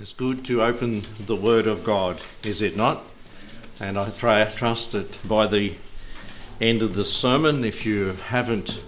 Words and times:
It's 0.00 0.12
good 0.12 0.44
to 0.46 0.60
open 0.60 1.02
the 1.20 1.36
Word 1.36 1.68
of 1.68 1.84
God, 1.84 2.20
is 2.42 2.60
it 2.60 2.76
not? 2.76 3.04
And 3.78 3.96
I 3.96 4.10
try, 4.10 4.44
trust 4.44 4.90
that 4.90 5.26
by 5.26 5.46
the 5.46 5.74
end 6.60 6.82
of 6.82 6.94
the 6.94 7.04
sermon, 7.04 7.64
if 7.64 7.86
you 7.86 8.06
haven't 8.26 8.80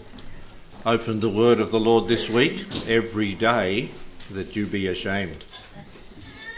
opened 0.85 1.21
the 1.21 1.29
Word 1.29 1.61
of 1.61 1.71
the 1.71 1.79
Lord 1.79 2.09
this 2.09 2.29
week, 2.29 2.67
every 2.89 3.35
day, 3.35 3.91
that 4.33 4.57
you 4.57 4.67
be 4.67 4.89
ashamed. 4.89 5.45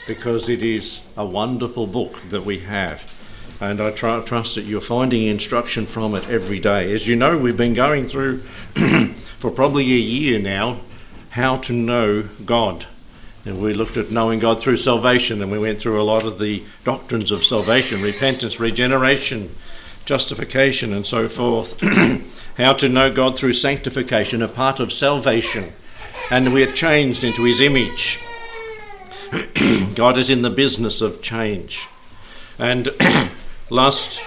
Because 0.06 0.48
it 0.48 0.62
is 0.62 1.02
a 1.14 1.26
wonderful 1.26 1.86
book 1.86 2.18
that 2.30 2.46
we 2.46 2.60
have. 2.60 3.12
And 3.60 3.82
I 3.82 3.90
try, 3.90 4.18
trust 4.22 4.54
that 4.54 4.64
you're 4.64 4.80
finding 4.80 5.26
instruction 5.26 5.84
from 5.84 6.14
it 6.14 6.26
every 6.30 6.58
day. 6.58 6.90
As 6.94 7.06
you 7.06 7.16
know, 7.16 7.36
we've 7.36 7.54
been 7.54 7.74
going 7.74 8.06
through 8.06 8.38
for 9.38 9.50
probably 9.50 9.84
a 9.84 9.98
year 9.98 10.38
now 10.38 10.80
how 11.30 11.56
to 11.58 11.74
know 11.74 12.22
God. 12.46 12.86
And 13.44 13.60
we 13.60 13.72
looked 13.72 13.96
at 13.96 14.10
knowing 14.10 14.40
God 14.40 14.60
through 14.60 14.76
salvation, 14.76 15.40
and 15.42 15.50
we 15.50 15.58
went 15.58 15.80
through 15.80 16.00
a 16.00 16.04
lot 16.04 16.24
of 16.24 16.38
the 16.38 16.62
doctrines 16.84 17.30
of 17.30 17.44
salvation 17.44 18.02
repentance, 18.02 18.60
regeneration, 18.60 19.54
justification, 20.04 20.92
and 20.92 21.06
so 21.06 21.28
forth. 21.28 21.80
how 22.58 22.72
to 22.72 22.88
know 22.88 23.12
God 23.12 23.38
through 23.38 23.52
sanctification, 23.52 24.42
a 24.42 24.48
part 24.48 24.80
of 24.80 24.92
salvation. 24.92 25.72
And 26.30 26.52
we 26.52 26.64
are 26.64 26.72
changed 26.72 27.22
into 27.22 27.44
His 27.44 27.60
image. 27.60 28.18
God 29.94 30.18
is 30.18 30.28
in 30.28 30.42
the 30.42 30.50
business 30.50 31.00
of 31.00 31.22
change. 31.22 31.86
And 32.58 32.90
last, 33.70 34.20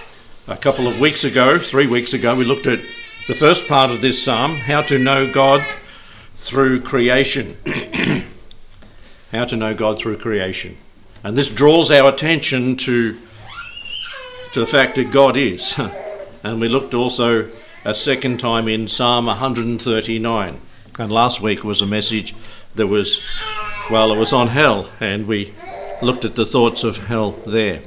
a 0.48 0.56
couple 0.56 0.88
of 0.88 1.00
weeks 1.00 1.26
ago, 1.26 1.60
three 1.60 1.88
weeks 1.88 2.14
ago, 2.14 2.36
we 2.36 2.46
looked 2.46 2.68
at 2.68 2.80
the 3.28 3.36
first 3.36 3.68
part 3.68 3.92
of 3.92 4.02
this 4.02 4.24
psalm 4.24 4.56
how 4.56 4.82
to 4.84 4.98
know 4.98 5.32
God 5.32 5.66
through 6.38 6.82
creation. 6.82 7.58
How 9.32 9.46
to 9.46 9.56
know 9.56 9.74
God 9.74 9.98
through 9.98 10.18
creation. 10.18 10.78
And 11.24 11.38
this 11.38 11.48
draws 11.48 11.92
our 11.92 12.12
attention 12.12 12.76
to, 12.78 13.18
to 14.54 14.60
the 14.60 14.68
fact 14.68 14.96
that 14.96 15.12
God 15.12 15.38
is. 15.38 15.80
and 16.44 16.60
we 16.60 16.68
looked 16.68 16.94
also 16.94 17.50
a 17.86 17.96
second 17.96 18.40
time 18.40 18.68
in 18.68 18.88
Psalm 18.88 19.28
139. 19.28 20.60
And 21.00 21.12
last 21.12 21.42
week 21.42 21.64
was 21.64 21.82
a 21.82 21.86
message 21.86 22.36
that 22.76 22.88
was, 22.88 23.22
well, 23.90 24.12
it 24.12 24.18
was 24.18 24.34
on 24.34 24.48
hell, 24.48 24.90
and 25.00 25.28
we 25.28 25.54
looked 26.02 26.26
at 26.26 26.36
the 26.36 26.46
thoughts 26.46 26.84
of 26.84 26.98
hell 26.98 27.32
there. 27.46 27.82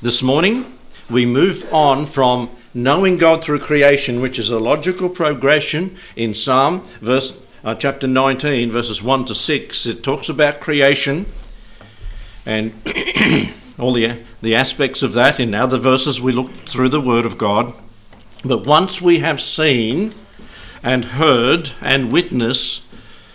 This 0.00 0.22
morning, 0.22 0.78
we 1.10 1.26
move 1.26 1.72
on 1.72 2.06
from 2.06 2.50
knowing 2.74 3.16
God 3.16 3.42
through 3.42 3.60
creation, 3.60 4.20
which 4.20 4.38
is 4.38 4.50
a 4.50 4.58
logical 4.58 5.08
progression 5.08 5.96
in 6.14 6.34
Psalm 6.34 6.82
verse 7.00 7.40
uh, 7.66 7.74
chapter 7.74 8.06
19, 8.06 8.70
verses 8.70 9.02
1 9.02 9.24
to 9.24 9.34
6, 9.34 9.86
it 9.86 10.04
talks 10.04 10.28
about 10.28 10.60
creation 10.60 11.26
and 12.46 12.72
all 13.78 13.92
the, 13.92 14.20
the 14.40 14.54
aspects 14.54 15.02
of 15.02 15.14
that. 15.14 15.40
In 15.40 15.52
other 15.52 15.76
verses, 15.76 16.20
we 16.20 16.30
look 16.30 16.54
through 16.58 16.90
the 16.90 17.00
Word 17.00 17.26
of 17.26 17.36
God. 17.36 17.74
But 18.44 18.64
once 18.64 19.02
we 19.02 19.18
have 19.18 19.40
seen 19.40 20.14
and 20.80 21.06
heard 21.06 21.72
and 21.80 22.12
witnessed 22.12 22.82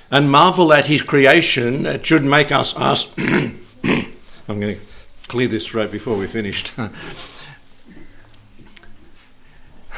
and 0.10 0.32
marvel 0.32 0.72
at 0.72 0.86
His 0.86 1.02
creation, 1.02 1.86
it 1.86 2.06
should 2.06 2.24
make 2.24 2.54
us 2.54 2.74
ask. 2.78 3.14
I'm 3.18 3.60
going 4.48 4.76
to 4.76 4.82
clear 5.28 5.50
this 5.50 5.68
throat 5.68 5.92
before 5.92 6.16
we 6.18 6.28
finished. 6.28 6.72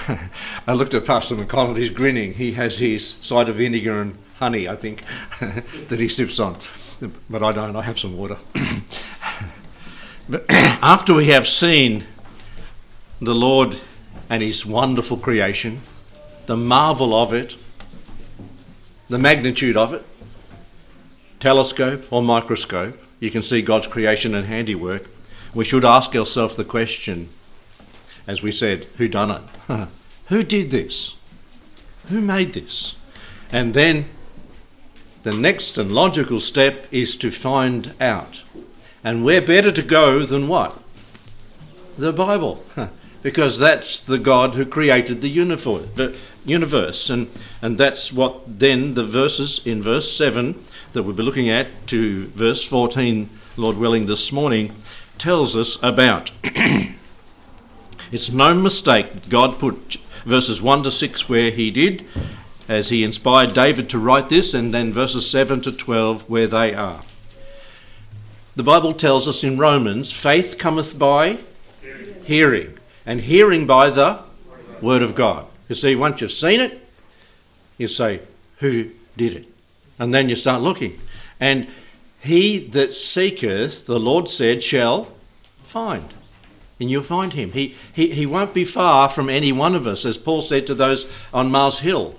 I 0.67 0.73
looked 0.73 0.93
at 0.93 1.05
Pastor 1.05 1.35
McConnell, 1.35 1.77
he's 1.77 1.89
grinning. 1.89 2.33
He 2.33 2.53
has 2.53 2.77
his 2.77 3.17
cider 3.21 3.51
vinegar 3.51 4.01
and 4.01 4.17
honey, 4.39 4.67
I 4.67 4.75
think, 4.75 5.03
that 5.39 5.99
he 5.99 6.07
sips 6.07 6.39
on. 6.39 6.57
But 7.29 7.43
I 7.43 7.51
don't, 7.51 7.75
I 7.75 7.81
have 7.81 7.99
some 7.99 8.17
water. 8.17 8.37
but 10.29 10.45
after 10.49 11.13
we 11.13 11.27
have 11.27 11.47
seen 11.47 12.05
the 13.21 13.35
Lord 13.35 13.79
and 14.29 14.41
his 14.41 14.65
wonderful 14.65 15.17
creation, 15.17 15.81
the 16.45 16.58
marvel 16.58 17.13
of 17.13 17.33
it, 17.33 17.58
the 19.09 19.17
magnitude 19.17 19.77
of 19.77 19.93
it, 19.93 20.05
telescope 21.39 22.11
or 22.11 22.21
microscope, 22.21 22.97
you 23.19 23.31
can 23.31 23.43
see 23.43 23.61
God's 23.61 23.87
creation 23.87 24.36
and 24.36 24.47
handiwork. 24.47 25.09
We 25.53 25.65
should 25.65 25.86
ask 25.86 26.15
ourselves 26.15 26.55
the 26.55 26.65
question, 26.65 27.30
as 28.28 28.42
we 28.42 28.52
said, 28.52 28.86
who 28.98 29.08
done 29.08 29.32
it? 29.32 29.88
who 30.28 30.44
did 30.44 30.72
this? 30.72 31.16
Who 32.10 32.22
made 32.22 32.54
this? 32.54 32.95
And 33.52 33.73
then 33.73 34.06
the 35.23 35.34
next 35.34 35.78
and 35.78 35.92
logical 35.92 36.39
step 36.39 36.86
is 36.92 37.16
to 37.17 37.32
find 37.32 37.94
out. 38.00 38.44
And 39.04 39.23
where 39.23 39.42
better 39.42 39.72
to 39.72 39.82
go 39.82 40.20
than 40.20 40.48
what? 40.48 40.78
The 41.98 42.14
Bible. 42.14 42.64
because 43.22 43.58
that's 43.58 44.02
the 44.02 44.20
God 44.20 44.55
who 44.55 44.66
created 44.66 45.22
the 45.22 45.30
universe. 45.30 47.10
And, 47.10 47.30
and 47.61 47.78
that's 47.78 48.11
what 48.11 48.60
then 48.60 48.94
the 48.94 49.05
verses 49.05 49.61
in 49.66 49.82
verse 49.82 50.11
7 50.11 50.61
that 50.92 51.04
we'll 51.04 51.16
be 51.16 51.23
looking 51.23 51.50
at 51.50 51.88
to 51.88 52.28
verse 52.28 52.64
14, 52.64 53.30
Lord 53.55 53.78
willing, 53.78 54.05
this 54.05 54.32
morning, 54.32 54.76
tells 55.17 55.55
us 55.55 55.78
about. 55.82 56.32
it's 58.13 58.31
no 58.31 58.53
mistake 58.53 59.27
God 59.27 59.57
put 59.57 59.97
verses 60.23 60.61
1 60.61 60.83
to 60.83 60.91
6 60.91 61.27
where 61.27 61.49
He 61.49 61.71
did, 61.71 62.05
as 62.69 62.89
he 62.89 63.03
inspired 63.03 63.53
David 63.53 63.89
to 63.89 63.99
write 63.99 64.29
this, 64.29 64.53
and 64.53 64.73
then 64.73 64.93
verses 64.93 65.29
7 65.29 65.61
to 65.61 65.71
12 65.71 66.29
where 66.29 66.47
they 66.47 66.73
are. 66.73 67.01
The 68.55 68.63
Bible 68.63 68.93
tells 68.93 69.27
us 69.27 69.43
in 69.43 69.57
Romans 69.57 70.13
faith 70.13 70.57
cometh 70.59 70.97
by 70.97 71.39
hearing, 71.81 72.23
hearing 72.23 72.77
and 73.03 73.21
hearing 73.21 73.65
by 73.65 73.89
the 73.89 74.19
Word 74.80 75.01
of 75.01 75.15
God. 75.15 75.47
You 75.67 75.75
see, 75.75 75.95
once 75.95 76.21
you've 76.21 76.31
seen 76.31 76.61
it, 76.61 76.87
you 77.80 77.87
say, 77.87 78.19
Who 78.59 78.91
did 79.17 79.33
it? 79.33 79.47
And 79.97 80.13
then 80.13 80.30
you 80.30 80.35
start 80.35 80.61
looking. 80.61 80.99
And 81.39 81.67
he 82.21 82.59
that 82.67 82.93
seeketh, 82.93 83.87
the 83.87 83.99
Lord 83.99 84.30
said, 84.30 84.63
shall 84.63 85.09
find. 85.63 86.13
And 86.83 86.92
you'll 86.92 87.02
find 87.02 87.32
him. 87.32 87.54
He, 87.54 87.76
he, 87.94 88.10
he 88.10 88.26
won't 88.26 88.54
be 88.54 88.66
far 88.66 89.08
from 89.08 89.30
any 89.30 89.54
one 89.54 89.73
of 89.73 89.88
us, 89.88 90.05
as 90.05 90.17
Paul 90.17 90.42
said 90.42 90.67
to 90.67 90.76
those 90.76 91.10
on 91.33 91.49
Mars 91.49 91.80
Hill. 91.80 92.14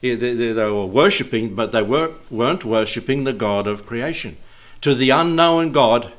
They, 0.00 0.14
they, 0.14 0.32
they 0.32 0.70
were 0.70 0.86
worshipping, 0.86 1.54
but 1.54 1.72
they 1.72 1.82
weren't, 1.82 2.14
weren't 2.32 2.64
worshipping 2.64 3.24
the 3.24 3.34
God 3.34 3.66
of 3.66 3.84
creation. 3.84 4.38
To 4.80 4.94
the 4.94 5.10
unknown 5.10 5.72
God, 5.72 6.10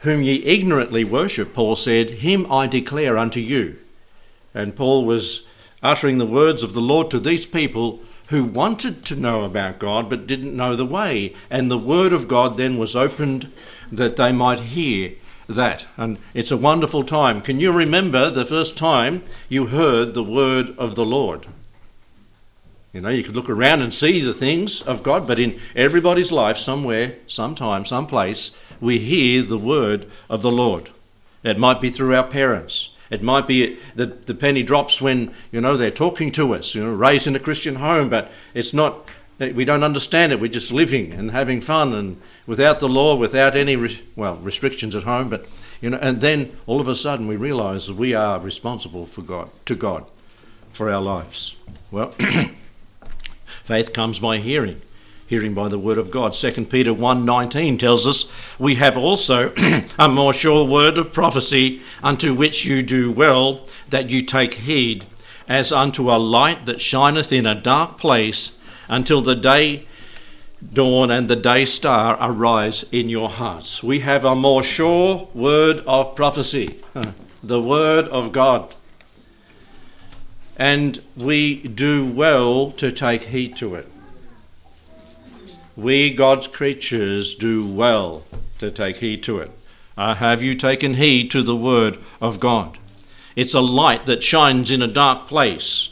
whom 0.00 0.20
ye 0.20 0.42
ignorantly 0.42 1.04
worship, 1.04 1.54
Paul 1.54 1.76
said, 1.76 2.10
Him 2.10 2.50
I 2.50 2.66
declare 2.66 3.16
unto 3.16 3.38
you. 3.38 3.78
And 4.52 4.74
Paul 4.74 5.04
was 5.04 5.46
uttering 5.84 6.18
the 6.18 6.26
words 6.26 6.64
of 6.64 6.72
the 6.72 6.80
Lord 6.80 7.08
to 7.12 7.20
these 7.20 7.46
people 7.46 8.00
who 8.30 8.42
wanted 8.42 9.04
to 9.04 9.14
know 9.14 9.44
about 9.44 9.78
God 9.78 10.10
but 10.10 10.26
didn't 10.26 10.56
know 10.56 10.74
the 10.74 10.84
way. 10.84 11.34
And 11.50 11.70
the 11.70 11.78
word 11.78 12.12
of 12.12 12.26
God 12.26 12.56
then 12.56 12.78
was 12.78 12.96
opened 12.96 13.52
that 13.92 14.16
they 14.16 14.32
might 14.32 14.58
hear 14.58 15.12
that. 15.48 15.86
And 15.96 16.18
it's 16.34 16.50
a 16.50 16.56
wonderful 16.56 17.04
time. 17.04 17.40
Can 17.40 17.60
you 17.60 17.72
remember 17.72 18.30
the 18.30 18.46
first 18.46 18.76
time 18.76 19.22
you 19.48 19.66
heard 19.66 20.14
the 20.14 20.24
word 20.24 20.76
of 20.78 20.94
the 20.94 21.06
Lord? 21.06 21.46
You 22.92 23.02
know, 23.02 23.10
you 23.10 23.22
could 23.22 23.36
look 23.36 23.50
around 23.50 23.82
and 23.82 23.92
see 23.92 24.20
the 24.20 24.32
things 24.32 24.80
of 24.82 25.02
God, 25.02 25.26
but 25.26 25.38
in 25.38 25.60
everybody's 25.74 26.32
life, 26.32 26.56
somewhere, 26.56 27.16
sometime, 27.26 27.84
someplace, 27.84 28.52
we 28.80 28.98
hear 28.98 29.42
the 29.42 29.58
word 29.58 30.06
of 30.30 30.42
the 30.42 30.50
Lord. 30.50 30.90
It 31.42 31.58
might 31.58 31.80
be 31.80 31.90
through 31.90 32.14
our 32.16 32.26
parents. 32.26 32.90
It 33.10 33.22
might 33.22 33.46
be 33.46 33.78
the, 33.94 34.06
the 34.06 34.34
penny 34.34 34.62
drops 34.62 35.00
when, 35.00 35.32
you 35.52 35.60
know, 35.60 35.76
they're 35.76 35.90
talking 35.90 36.32
to 36.32 36.54
us, 36.54 36.74
you 36.74 36.84
know, 36.84 36.92
raised 36.92 37.26
in 37.26 37.36
a 37.36 37.40
Christian 37.40 37.76
home, 37.76 38.08
but 38.08 38.30
it's 38.54 38.72
not, 38.72 39.08
we 39.38 39.64
don't 39.64 39.84
understand 39.84 40.32
it. 40.32 40.40
We're 40.40 40.48
just 40.48 40.72
living 40.72 41.12
and 41.12 41.30
having 41.30 41.60
fun 41.60 41.94
and 41.94 42.20
without 42.46 42.78
the 42.78 42.88
law, 42.88 43.16
without 43.16 43.54
any, 43.54 43.76
well, 44.14 44.36
restrictions 44.36 44.96
at 44.96 45.02
home, 45.02 45.28
but, 45.28 45.46
you 45.80 45.90
know, 45.90 45.98
and 46.00 46.20
then 46.20 46.56
all 46.66 46.80
of 46.80 46.88
a 46.88 46.94
sudden 46.94 47.26
we 47.26 47.36
realize 47.36 47.86
that 47.86 47.96
we 47.96 48.14
are 48.14 48.38
responsible 48.38 49.06
for 49.06 49.22
God, 49.22 49.50
to 49.66 49.74
God, 49.74 50.10
for 50.72 50.90
our 50.90 51.02
lives. 51.02 51.54
Well, 51.90 52.14
Faith 53.64 53.92
comes 53.92 54.20
by 54.20 54.38
hearing, 54.38 54.80
hearing 55.26 55.52
by 55.52 55.68
the 55.68 55.78
word 55.78 55.98
of 55.98 56.10
God. 56.10 56.34
2 56.34 56.66
Peter 56.66 56.94
1:19 56.94 57.80
tells 57.80 58.06
us, 58.06 58.26
"We 58.60 58.76
have 58.76 58.96
also 58.96 59.52
a 59.98 60.08
more 60.08 60.32
sure 60.32 60.64
word 60.64 60.98
of 60.98 61.12
prophecy, 61.12 61.80
unto 62.00 62.32
which 62.32 62.64
you 62.64 62.80
do 62.82 63.10
well 63.10 63.66
that 63.88 64.08
you 64.08 64.22
take 64.22 64.54
heed, 64.54 65.04
as 65.48 65.72
unto 65.72 66.12
a 66.12 66.16
light 66.16 66.64
that 66.66 66.80
shineth 66.80 67.32
in 67.32 67.44
a 67.44 67.56
dark 67.56 67.98
place, 67.98 68.52
until 68.88 69.20
the 69.20 69.36
day 69.36 69.86
dawn 70.72 71.10
and 71.10 71.28
the 71.28 71.36
day 71.36 71.64
star 71.64 72.16
arise 72.20 72.84
in 72.92 73.08
your 73.08 73.28
hearts." 73.28 73.82
We 73.82 74.00
have 74.00 74.24
a 74.24 74.34
more 74.34 74.62
sure 74.62 75.28
word 75.34 75.82
of 75.86 76.14
prophecy, 76.14 76.80
the 77.42 77.60
word 77.60 78.08
of 78.08 78.32
God 78.32 78.74
and 80.56 81.00
we 81.16 81.56
do 81.56 82.04
well 82.04 82.70
to 82.72 82.90
take 82.90 83.24
heed 83.24 83.56
to 83.56 83.74
it. 83.74 83.88
We, 85.76 86.10
God's 86.10 86.48
creatures, 86.48 87.34
do 87.34 87.66
well 87.66 88.24
to 88.58 88.70
take 88.70 88.96
heed 88.96 89.22
to 89.24 89.38
it. 89.40 89.50
Uh, 89.98 90.14
have 90.14 90.42
you 90.42 90.54
taken 90.54 90.94
heed 90.94 91.30
to 91.30 91.42
the 91.42 91.56
word 91.56 91.98
of 92.20 92.40
God? 92.40 92.78
It's 93.34 93.54
a 93.54 93.60
light 93.60 94.06
that 94.06 94.22
shines 94.22 94.70
in 94.70 94.80
a 94.80 94.86
dark 94.86 95.28
place 95.28 95.90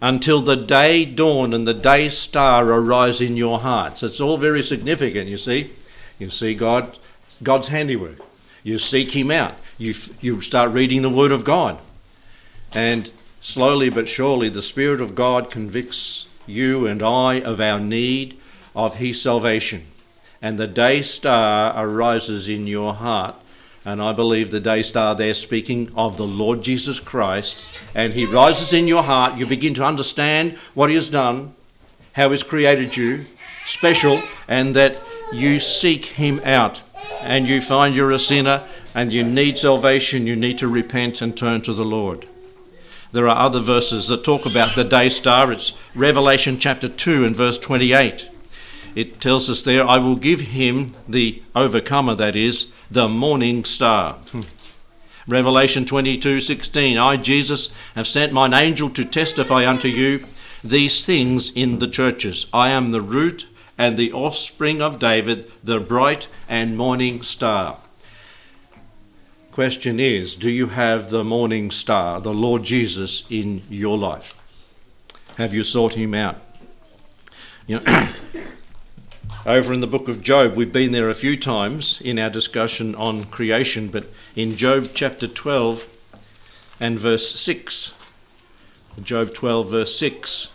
until 0.00 0.40
the 0.40 0.56
day 0.56 1.04
dawn 1.04 1.52
and 1.52 1.68
the 1.68 1.74
day 1.74 2.08
star 2.08 2.66
arise 2.66 3.20
in 3.20 3.36
your 3.36 3.60
hearts. 3.60 4.02
It's 4.02 4.20
all 4.20 4.38
very 4.38 4.62
significant, 4.62 5.28
you 5.28 5.36
see. 5.36 5.70
You 6.18 6.30
see 6.30 6.54
God, 6.54 6.98
God's 7.42 7.68
handiwork. 7.68 8.18
You 8.62 8.78
seek 8.78 9.12
Him 9.12 9.30
out. 9.30 9.54
You, 9.78 9.94
you 10.20 10.40
start 10.40 10.70
reading 10.72 11.02
the 11.02 11.10
Word 11.10 11.32
of 11.32 11.44
God. 11.44 11.78
And 12.72 13.10
slowly 13.40 13.90
but 13.90 14.08
surely, 14.08 14.48
the 14.48 14.62
Spirit 14.62 15.00
of 15.00 15.14
God 15.14 15.50
convicts 15.50 16.26
you 16.46 16.86
and 16.86 17.02
I 17.02 17.40
of 17.40 17.60
our 17.60 17.80
need 17.80 18.38
of 18.74 18.96
His 18.96 19.20
salvation. 19.20 19.86
And 20.42 20.58
the 20.58 20.66
day 20.66 21.02
star 21.02 21.74
arises 21.76 22.48
in 22.48 22.66
your 22.66 22.94
heart 22.94 23.36
and 23.84 24.02
I 24.02 24.12
believe 24.12 24.50
the 24.50 24.60
day 24.60 24.82
star 24.82 25.14
there 25.14 25.32
speaking 25.32 25.90
of 25.96 26.16
the 26.16 26.26
Lord 26.26 26.62
Jesus 26.62 27.00
Christ. 27.00 27.56
And 27.94 28.12
he 28.12 28.26
rises 28.26 28.72
in 28.72 28.86
your 28.86 29.02
heart. 29.02 29.38
You 29.38 29.46
begin 29.46 29.74
to 29.74 29.84
understand 29.84 30.56
what 30.74 30.90
he 30.90 30.96
has 30.96 31.08
done, 31.08 31.54
how 32.12 32.30
he's 32.30 32.42
created 32.42 32.96
you 32.96 33.24
special, 33.64 34.22
and 34.46 34.76
that 34.76 34.98
you 35.32 35.60
seek 35.60 36.04
him 36.04 36.40
out. 36.44 36.82
And 37.22 37.48
you 37.48 37.60
find 37.60 37.96
you're 37.96 38.10
a 38.10 38.18
sinner 38.18 38.64
and 38.94 39.12
you 39.12 39.22
need 39.22 39.56
salvation. 39.56 40.26
You 40.26 40.36
need 40.36 40.58
to 40.58 40.68
repent 40.68 41.22
and 41.22 41.36
turn 41.36 41.62
to 41.62 41.72
the 41.72 41.84
Lord. 41.84 42.26
There 43.12 43.28
are 43.28 43.46
other 43.46 43.60
verses 43.60 44.08
that 44.08 44.22
talk 44.22 44.44
about 44.44 44.76
the 44.76 44.84
day 44.84 45.08
star. 45.08 45.50
It's 45.50 45.72
Revelation 45.94 46.58
chapter 46.58 46.88
2 46.88 47.24
and 47.24 47.34
verse 47.34 47.58
28. 47.58 48.28
It 48.94 49.20
tells 49.20 49.48
us 49.48 49.62
there, 49.62 49.86
I 49.86 49.98
will 49.98 50.16
give 50.16 50.40
him, 50.40 50.92
the 51.08 51.42
overcomer 51.54 52.14
that 52.16 52.36
is, 52.36 52.66
the 52.90 53.08
morning 53.08 53.64
star. 53.64 54.14
Hmm. 54.32 54.42
Revelation 55.26 55.84
22:16 55.84 56.98
I 56.98 57.16
Jesus 57.16 57.70
have 57.94 58.06
sent 58.06 58.32
mine 58.32 58.52
angel 58.52 58.90
to 58.90 59.04
testify 59.04 59.68
unto 59.68 59.88
you 59.88 60.26
these 60.64 61.04
things 61.04 61.50
in 61.50 61.78
the 61.78 61.88
churches. 61.88 62.46
I 62.52 62.70
am 62.70 62.90
the 62.90 63.00
root 63.00 63.46
and 63.78 63.96
the 63.96 64.12
offspring 64.12 64.82
of 64.82 64.98
David, 64.98 65.50
the 65.64 65.80
bright 65.80 66.28
and 66.48 66.76
morning 66.76 67.22
star. 67.22 67.78
Question 69.52 69.98
is, 69.98 70.36
do 70.36 70.50
you 70.50 70.68
have 70.68 71.10
the 71.10 71.24
morning 71.24 71.70
star, 71.70 72.20
the 72.20 72.34
Lord 72.34 72.62
Jesus 72.62 73.24
in 73.30 73.62
your 73.68 73.98
life? 73.98 74.34
Have 75.36 75.54
you 75.54 75.64
sought 75.64 75.94
him 75.94 76.14
out? 76.14 76.40
You 77.66 77.80
know, 77.80 78.08
over 79.46 79.72
in 79.72 79.80
the 79.80 79.86
book 79.86 80.08
of 80.08 80.22
Job. 80.22 80.54
We've 80.54 80.72
been 80.72 80.92
there 80.92 81.08
a 81.08 81.14
few 81.14 81.36
times 81.36 82.00
in 82.02 82.18
our 82.18 82.30
discussion 82.30 82.94
on 82.94 83.24
creation, 83.24 83.88
but 83.88 84.06
in 84.36 84.56
Job 84.56 84.88
chapter 84.92 85.26
12 85.26 85.88
and 86.78 86.98
verse 86.98 87.40
6, 87.40 87.92
Job 89.02 89.32
12, 89.32 89.70
verse 89.70 89.98
6, 89.98 90.48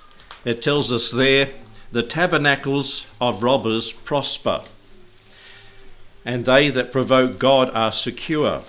it 0.43 0.61
tells 0.61 0.91
us 0.91 1.11
there 1.11 1.49
the 1.91 2.03
tabernacles 2.03 3.05
of 3.19 3.41
robbers 3.41 3.91
prosper, 3.91 4.61
and 6.23 6.45
they 6.45 6.69
that 6.69 6.91
provoke 6.91 7.39
God 7.39 7.71
are 7.71 7.91
secure, 7.91 8.61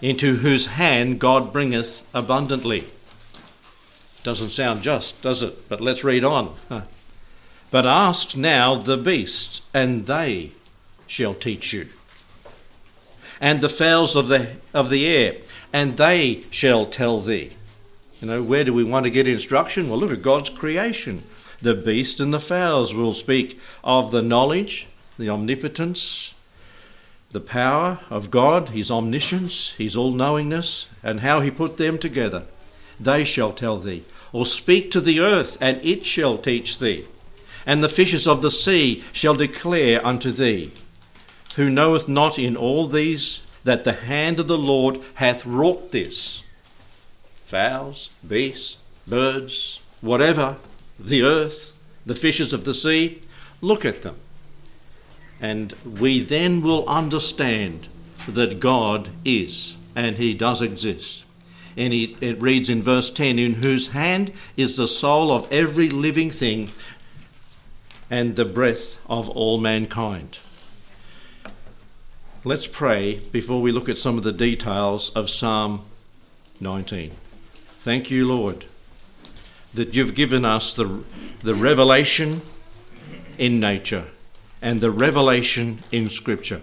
into 0.00 0.36
whose 0.36 0.66
hand 0.66 1.20
God 1.20 1.52
bringeth 1.52 2.04
abundantly. 2.12 2.86
Doesn't 4.24 4.50
sound 4.50 4.82
just, 4.82 5.22
does 5.22 5.42
it? 5.42 5.68
But 5.68 5.80
let's 5.80 6.02
read 6.02 6.24
on. 6.24 6.56
But 7.72 7.86
ask 7.86 8.36
now 8.36 8.74
the 8.74 8.98
beasts, 8.98 9.62
and 9.72 10.04
they 10.04 10.52
shall 11.06 11.32
teach 11.32 11.72
you. 11.72 11.88
And 13.40 13.62
the 13.62 13.70
fowls 13.70 14.14
of 14.14 14.28
the, 14.28 14.56
of 14.74 14.90
the 14.90 15.06
air, 15.06 15.36
and 15.72 15.96
they 15.96 16.44
shall 16.50 16.84
tell 16.84 17.22
thee. 17.22 17.52
You 18.20 18.28
know, 18.28 18.42
where 18.42 18.62
do 18.62 18.74
we 18.74 18.84
want 18.84 19.04
to 19.04 19.10
get 19.10 19.26
instruction? 19.26 19.88
Well, 19.88 19.98
look 19.98 20.10
at 20.10 20.20
God's 20.20 20.50
creation. 20.50 21.22
The 21.62 21.74
beast 21.74 22.20
and 22.20 22.34
the 22.34 22.38
fowls 22.38 22.92
will 22.92 23.14
speak 23.14 23.58
of 23.82 24.10
the 24.10 24.20
knowledge, 24.20 24.86
the 25.18 25.30
omnipotence, 25.30 26.34
the 27.30 27.40
power 27.40 28.00
of 28.10 28.30
God, 28.30 28.68
His 28.68 28.90
omniscience, 28.90 29.70
His 29.78 29.96
all 29.96 30.12
knowingness, 30.12 30.88
and 31.02 31.20
how 31.20 31.40
He 31.40 31.50
put 31.50 31.78
them 31.78 31.96
together. 31.96 32.44
They 33.00 33.24
shall 33.24 33.54
tell 33.54 33.78
thee. 33.78 34.04
Or 34.30 34.44
speak 34.44 34.90
to 34.90 35.00
the 35.00 35.20
earth, 35.20 35.56
and 35.58 35.82
it 35.82 36.04
shall 36.04 36.36
teach 36.36 36.78
thee 36.78 37.06
and 37.66 37.82
the 37.82 37.88
fishes 37.88 38.26
of 38.26 38.42
the 38.42 38.50
sea 38.50 39.02
shall 39.12 39.34
declare 39.34 40.04
unto 40.04 40.30
thee. 40.30 40.72
Who 41.56 41.68
knoweth 41.68 42.08
not 42.08 42.38
in 42.38 42.56
all 42.56 42.86
these 42.86 43.42
that 43.64 43.84
the 43.84 43.92
hand 43.92 44.40
of 44.40 44.48
the 44.48 44.58
Lord 44.58 45.00
hath 45.14 45.46
wrought 45.46 45.92
this? 45.92 46.42
Fowls, 47.44 48.10
beasts, 48.26 48.78
birds, 49.06 49.80
whatever, 50.00 50.56
the 50.98 51.22
earth, 51.22 51.72
the 52.06 52.14
fishes 52.14 52.52
of 52.52 52.64
the 52.64 52.74
sea, 52.74 53.20
look 53.60 53.84
at 53.84 54.02
them. 54.02 54.16
And 55.40 55.72
we 55.84 56.20
then 56.20 56.62
will 56.62 56.88
understand 56.88 57.88
that 58.28 58.60
God 58.60 59.10
is, 59.24 59.76
and 59.94 60.16
He 60.16 60.34
does 60.34 60.62
exist. 60.62 61.24
And 61.76 61.92
it 61.92 62.40
reads 62.40 62.68
in 62.68 62.82
verse 62.82 63.10
10 63.10 63.38
In 63.38 63.54
whose 63.54 63.88
hand 63.88 64.32
is 64.56 64.76
the 64.76 64.86
soul 64.86 65.32
of 65.32 65.50
every 65.50 65.88
living 65.88 66.30
thing, 66.30 66.70
and 68.12 68.36
the 68.36 68.44
breath 68.44 68.98
of 69.08 69.26
all 69.30 69.56
mankind. 69.56 70.36
Let's 72.44 72.66
pray 72.66 73.20
before 73.32 73.62
we 73.62 73.72
look 73.72 73.88
at 73.88 73.96
some 73.96 74.18
of 74.18 74.22
the 74.22 74.34
details 74.34 75.08
of 75.10 75.30
Psalm 75.30 75.86
19. 76.60 77.12
Thank 77.78 78.10
you, 78.10 78.28
Lord, 78.28 78.66
that 79.72 79.96
you've 79.96 80.14
given 80.14 80.44
us 80.44 80.76
the, 80.76 81.02
the 81.42 81.54
revelation 81.54 82.42
in 83.38 83.58
nature 83.58 84.04
and 84.60 84.82
the 84.82 84.90
revelation 84.90 85.78
in 85.90 86.10
Scripture. 86.10 86.60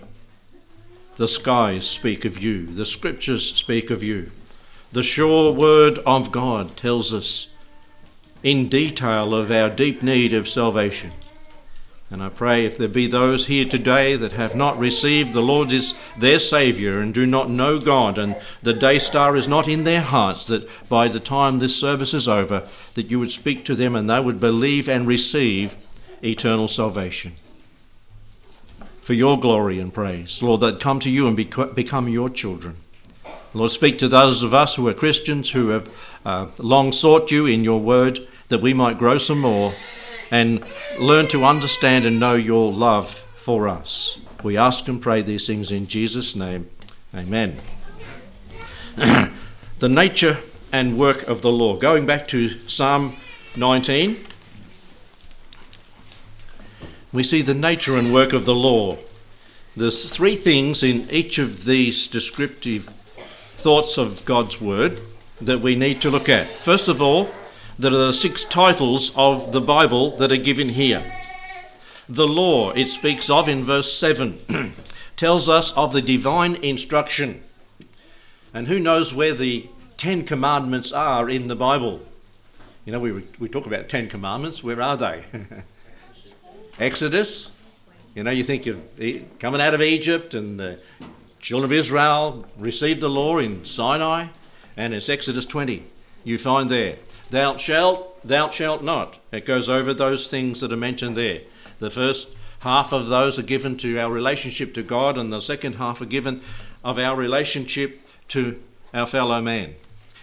The 1.16 1.28
skies 1.28 1.88
speak 1.88 2.25
of 2.25 2.38
you, 2.38 2.68
the 2.68 2.86
Scriptures 2.86 3.56
speak 3.56 3.90
of 3.90 4.04
you. 4.04 4.30
The 4.92 5.02
sure 5.02 5.52
word 5.52 5.98
of 6.06 6.31
God 6.31 6.78
tells 6.78 7.12
us 7.12 7.48
in 8.44 8.69
detail 8.69 9.34
of 9.34 9.50
our 9.50 9.72
deep 9.72 10.04
need 10.04 10.31
of 10.31 10.48
salvation. 10.48 11.10
And 12.11 12.23
I 12.23 12.29
pray 12.29 12.65
if 12.65 12.75
there 12.75 12.88
be 12.88 13.06
those 13.06 13.45
here 13.45 13.65
today 13.65 14.15
that 14.15 14.31
have 14.31 14.56
not 14.56 14.79
received 14.79 15.31
the 15.31 15.44
Lord 15.44 15.71
as 15.71 15.94
their 16.18 16.39
Saviour 16.39 16.99
and 16.99 17.13
do 17.13 17.28
not 17.28 17.51
know 17.51 17.80
God, 17.80 18.18
and 18.18 18.35
the 18.63 18.73
day 18.73 18.97
star 18.97 19.35
is 19.35 19.47
not 19.47 19.68
in 19.68 19.83
their 19.83 20.01
hearts, 20.01 20.47
that 20.47 20.68
by 20.89 21.07
the 21.07 21.19
time 21.19 21.59
this 21.59 21.80
service 21.80 22.16
is 22.16 22.28
over, 22.28 22.68
that 22.95 23.11
you 23.11 23.19
would 23.19 23.30
speak 23.30 23.63
to 23.66 23.75
them 23.75 23.95
and 23.95 24.09
they 24.09 24.19
would 24.19 24.39
believe 24.39 24.89
and 24.89 25.06
receive 25.06 25.75
eternal 26.23 26.68
salvation. 26.68 27.33
For 29.01 29.13
your 29.13 29.39
glory 29.39 29.80
and 29.80 29.94
praise, 29.94 30.42
Lord, 30.42 30.61
that 30.61 30.80
come 30.80 30.99
to 31.01 31.11
you 31.11 31.28
and 31.28 31.35
become 31.35 32.09
your 32.09 32.30
children. 32.30 32.78
Lord, 33.54 33.71
speak 33.71 33.99
to 33.99 34.07
those 34.07 34.42
of 34.42 34.54
us 34.54 34.75
who 34.75 34.87
are 34.87 34.94
Christians 34.95 35.51
who 35.51 35.69
have 35.69 35.89
uh, 36.25 36.47
long 36.57 36.92
sought 36.92 37.31
you 37.31 37.45
in 37.45 37.63
your 37.63 37.80
word, 37.80 38.28
that 38.49 38.61
we 38.61 38.73
might 38.73 38.97
grow 38.97 39.19
some 39.19 39.39
more 39.39 39.73
and 40.31 40.64
learn 41.00 41.28
to 41.28 41.45
understand 41.45 42.06
and 42.06 42.19
know 42.19 42.36
your 42.36 42.71
love 42.71 43.14
for 43.36 43.68
us. 43.68 44.18
We 44.44 44.57
ask 44.57 44.88
and 44.88 45.02
pray 45.02 45.21
these 45.21 45.48
things 45.48 45.71
in 45.71 45.88
Jesus' 45.88 46.36
name. 46.36 46.69
Amen. 47.14 47.59
the 48.95 49.90
nature 49.90 50.38
and 50.71 50.98
work 50.98 51.24
of 51.24 51.42
the 51.42 51.52
law. 51.52 51.76
Going 51.76 52.06
back 52.06 52.28
to 52.28 52.50
Psalm 52.68 53.18
19, 53.56 54.18
we 57.12 57.24
see 57.24 57.42
the 57.42 57.56
nature 57.56 57.98
and 57.98 58.14
work 58.14 58.33
of 58.33 58.45
the 58.45 58.54
law. 58.54 58.98
There's 59.76 60.12
three 60.12 60.36
things 60.36 60.83
in 60.83 61.09
each 61.09 61.40
of 61.40 61.66
these 61.66 62.07
descriptive 62.07 62.94
thoughts 63.57 63.98
of 63.98 64.24
God's 64.26 64.62
word 64.62 65.02
that 65.42 65.62
we 65.62 65.76
need 65.76 66.02
to 66.02 66.09
look 66.09 66.30
at. 66.30 66.48
First 66.48 66.88
of 66.88 67.02
all, 67.02 67.30
there 67.80 67.94
are 67.94 68.07
the 68.07 68.12
six 68.14 68.44
titles 68.44 69.14
of 69.16 69.54
the 69.54 69.62
Bible 69.62 70.12
that 70.18 70.33
are 70.33 70.38
given 70.38 70.68
here. 70.68 71.02
The 72.09 72.28
law 72.28 72.71
it 72.71 72.90
speaks 72.90 73.30
of 73.30 73.48
in 73.48 73.64
verse 73.64 73.94
7 73.94 74.74
tells 75.16 75.48
us 75.48 75.71
of 75.78 75.94
the 75.94 76.02
divine 76.02 76.56
instruction. 76.56 77.42
And 78.54 78.68
who 78.68 78.80
knows 78.80 79.14
where 79.14 79.33
the 79.33 79.69
Ten 79.95 80.26
Commandments 80.26 80.92
are 80.92 81.30
in 81.30 81.48
the 81.48 81.56
Bible? 81.56 82.02
You 82.83 82.92
know, 82.92 83.00
we, 83.00 83.24
we 83.40 83.48
talk 83.48 83.66
about 83.66 83.88
Ten 83.88 84.09
Commandments. 84.09 84.62
Where 84.62 84.81
are 84.81 84.98
they? 84.98 85.24
Exodus. 86.80 87.50
You 88.14 88.26
know, 88.26 88.31
you 88.31 88.44
think 88.44 88.68
of 88.68 88.81
coming 89.40 89.62
out 89.62 89.74
of 89.74 89.81
Egypt 89.81 90.33
and 90.33 90.59
the 90.59 90.80
children 91.40 91.71
of 91.71 91.71
Israel 91.71 92.45
received 92.57 93.00
the 93.00 93.09
law 93.09 93.38
in 93.38 93.64
Sinai, 93.64 94.28
and 94.76 94.94
it's 94.94 95.07
Exodus 95.07 95.45
20. 95.45 95.83
You 96.26 96.38
find 96.38 96.69
there. 96.69 96.98
Thou 97.30 97.57
shalt, 97.57 98.28
thou 98.28 98.50
shalt 98.50 98.83
not. 98.83 99.18
It 99.31 99.45
goes 99.45 99.69
over 99.69 99.94
those 99.94 100.28
things 100.28 100.62
that 100.62 100.74
are 100.74 100.78
mentioned 100.78 101.16
there. 101.16 101.42
The 101.80 101.90
first 101.90 102.30
half 102.59 102.92
of 102.92 103.07
those 103.07 103.38
are 103.38 103.44
given 103.44 103.78
to 103.78 104.00
our 104.00 104.12
relationship 104.12 104.74
to 104.74 104.83
God, 104.83 105.18
and 105.18 105.31
the 105.31 105.42
second 105.42 105.76
half 105.76 106.02
are 106.02 106.06
given 106.06 106.42
of 106.83 106.98
our 106.98 107.16
relationship 107.16 108.02
to 108.30 108.59
our 108.94 109.06
fellow 109.06 109.42
man. 109.42 109.76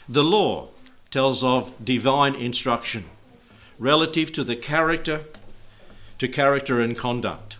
The 0.08 0.24
law 0.24 0.68
tells 1.10 1.42
of 1.42 1.72
divine 1.84 2.34
instruction 2.34 3.04
relative 3.78 4.32
to 4.32 4.44
the 4.44 4.56
character, 4.56 5.24
to 6.18 6.28
character 6.28 6.80
and 6.80 6.96
conduct. 6.96 7.56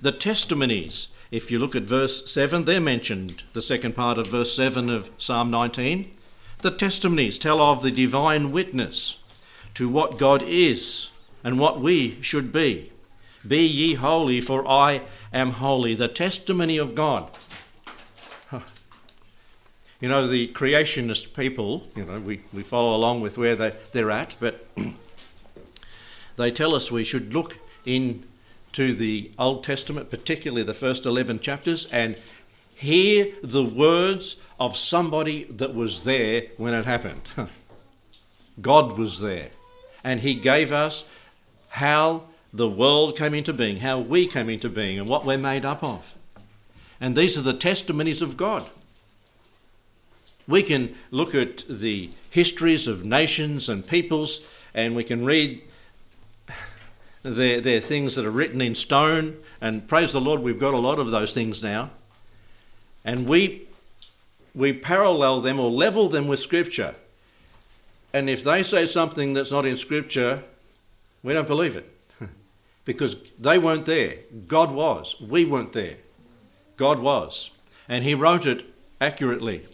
The 0.00 0.12
testimonies, 0.12 1.08
if 1.30 1.50
you 1.50 1.58
look 1.58 1.74
at 1.74 1.84
verse 1.84 2.30
7, 2.30 2.64
they're 2.64 2.80
mentioned, 2.80 3.42
the 3.52 3.62
second 3.62 3.94
part 3.94 4.18
of 4.18 4.26
verse 4.26 4.54
7 4.54 4.90
of 4.90 5.10
Psalm 5.18 5.50
19. 5.50 6.10
The 6.60 6.70
testimonies 6.72 7.38
tell 7.38 7.60
of 7.62 7.82
the 7.82 7.90
divine 7.90 8.50
witness 8.50 9.16
to 9.74 9.88
what 9.88 10.18
God 10.18 10.42
is 10.42 11.10
and 11.44 11.58
what 11.58 11.80
we 11.80 12.20
should 12.20 12.52
be. 12.52 12.92
Be 13.46 13.64
ye 13.64 13.94
holy, 13.94 14.40
for 14.40 14.66
I 14.68 15.02
am 15.32 15.52
holy. 15.52 15.94
The 15.94 16.08
testimony 16.08 16.76
of 16.76 16.94
God. 16.94 17.30
You 20.00 20.08
know, 20.08 20.28
the 20.28 20.48
creationist 20.52 21.34
people, 21.34 21.88
you 21.96 22.04
know, 22.04 22.20
we, 22.20 22.40
we 22.52 22.62
follow 22.62 22.94
along 22.94 23.20
with 23.20 23.36
where 23.36 23.56
they, 23.56 23.72
they're 23.92 24.12
at, 24.12 24.36
but 24.38 24.64
they 26.36 26.52
tell 26.52 26.74
us 26.74 26.92
we 26.92 27.02
should 27.02 27.34
look 27.34 27.58
into 27.84 28.94
the 28.94 29.32
Old 29.40 29.64
Testament, 29.64 30.08
particularly 30.08 30.62
the 30.62 30.74
first 30.74 31.04
11 31.04 31.40
chapters, 31.40 31.86
and 31.92 32.16
hear 32.78 33.26
the 33.42 33.64
words 33.64 34.36
of 34.60 34.76
somebody 34.76 35.42
that 35.44 35.74
was 35.74 36.04
there 36.04 36.44
when 36.58 36.74
it 36.74 36.84
happened. 36.84 37.22
God 38.60 38.96
was 38.96 39.18
there. 39.18 39.48
And 40.04 40.20
He 40.20 40.34
gave 40.34 40.70
us 40.70 41.04
how 41.70 42.22
the 42.52 42.68
world 42.68 43.16
came 43.16 43.34
into 43.34 43.52
being, 43.52 43.78
how 43.78 43.98
we 43.98 44.28
came 44.28 44.48
into 44.48 44.68
being, 44.68 44.96
and 44.96 45.08
what 45.08 45.26
we're 45.26 45.36
made 45.36 45.64
up 45.64 45.82
of. 45.82 46.14
And 47.00 47.16
these 47.16 47.36
are 47.36 47.42
the 47.42 47.52
testimonies 47.52 48.22
of 48.22 48.36
God. 48.36 48.64
We 50.46 50.62
can 50.62 50.94
look 51.10 51.34
at 51.34 51.64
the 51.68 52.10
histories 52.30 52.86
of 52.86 53.04
nations 53.04 53.68
and 53.68 53.84
peoples, 53.84 54.46
and 54.72 54.94
we 54.94 55.02
can 55.02 55.24
read 55.24 55.62
their, 57.24 57.60
their 57.60 57.80
things 57.80 58.14
that 58.14 58.24
are 58.24 58.30
written 58.30 58.60
in 58.60 58.76
stone. 58.76 59.36
And 59.60 59.88
praise 59.88 60.12
the 60.12 60.20
Lord, 60.20 60.42
we've 60.42 60.60
got 60.60 60.74
a 60.74 60.78
lot 60.78 61.00
of 61.00 61.10
those 61.10 61.34
things 61.34 61.60
now. 61.60 61.90
And 63.08 63.26
we, 63.26 63.66
we 64.54 64.74
parallel 64.74 65.40
them 65.40 65.58
or 65.58 65.70
level 65.70 66.10
them 66.10 66.28
with 66.28 66.40
Scripture. 66.40 66.94
And 68.12 68.28
if 68.28 68.44
they 68.44 68.62
say 68.62 68.84
something 68.84 69.32
that's 69.32 69.50
not 69.50 69.64
in 69.64 69.78
Scripture, 69.78 70.42
we 71.22 71.32
don't 71.32 71.48
believe 71.48 71.74
it. 71.74 71.90
because 72.84 73.16
they 73.38 73.58
weren't 73.58 73.86
there. 73.86 74.16
God 74.46 74.72
was. 74.72 75.18
We 75.22 75.46
weren't 75.46 75.72
there. 75.72 75.96
God 76.76 76.98
was. 76.98 77.50
And 77.88 78.04
He 78.04 78.12
wrote 78.12 78.44
it 78.44 78.66
accurately. 79.00 79.64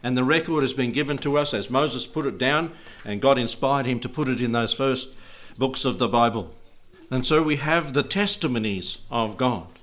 And 0.00 0.16
the 0.16 0.22
record 0.22 0.60
has 0.60 0.72
been 0.72 0.92
given 0.92 1.18
to 1.18 1.36
us 1.36 1.52
as 1.52 1.68
Moses 1.68 2.06
put 2.06 2.26
it 2.26 2.38
down, 2.38 2.70
and 3.04 3.20
God 3.20 3.38
inspired 3.38 3.86
him 3.86 3.98
to 4.00 4.08
put 4.08 4.28
it 4.28 4.40
in 4.40 4.52
those 4.52 4.72
first 4.72 5.08
books 5.58 5.84
of 5.84 5.98
the 5.98 6.06
Bible. 6.06 6.54
And 7.10 7.26
so 7.26 7.42
we 7.42 7.56
have 7.56 7.92
the 7.92 8.04
testimonies 8.04 8.98
of 9.10 9.36
God. 9.36 9.73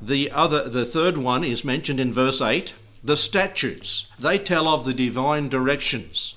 The 0.00 0.30
other 0.30 0.68
the 0.68 0.84
third 0.84 1.18
one 1.18 1.44
is 1.44 1.64
mentioned 1.64 2.00
in 2.00 2.12
verse 2.12 2.40
8, 2.40 2.74
the 3.02 3.16
statutes. 3.16 4.06
They 4.18 4.38
tell 4.38 4.68
of 4.68 4.84
the 4.84 4.94
divine 4.94 5.48
directions 5.48 6.34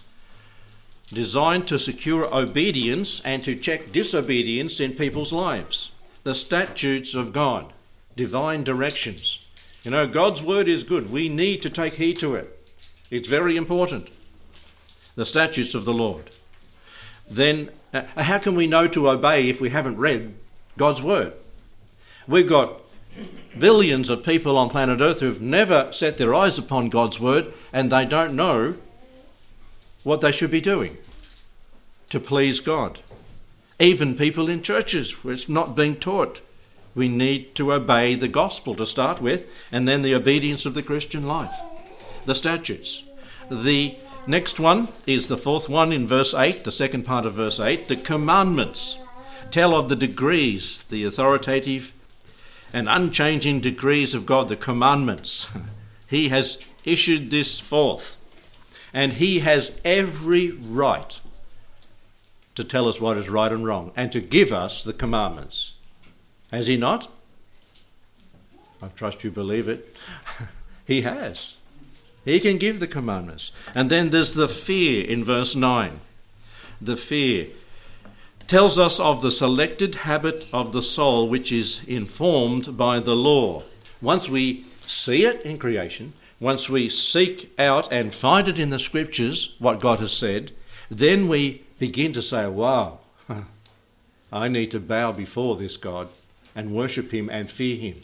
designed 1.13 1.67
to 1.67 1.79
secure 1.79 2.33
obedience 2.33 3.21
and 3.23 3.43
to 3.43 3.55
check 3.55 3.91
disobedience 3.91 4.79
in 4.79 4.93
people's 4.93 5.31
lives. 5.31 5.91
The 6.23 6.35
statutes 6.35 7.15
of 7.15 7.31
God, 7.31 7.71
divine 8.15 8.63
directions. 8.63 9.39
You 9.83 9.91
know, 9.91 10.07
God's 10.07 10.41
word 10.41 10.67
is 10.67 10.83
good. 10.83 11.09
We 11.09 11.29
need 11.29 11.61
to 11.61 11.69
take 11.69 11.93
heed 11.93 12.17
to 12.19 12.35
it. 12.35 12.53
It's 13.09 13.29
very 13.29 13.55
important. 13.55 14.09
The 15.15 15.25
statutes 15.25 15.73
of 15.73 15.85
the 15.85 15.93
Lord. 15.93 16.29
Then, 17.29 17.71
uh, 17.93 18.03
how 18.17 18.39
can 18.39 18.55
we 18.55 18.67
know 18.67 18.87
to 18.89 19.09
obey 19.09 19.47
if 19.47 19.61
we 19.61 19.69
haven't 19.69 19.97
read 19.97 20.33
God's 20.77 21.01
word? 21.01 21.33
We've 22.27 22.47
got 22.47 22.81
billions 23.57 24.09
of 24.09 24.23
people 24.23 24.57
on 24.57 24.69
planet 24.69 25.01
Earth 25.01 25.19
who've 25.19 25.41
never 25.41 25.91
set 25.91 26.17
their 26.17 26.33
eyes 26.33 26.57
upon 26.57 26.89
God's 26.89 27.19
word 27.19 27.53
and 27.73 27.91
they 27.91 28.05
don't 28.05 28.35
know 28.35 28.75
what 30.03 30.21
they 30.21 30.31
should 30.31 30.51
be 30.51 30.61
doing 30.61 30.97
to 32.09 32.19
please 32.19 32.59
God. 32.59 33.01
Even 33.79 34.17
people 34.17 34.49
in 34.49 34.61
churches 34.61 35.23
where 35.23 35.33
it's 35.33 35.49
not 35.49 35.75
being 35.75 35.95
taught. 35.95 36.41
We 36.95 37.07
need 37.07 37.53
to 37.55 37.73
obey 37.73 38.15
the 38.15 38.27
gospel 38.27 38.73
to 38.75 38.85
start 38.85 39.21
with 39.21 39.45
and 39.71 39.87
then 39.87 40.01
the 40.01 40.15
obedience 40.15 40.65
of 40.65 40.73
the 40.73 40.83
Christian 40.83 41.27
life 41.27 41.55
the 42.27 42.35
statutes. 42.35 43.03
The 43.49 43.95
next 44.27 44.59
one 44.59 44.89
is 45.07 45.27
the 45.27 45.37
fourth 45.37 45.69
one 45.69 45.93
in 45.93 46.05
verse 46.05 46.33
8, 46.33 46.65
the 46.65 46.71
second 46.71 47.03
part 47.03 47.25
of 47.25 47.35
verse 47.35 47.59
8. 47.59 47.87
The 47.87 47.95
commandments 47.95 48.97
tell 49.49 49.73
of 49.73 49.87
the 49.87 49.95
degrees, 49.95 50.83
the 50.83 51.05
authoritative 51.05 51.93
and 52.73 52.89
unchanging 52.89 53.61
degrees 53.61 54.13
of 54.13 54.25
God, 54.25 54.49
the 54.49 54.55
commandments. 54.55 55.47
He 56.09 56.29
has 56.29 56.57
issued 56.85 57.31
this 57.31 57.59
forth, 57.59 58.15
and 58.93 59.13
He 59.13 59.39
has 59.39 59.73
every 59.83 60.51
right 60.51 61.19
to 62.55 62.63
tell 62.63 62.87
us 62.87 63.01
what 63.01 63.17
is 63.17 63.29
right 63.29 63.51
and 63.51 63.65
wrong 63.65 63.91
and 63.93 64.09
to 64.13 64.21
give 64.21 64.53
us 64.53 64.85
the 64.85 64.93
commandments. 64.93 65.73
Has 66.49 66.67
He 66.67 66.77
not? 66.77 67.09
I 68.81 68.87
trust 68.89 69.23
you 69.23 69.31
believe 69.31 69.67
it. 69.67 69.95
he 70.85 71.01
has. 71.01 71.55
He 72.25 72.39
can 72.39 72.57
give 72.57 72.79
the 72.79 72.87
commandments. 72.87 73.51
And 73.73 73.89
then 73.89 74.09
there's 74.09 74.33
the 74.33 74.47
fear 74.47 75.05
in 75.05 75.23
verse 75.23 75.55
9. 75.55 75.99
The 76.81 76.97
fear 76.97 77.47
tells 78.47 78.79
us 78.79 78.99
of 78.99 79.21
the 79.21 79.31
selected 79.31 79.95
habit 79.95 80.45
of 80.53 80.71
the 80.71 80.81
soul 80.81 81.27
which 81.27 81.51
is 81.51 81.81
informed 81.85 82.77
by 82.77 82.99
the 82.99 83.15
law. 83.15 83.63
Once 84.01 84.29
we 84.29 84.65
see 84.85 85.25
it 85.25 85.41
in 85.41 85.57
creation, 85.57 86.13
once 86.39 86.69
we 86.69 86.87
seek 86.87 87.51
out 87.59 87.91
and 87.91 88.13
find 88.13 88.47
it 88.47 88.59
in 88.59 88.69
the 88.69 88.79
scriptures, 88.79 89.55
what 89.59 89.81
God 89.81 89.99
has 89.99 90.13
said, 90.13 90.51
then 90.89 91.27
we 91.27 91.63
begin 91.79 92.13
to 92.13 92.21
say, 92.21 92.47
wow, 92.47 92.99
I 94.31 94.47
need 94.47 94.71
to 94.71 94.79
bow 94.79 95.11
before 95.11 95.55
this 95.55 95.77
God 95.77 96.07
and 96.55 96.73
worship 96.73 97.11
Him 97.11 97.29
and 97.29 97.49
fear 97.49 97.75
Him. 97.75 98.01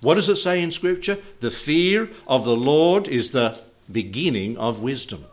What 0.00 0.14
does 0.14 0.28
it 0.28 0.36
say 0.36 0.62
in 0.62 0.70
Scripture? 0.70 1.18
The 1.40 1.50
fear 1.50 2.10
of 2.26 2.44
the 2.44 2.56
Lord 2.56 3.08
is 3.08 3.30
the 3.30 3.58
beginning 3.90 4.58
of 4.58 4.80
wisdom. 4.80 5.24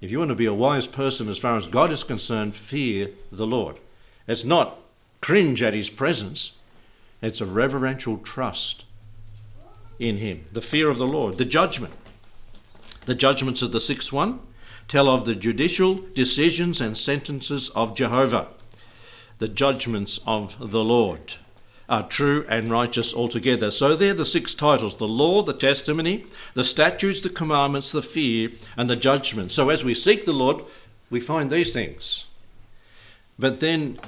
If 0.00 0.10
you 0.10 0.18
want 0.18 0.28
to 0.28 0.36
be 0.36 0.46
a 0.46 0.54
wise 0.54 0.86
person 0.86 1.28
as 1.28 1.38
far 1.38 1.56
as 1.56 1.66
God 1.66 1.90
is 1.90 2.04
concerned, 2.04 2.54
fear 2.54 3.10
the 3.32 3.46
Lord. 3.46 3.76
It's 4.26 4.44
not 4.44 4.78
cringe 5.20 5.62
at 5.62 5.74
his 5.74 5.90
presence, 5.90 6.52
it's 7.20 7.40
a 7.40 7.46
reverential 7.46 8.18
trust 8.18 8.84
in 9.98 10.18
him. 10.18 10.44
The 10.52 10.62
fear 10.62 10.88
of 10.88 10.98
the 10.98 11.06
Lord, 11.06 11.38
the 11.38 11.44
judgment. 11.44 11.94
The 13.06 13.14
judgments 13.14 13.62
of 13.62 13.72
the 13.72 13.80
sixth 13.80 14.12
one 14.12 14.40
tell 14.86 15.08
of 15.08 15.24
the 15.24 15.34
judicial 15.34 15.96
decisions 16.14 16.80
and 16.80 16.96
sentences 16.96 17.68
of 17.70 17.96
Jehovah, 17.96 18.48
the 19.38 19.48
judgments 19.48 20.20
of 20.26 20.70
the 20.70 20.84
Lord 20.84 21.34
are 21.88 22.06
true 22.06 22.44
and 22.48 22.70
righteous 22.70 23.14
altogether. 23.14 23.70
So 23.70 23.96
they're 23.96 24.14
the 24.14 24.26
six 24.26 24.54
titles 24.54 24.96
the 24.96 25.08
law, 25.08 25.42
the 25.42 25.54
testimony, 25.54 26.26
the 26.54 26.64
statutes, 26.64 27.20
the 27.22 27.30
commandments, 27.30 27.92
the 27.92 28.02
fear, 28.02 28.50
and 28.76 28.90
the 28.90 28.96
judgment. 28.96 29.52
So 29.52 29.70
as 29.70 29.84
we 29.84 29.94
seek 29.94 30.24
the 30.24 30.32
Lord, 30.32 30.64
we 31.10 31.20
find 31.20 31.50
these 31.50 31.72
things. 31.72 32.26
But 33.38 33.60
then 33.60 33.98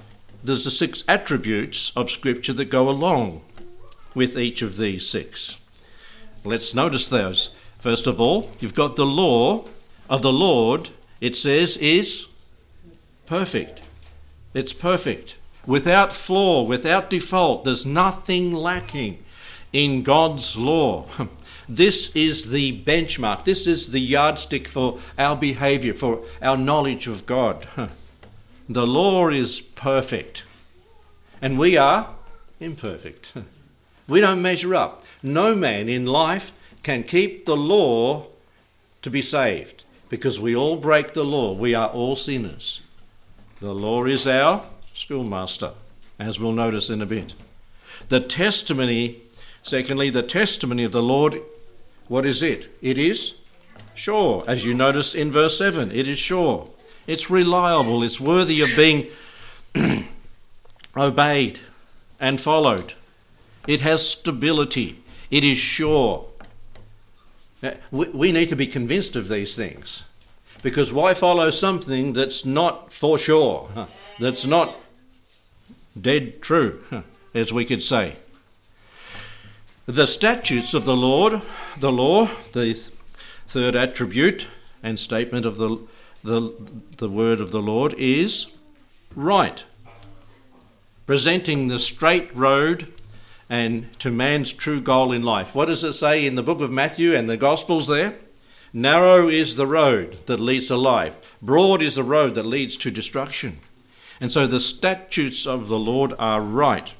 there's 0.44 0.64
the 0.64 0.70
six 0.70 1.04
attributes 1.08 1.92
of 1.96 2.10
Scripture 2.10 2.52
that 2.54 2.66
go 2.66 2.88
along 2.88 3.42
with 4.14 4.36
each 4.36 4.60
of 4.60 4.76
these 4.76 5.08
six. 5.08 5.56
Let's 6.44 6.74
notice 6.74 7.08
those. 7.08 7.50
First 7.78 8.06
of 8.06 8.20
all, 8.20 8.50
you've 8.60 8.74
got 8.74 8.96
the 8.96 9.06
law 9.06 9.66
of 10.08 10.22
the 10.22 10.32
Lord, 10.32 10.90
it 11.20 11.36
says, 11.36 11.76
is 11.78 12.26
perfect. 13.26 13.80
It's 14.52 14.72
perfect 14.72 15.36
without 15.70 16.12
flaw, 16.12 16.62
without 16.62 17.08
default. 17.08 17.64
There's 17.64 17.86
nothing 17.86 18.52
lacking 18.52 19.22
in 19.72 20.02
God's 20.02 20.56
law. 20.56 21.06
This 21.68 22.10
is 22.16 22.50
the 22.50 22.82
benchmark, 22.82 23.44
this 23.44 23.64
is 23.68 23.92
the 23.92 24.00
yardstick 24.00 24.66
for 24.66 24.98
our 25.16 25.36
behavior, 25.36 25.94
for 25.94 26.24
our 26.42 26.56
knowledge 26.56 27.06
of 27.06 27.26
God. 27.26 27.68
The 28.68 28.86
law 28.86 29.28
is 29.28 29.60
perfect, 29.60 30.42
and 31.40 31.58
we 31.58 31.76
are 31.76 32.08
imperfect. 32.58 33.32
We 34.08 34.20
don't 34.20 34.42
measure 34.42 34.74
up. 34.74 35.04
No 35.22 35.54
man 35.54 35.88
in 35.88 36.04
life 36.04 36.52
can 36.82 37.04
keep 37.04 37.44
the 37.44 37.56
law 37.56 38.26
to 39.02 39.10
be 39.10 39.22
saved 39.22 39.84
because 40.08 40.40
we 40.40 40.56
all 40.56 40.76
break 40.76 41.12
the 41.12 41.24
law. 41.24 41.52
We 41.52 41.76
are 41.76 41.90
all 41.90 42.16
sinners. 42.16 42.80
The 43.60 43.72
law 43.72 44.04
is 44.06 44.26
our 44.26 44.64
schoolmaster. 45.00 45.72
as 46.18 46.38
we'll 46.38 46.52
notice 46.52 46.90
in 46.90 47.00
a 47.00 47.06
bit. 47.06 47.32
The 48.10 48.20
testimony, 48.20 49.22
secondly, 49.62 50.10
the 50.10 50.22
testimony 50.22 50.84
of 50.84 50.92
the 50.92 51.02
Lord, 51.02 51.40
what 52.08 52.26
is 52.26 52.42
it? 52.42 52.68
It 52.82 52.98
is 52.98 53.32
sure, 53.94 54.44
as 54.46 54.66
you 54.66 54.74
notice 54.74 55.14
in 55.14 55.32
verse 55.32 55.56
7. 55.56 55.90
It 55.90 56.06
is 56.06 56.18
sure. 56.18 56.68
It's 57.06 57.30
reliable. 57.30 58.02
It's 58.02 58.20
worthy 58.20 58.60
of 58.60 58.68
being 58.76 59.06
obeyed 60.96 61.60
and 62.20 62.38
followed. 62.38 62.92
It 63.66 63.80
has 63.80 64.06
stability. 64.06 65.02
It 65.30 65.44
is 65.44 65.56
sure. 65.56 66.26
We 67.90 68.32
need 68.32 68.50
to 68.50 68.56
be 68.56 68.66
convinced 68.66 69.16
of 69.16 69.28
these 69.28 69.56
things. 69.56 70.04
Because 70.62 70.92
why 70.92 71.14
follow 71.14 71.48
something 71.48 72.12
that's 72.12 72.44
not 72.44 72.92
for 72.92 73.16
sure, 73.16 73.88
that's 74.18 74.44
not 74.44 74.76
dead 75.98 76.42
true, 76.42 76.82
as 77.34 77.52
we 77.52 77.64
could 77.64 77.82
say? 77.82 78.16
The 79.86 80.06
statutes 80.06 80.74
of 80.74 80.84
the 80.84 80.96
Lord, 80.96 81.42
the 81.78 81.90
law, 81.90 82.28
the 82.52 82.74
third 83.48 83.74
attribute 83.74 84.46
and 84.82 84.98
statement 84.98 85.44
of 85.44 85.56
the, 85.56 85.78
the, 86.22 86.52
the 86.98 87.08
word 87.08 87.40
of 87.40 87.50
the 87.50 87.62
Lord 87.62 87.94
is 87.94 88.46
right, 89.16 89.64
presenting 91.06 91.68
the 91.68 91.78
straight 91.78 92.34
road 92.34 92.92
and 93.48 93.98
to 93.98 94.10
man's 94.12 94.52
true 94.52 94.80
goal 94.80 95.10
in 95.10 95.24
life. 95.24 95.54
What 95.54 95.66
does 95.66 95.82
it 95.82 95.94
say 95.94 96.24
in 96.24 96.36
the 96.36 96.42
book 96.42 96.60
of 96.60 96.70
Matthew 96.70 97.14
and 97.16 97.28
the 97.28 97.36
Gospels 97.36 97.88
there? 97.88 98.14
Narrow 98.72 99.28
is 99.28 99.56
the 99.56 99.66
road 99.66 100.12
that 100.26 100.38
leads 100.38 100.66
to 100.66 100.76
life, 100.76 101.16
broad 101.42 101.82
is 101.82 101.96
the 101.96 102.04
road 102.04 102.34
that 102.36 102.46
leads 102.46 102.76
to 102.76 102.90
destruction. 102.92 103.58
And 104.20 104.30
so 104.30 104.46
the 104.46 104.60
statutes 104.60 105.46
of 105.46 105.68
the 105.68 105.78
Lord 105.78 106.12
are 106.18 106.40
right, 106.40 106.92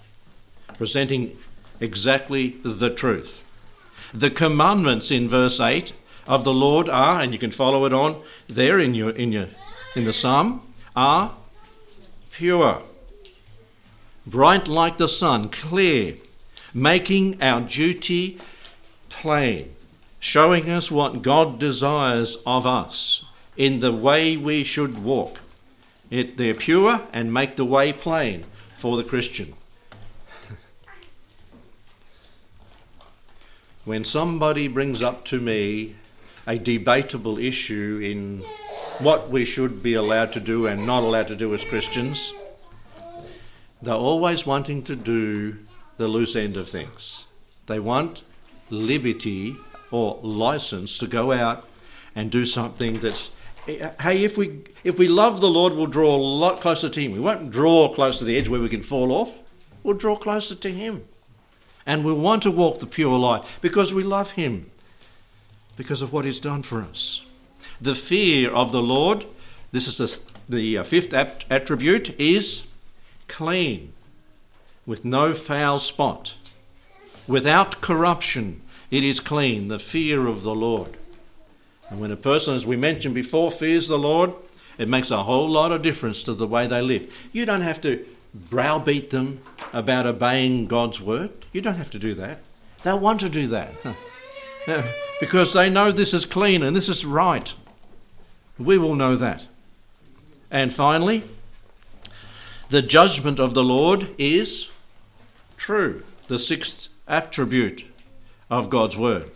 presenting 0.79 1.37
exactly 1.79 2.57
the 2.63 2.91
truth. 2.91 3.45
The 4.15 4.31
commandments 4.31 5.11
in 5.11 5.29
verse 5.29 5.61
8 5.61 5.93
of 6.27 6.45
the 6.45 6.53
Lord 6.53 6.89
are, 6.89 7.21
and 7.21 7.33
you 7.33 7.39
can 7.39 7.51
follow 7.51 7.85
it 7.85 7.93
on 7.93 8.23
there 8.49 8.79
in 8.79 8.95
your 8.95 9.11
in 9.11 9.33
your 9.33 9.49
in 9.95 10.05
the 10.05 10.13
psalm, 10.13 10.63
are 10.97 11.35
pure, 12.33 12.83
bright 14.27 14.69
like 14.69 14.99
the 14.99 15.09
sun, 15.09 15.49
clear, 15.49 16.17
making 16.73 17.41
our 17.43 17.61
duty 17.61 18.39
plain, 19.09 19.75
showing 20.19 20.71
us 20.71 20.91
what 20.91 21.23
God 21.23 21.59
desires 21.59 22.39
of 22.47 22.67
us 22.67 23.25
in 23.57 23.81
the 23.81 23.93
way 23.93 24.37
we 24.37 24.65
should 24.65 25.03
walk. 25.03 25.43
It, 26.11 26.37
they're 26.37 26.55
pure 26.55 27.03
and 27.13 27.33
make 27.33 27.57
the 27.57 27.65
way 27.65 27.93
plain 27.93 28.45
for 28.77 28.97
the 28.97 29.05
Christian. 29.05 29.55
when 33.85 34.05
somebody 34.05 34.69
brings 34.69 35.03
up 35.03 35.25
to 35.25 35.41
me 35.41 35.97
a 36.47 36.59
debatable 36.59 37.39
issue 37.39 38.01
in 38.03 38.39
what 39.05 39.31
we 39.31 39.45
should 39.45 39.83
be 39.83 39.95
allowed 39.95 40.33
to 40.33 40.41
do 40.41 40.67
and 40.67 40.87
not 40.87 41.03
allowed 41.03 41.29
to 41.29 41.37
do 41.37 41.55
as 41.55 41.65
Christians, 41.65 42.33
they're 43.81 43.95
always 43.95 44.45
wanting 44.45 44.83
to 44.83 44.97
do 44.97 45.59
the 45.97 46.09
loose 46.09 46.37
end 46.37 46.57
of 46.57 46.69
things. 46.69 47.25
They 47.67 47.81
want 47.81 48.25
liberty 48.69 49.57
or 49.91 50.19
license 50.23 50.99
to 50.99 51.07
go 51.07 51.33
out 51.33 51.69
and 52.15 52.31
do 52.31 52.45
something 52.45 53.01
that's 53.01 53.31
hey 53.67 54.25
if 54.25 54.37
we 54.37 54.63
if 54.85 54.99
we 54.99 55.09
love 55.09 55.41
the 55.41 55.49
lord 55.49 55.75
we'll 55.75 55.87
draw 55.87 56.15
a 56.15 56.17
lot 56.17 56.61
closer 56.61 56.89
to 56.89 57.01
him 57.01 57.13
we 57.13 57.21
won't 57.21 57.51
draw 57.51 57.93
close 57.93 58.19
to 58.19 58.25
the 58.25 58.37
edge 58.37 58.49
where 58.49 58.61
we 58.61 58.69
can 58.69 58.83
fall 58.83 59.13
off 59.13 59.41
we'll 59.83 59.97
draw 59.97 60.17
closer 60.17 60.55
to 60.55 60.71
him 60.71 61.05
and 61.87 62.05
we'll 62.05 62.15
want 62.15 62.43
to 62.43 62.51
walk 62.51 62.79
the 62.79 62.87
pure 62.87 63.19
life 63.19 63.59
because 63.61 63.93
we 63.93 64.03
love 64.03 64.33
him 64.33 64.71
because 65.77 66.03
of 66.03 66.13
what 66.13 66.25
he's 66.25 66.41
done 66.41 66.63
for 66.63 66.83
us 66.83 67.25
the 67.81 67.95
fear 67.95 68.51
of 68.51 68.73
the 68.73 68.83
lord 68.83 69.25
this 69.73 69.87
is 69.87 69.97
the, 70.49 70.57
the 70.57 70.79
uh, 70.79 70.83
fifth 70.83 71.13
attribute 71.15 72.19
is 72.19 72.65
clean 73.29 73.93
with 74.85 75.05
no 75.05 75.33
foul 75.33 75.79
spot, 75.79 76.35
without 77.29 77.81
corruption. 77.81 78.61
It 78.91 79.05
is 79.05 79.21
clean, 79.21 79.69
the 79.69 79.79
fear 79.79 80.27
of 80.27 80.43
the 80.43 80.55
Lord. 80.55 80.97
And 81.91 82.01
when 82.01 82.13
a 82.13 82.17
person, 82.17 82.55
as 82.55 82.67
we 82.67 82.77
mentioned 82.77 83.15
before, 83.15 83.51
fears 83.51 83.89
the 83.89 83.99
Lord, 83.99 84.33
it 84.79 84.89
makes 84.89 85.11
a 85.11 85.25
whole 85.25 85.49
lot 85.49 85.73
of 85.73 85.83
difference 85.83 86.23
to 86.23 86.35
the 86.35 86.47
way 86.47 86.67
they 86.67 86.81
live. 86.81 87.13
You 87.33 87.45
don't 87.45 87.61
have 87.61 87.81
to 87.83 88.07
browbeat 88.33 89.11
them 89.11 89.41
about 89.73 90.07
obeying 90.07 90.67
God's 90.67 91.01
word. 91.01 91.31
You 91.53 91.61
don't 91.61 91.75
have 91.75 91.91
to 91.91 91.99
do 91.99 92.15
that. 92.15 92.39
They'll 92.83 92.99
want 92.99 93.21
to 93.21 93.29
do 93.29 93.49
that 93.49 93.75
uh, 94.69 94.83
because 95.21 95.53
they 95.53 95.69
know 95.69 95.93
this 95.93 96.15
is 96.15 96.25
clean 96.25 96.63
and 96.63 96.75
this 96.75 96.89
is 96.89 97.05
right. 97.05 97.53
We 98.59 98.79
will 98.79 98.95
know 98.95 99.17
that. 99.17 99.49
And 100.51 100.73
finally, 100.73 101.25
the 102.71 102.83
judgment 102.83 103.39
of 103.39 103.55
the 103.55 103.65
Lord 103.65 104.15
is 104.17 104.69
true, 105.57 106.05
the 106.29 106.39
sixth 106.39 106.89
attribute 107.07 107.85
of 108.49 108.71
God's 108.71 108.97
word. 108.97 109.31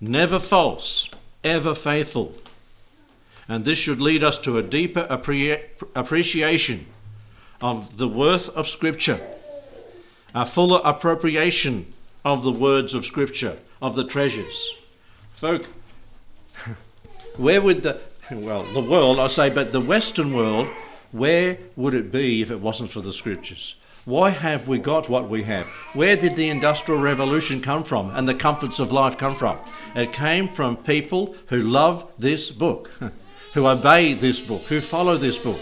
Never 0.00 0.38
false, 0.38 1.08
ever 1.46 1.74
faithful. 1.74 2.34
And 3.48 3.64
this 3.64 3.78
should 3.78 4.00
lead 4.00 4.24
us 4.24 4.38
to 4.38 4.58
a 4.58 4.62
deeper 4.62 5.06
appreciation 5.94 6.86
of 7.60 7.96
the 7.96 8.08
worth 8.08 8.48
of 8.50 8.68
Scripture, 8.68 9.20
a 10.34 10.44
fuller 10.44 10.80
appropriation 10.84 11.92
of 12.24 12.42
the 12.42 12.52
words 12.52 12.92
of 12.92 13.06
Scripture, 13.06 13.58
of 13.80 13.94
the 13.94 14.04
treasures. 14.04 14.74
Folk, 15.34 15.66
where 17.36 17.62
would 17.62 17.82
the, 17.82 18.00
well, 18.30 18.64
the 18.64 18.80
world, 18.80 19.20
I 19.20 19.28
say, 19.28 19.48
but 19.48 19.72
the 19.72 19.80
Western 19.80 20.34
world 20.34 20.68
where 21.12 21.58
would 21.76 21.94
it 21.94 22.12
be 22.12 22.42
if 22.42 22.50
it 22.50 22.60
wasn't 22.60 22.90
for 22.90 23.00
the 23.00 23.12
scriptures? 23.12 23.76
Why 24.06 24.30
have 24.30 24.68
we 24.68 24.78
got 24.78 25.08
what 25.08 25.28
we 25.28 25.42
have? 25.42 25.66
Where 25.92 26.16
did 26.16 26.36
the 26.36 26.48
Industrial 26.48 27.00
Revolution 27.00 27.60
come 27.60 27.82
from 27.82 28.10
and 28.10 28.28
the 28.28 28.36
comforts 28.36 28.78
of 28.78 28.92
life 28.92 29.18
come 29.18 29.34
from? 29.34 29.58
It 29.96 30.12
came 30.12 30.46
from 30.46 30.76
people 30.76 31.34
who 31.48 31.60
love 31.60 32.08
this 32.16 32.52
book, 32.52 32.92
who 33.54 33.66
obey 33.66 34.14
this 34.14 34.40
book, 34.40 34.62
who 34.66 34.80
follow 34.80 35.16
this 35.16 35.40
book. 35.40 35.58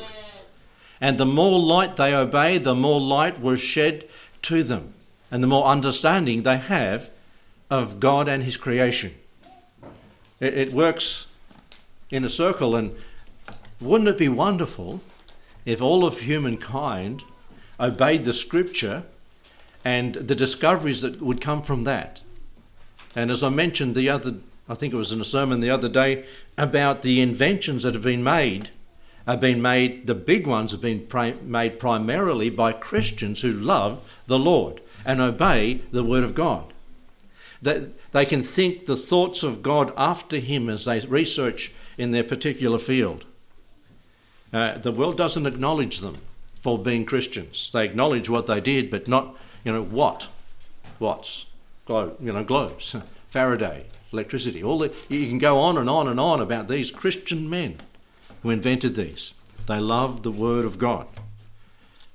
And 1.00 1.16
the 1.16 1.24
more 1.24 1.58
light 1.58 1.96
they 1.96 2.14
obey, 2.14 2.58
the 2.58 2.74
more 2.74 3.00
light 3.00 3.40
was 3.40 3.62
shed 3.62 4.06
to 4.42 4.62
them, 4.62 4.92
and 5.30 5.42
the 5.42 5.48
more 5.48 5.64
understanding 5.64 6.42
they 6.42 6.58
have 6.58 7.08
of 7.70 7.98
God 7.98 8.28
and 8.28 8.42
His 8.42 8.58
creation. 8.58 9.14
It, 10.38 10.52
it 10.52 10.72
works 10.74 11.28
in 12.10 12.26
a 12.26 12.28
circle, 12.28 12.76
and 12.76 12.94
wouldn't 13.80 14.10
it 14.10 14.18
be 14.18 14.28
wonderful 14.28 15.00
if 15.64 15.80
all 15.80 16.04
of 16.04 16.20
humankind 16.20 17.22
obeyed 17.78 18.24
the 18.24 18.32
scripture 18.32 19.04
and 19.84 20.14
the 20.14 20.34
discoveries 20.34 21.02
that 21.02 21.20
would 21.20 21.40
come 21.40 21.62
from 21.62 21.84
that. 21.84 22.22
And 23.14 23.30
as 23.30 23.42
I 23.42 23.48
mentioned 23.50 23.94
the 23.94 24.08
other, 24.08 24.36
I 24.68 24.74
think 24.74 24.94
it 24.94 24.96
was 24.96 25.12
in 25.12 25.20
a 25.20 25.24
sermon 25.24 25.60
the 25.60 25.70
other 25.70 25.88
day, 25.88 26.24
about 26.56 27.02
the 27.02 27.20
inventions 27.20 27.82
that 27.82 27.94
have 27.94 28.02
been 28.02 28.24
made, 28.24 28.70
have 29.26 29.40
been 29.40 29.60
made, 29.60 30.06
the 30.06 30.14
big 30.14 30.46
ones 30.46 30.72
have 30.72 30.80
been 30.80 31.06
made 31.42 31.78
primarily 31.78 32.50
by 32.50 32.72
Christians 32.72 33.42
who 33.42 33.50
love 33.50 34.02
the 34.26 34.38
Lord 34.38 34.80
and 35.04 35.20
obey 35.20 35.82
the 35.92 36.04
Word 36.04 36.24
of 36.24 36.34
God. 36.34 36.72
That 37.60 37.90
they 38.12 38.26
can 38.26 38.42
think 38.42 38.86
the 38.86 38.96
thoughts 38.96 39.42
of 39.42 39.62
God 39.62 39.92
after 39.96 40.38
Him 40.38 40.68
as 40.68 40.84
they 40.84 41.00
research 41.00 41.72
in 41.96 42.10
their 42.10 42.24
particular 42.24 42.78
field. 42.78 43.24
Uh, 44.52 44.78
the 44.78 44.92
world 44.92 45.16
doesn't 45.16 45.46
acknowledge 45.46 46.00
them 46.00 46.18
for 46.64 46.78
being 46.78 47.04
Christians. 47.04 47.68
They 47.74 47.84
acknowledge 47.84 48.30
what 48.30 48.46
they 48.46 48.58
did, 48.58 48.90
but 48.90 49.06
not, 49.06 49.36
you 49.64 49.72
know, 49.72 49.82
what, 49.82 50.28
what's, 50.98 51.44
you 51.86 52.16
know, 52.18 52.42
globes, 52.42 52.96
Faraday, 53.28 53.84
electricity. 54.14 54.62
All 54.62 54.78
the, 54.78 54.90
you 55.10 55.26
can 55.26 55.36
go 55.36 55.58
on 55.58 55.76
and 55.76 55.90
on 55.90 56.08
and 56.08 56.18
on 56.18 56.40
about 56.40 56.68
these 56.68 56.90
Christian 56.90 57.50
men 57.50 57.76
who 58.42 58.48
invented 58.48 58.94
these. 58.94 59.34
They 59.66 59.78
loved 59.78 60.22
the 60.22 60.30
Word 60.30 60.64
of 60.64 60.78
God. 60.78 61.06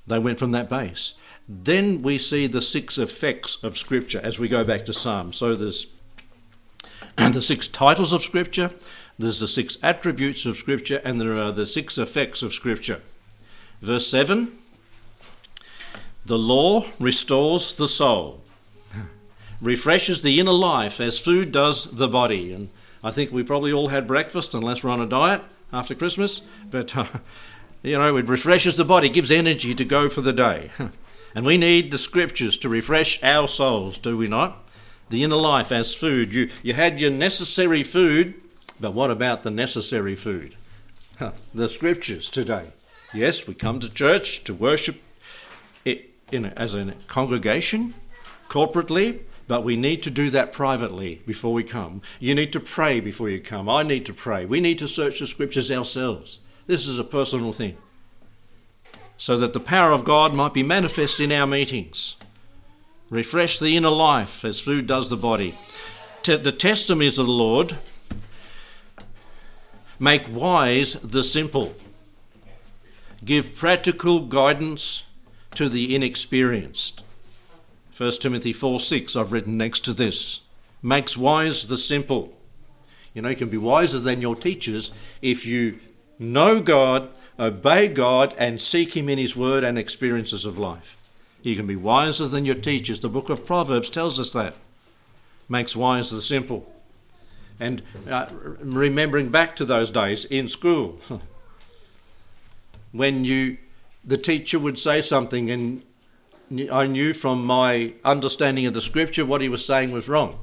They 0.08 0.18
went 0.18 0.40
from 0.40 0.50
that 0.54 0.68
base. 0.68 1.14
Then 1.48 2.02
we 2.02 2.18
see 2.18 2.48
the 2.48 2.60
six 2.60 2.98
effects 2.98 3.60
of 3.62 3.78
Scripture 3.78 4.20
as 4.24 4.40
we 4.40 4.48
go 4.48 4.64
back 4.64 4.84
to 4.86 4.94
Psalms. 4.94 5.38
So 5.38 5.54
there's 5.54 5.86
the 7.18 7.44
six 7.44 7.68
titles 7.68 8.14
of 8.14 8.24
Scripture, 8.24 8.72
there's 9.20 9.42
the 9.42 9.48
six 9.48 9.78
attributes 9.84 10.48
of 10.48 10.58
Scripture, 10.58 11.02
and 11.04 11.22
there 11.22 11.36
are 11.36 11.52
the 11.52 11.68
six 11.68 12.00
effects 12.00 12.42
of 12.42 12.52
Scripture. 12.52 13.02
Verse 13.82 14.08
7 14.08 14.52
The 16.26 16.38
law 16.38 16.86
restores 17.00 17.76
the 17.76 17.88
soul, 17.88 18.42
refreshes 19.62 20.22
the 20.22 20.40
inner 20.40 20.52
life 20.52 21.00
as 21.00 21.20
food 21.20 21.52
does 21.52 21.86
the 21.86 22.08
body. 22.08 22.52
And 22.54 22.70
I 23.04 23.12
think 23.12 23.32
we 23.32 23.44
probably 23.44 23.72
all 23.72 23.90
had 23.90 24.08
breakfast, 24.08 24.54
unless 24.54 24.84
we're 24.84 24.92
on 24.92 25.02
a 25.02 25.06
diet 25.06 25.42
after 25.72 25.96
Christmas, 25.96 26.42
but 26.70 26.96
uh, 26.98 27.06
you 27.84 27.98
know, 27.98 28.18
it 28.18 28.28
refreshes 28.28 28.76
the 28.76 28.86
body, 28.86 29.08
gives 29.08 29.32
energy 29.32 29.74
to 29.74 29.86
go 29.86 30.10
for 30.10 30.22
the 30.22 30.34
day. 30.34 30.72
And 31.36 31.46
we 31.46 31.58
need 31.58 31.92
the 31.92 32.00
scriptures 32.00 32.58
to 32.58 32.70
refresh 32.70 33.22
our 33.24 33.48
souls, 33.48 34.00
do 34.00 34.18
we 34.18 34.28
not? 34.28 34.68
The 35.10 35.24
inner 35.24 35.36
life 35.36 35.72
as 35.72 35.94
food. 35.94 36.34
You, 36.34 36.50
you 36.64 36.74
had 36.74 37.00
your 37.00 37.12
necessary 37.12 37.84
food, 37.84 38.34
but 38.80 38.94
what 38.94 39.12
about 39.12 39.44
the 39.44 39.52
necessary 39.52 40.16
food? 40.16 40.56
the 41.54 41.70
scriptures 41.70 42.30
today. 42.30 42.72
Yes, 43.14 43.48
we 43.48 43.56
come 43.56 43.80
to 43.80 43.90
church 43.90 44.44
to 44.44 44.54
worship 44.54 45.02
it 45.84 46.12
in, 46.32 46.46
as 46.46 46.76
a 46.76 46.94
congregation, 47.08 47.96
corporately, 48.50 49.22
but 49.48 49.64
we 49.64 49.76
need 49.76 50.04
to 50.04 50.12
do 50.12 50.30
that 50.30 50.52
privately 50.52 51.22
before 51.26 51.52
we 51.52 51.64
come. 51.64 52.04
You 52.20 52.36
need 52.36 52.54
to 52.54 52.60
pray 52.60 53.00
before 53.00 53.30
you 53.30 53.40
come. 53.40 53.68
I 53.68 53.82
need 53.82 54.06
to 54.06 54.14
pray. 54.14 54.46
We 54.46 54.60
need 54.60 54.78
to 54.78 54.88
search 54.88 55.20
the 55.20 55.28
scriptures 55.28 55.72
ourselves. 55.72 56.40
This 56.68 56.88
is 56.88 57.00
a 57.00 57.04
personal 57.04 57.52
thing. 57.52 57.78
So 59.18 59.38
that 59.38 59.54
the 59.54 59.60
power 59.60 59.92
of 59.92 60.06
God 60.06 60.36
might 60.36 60.54
be 60.54 60.62
manifest 60.62 61.20
in 61.20 61.32
our 61.32 61.48
meetings. 61.48 62.16
Refresh 63.10 63.58
the 63.58 63.76
inner 63.76 63.90
life 63.90 64.46
as 64.46 64.62
food 64.62 64.86
does 64.86 65.10
the 65.10 65.18
body. 65.18 65.56
the 66.24 66.52
testimonies 66.52 67.18
of 67.18 67.26
the 67.26 67.32
Lord 67.32 67.80
make 70.00 70.32
wise 70.32 70.94
the 70.94 71.24
simple. 71.24 71.74
Give 73.24 73.56
practical 73.56 74.22
guidance 74.22 75.04
to 75.56 75.70
the 75.70 75.94
inexperienced. 75.94 77.04
1 77.98 78.12
Timothy 78.22 78.54
4 78.54 78.80
6, 78.80 79.16
I've 79.16 79.34
written 79.34 79.58
next 79.58 79.82
to 79.82 79.94
this. 79.94 80.42
Makes 80.82 81.18
wise 81.18 81.68
the 81.68 81.78
simple. 81.78 82.34
You 83.14 83.22
know, 83.22 83.30
you 83.30 83.36
can 83.36 83.50
be 83.50 83.58
wiser 83.58 84.00
than 84.00 84.22
your 84.22 84.36
teachers 84.36 84.92
if 85.22 85.46
you 85.46 85.80
know 86.18 86.62
God, 86.62 87.10
obey 87.38 87.90
God, 87.90 88.34
and 88.38 88.62
seek 88.62 88.96
Him 88.96 89.10
in 89.10 89.18
His 89.18 89.36
Word 89.36 89.64
and 89.64 89.78
experiences 89.78 90.46
of 90.46 90.58
life. 90.58 90.96
You 91.42 91.56
can 91.56 91.68
be 91.68 91.76
wiser 91.76 92.28
than 92.28 92.46
your 92.46 92.56
teachers. 92.56 93.00
The 93.00 93.10
book 93.10 93.30
of 93.30 93.46
Proverbs 93.46 93.90
tells 93.90 94.20
us 94.20 94.32
that. 94.34 94.56
Makes 95.48 95.76
wise 95.76 96.12
the 96.12 96.22
simple. 96.22 96.72
And 97.60 97.82
uh, 98.10 98.28
remembering 98.60 99.30
back 99.30 99.56
to 99.58 99.66
those 99.66 99.90
days 99.90 100.24
in 100.26 100.48
school, 100.48 101.00
when 102.92 103.26
you 103.26 103.58
the 104.04 104.18
teacher 104.18 104.58
would 104.58 104.80
say 104.80 105.02
something 105.02 105.52
and 105.52 105.84
I 106.72 106.88
knew 106.88 107.14
from 107.14 107.46
my 107.46 107.94
understanding 108.04 108.66
of 108.66 108.74
the 108.74 108.82
scripture 108.82 109.26
what 109.26 109.42
he 109.42 109.50
was 109.50 109.64
saying 109.64 109.92
was 109.92 110.10
wrong. 110.10 110.40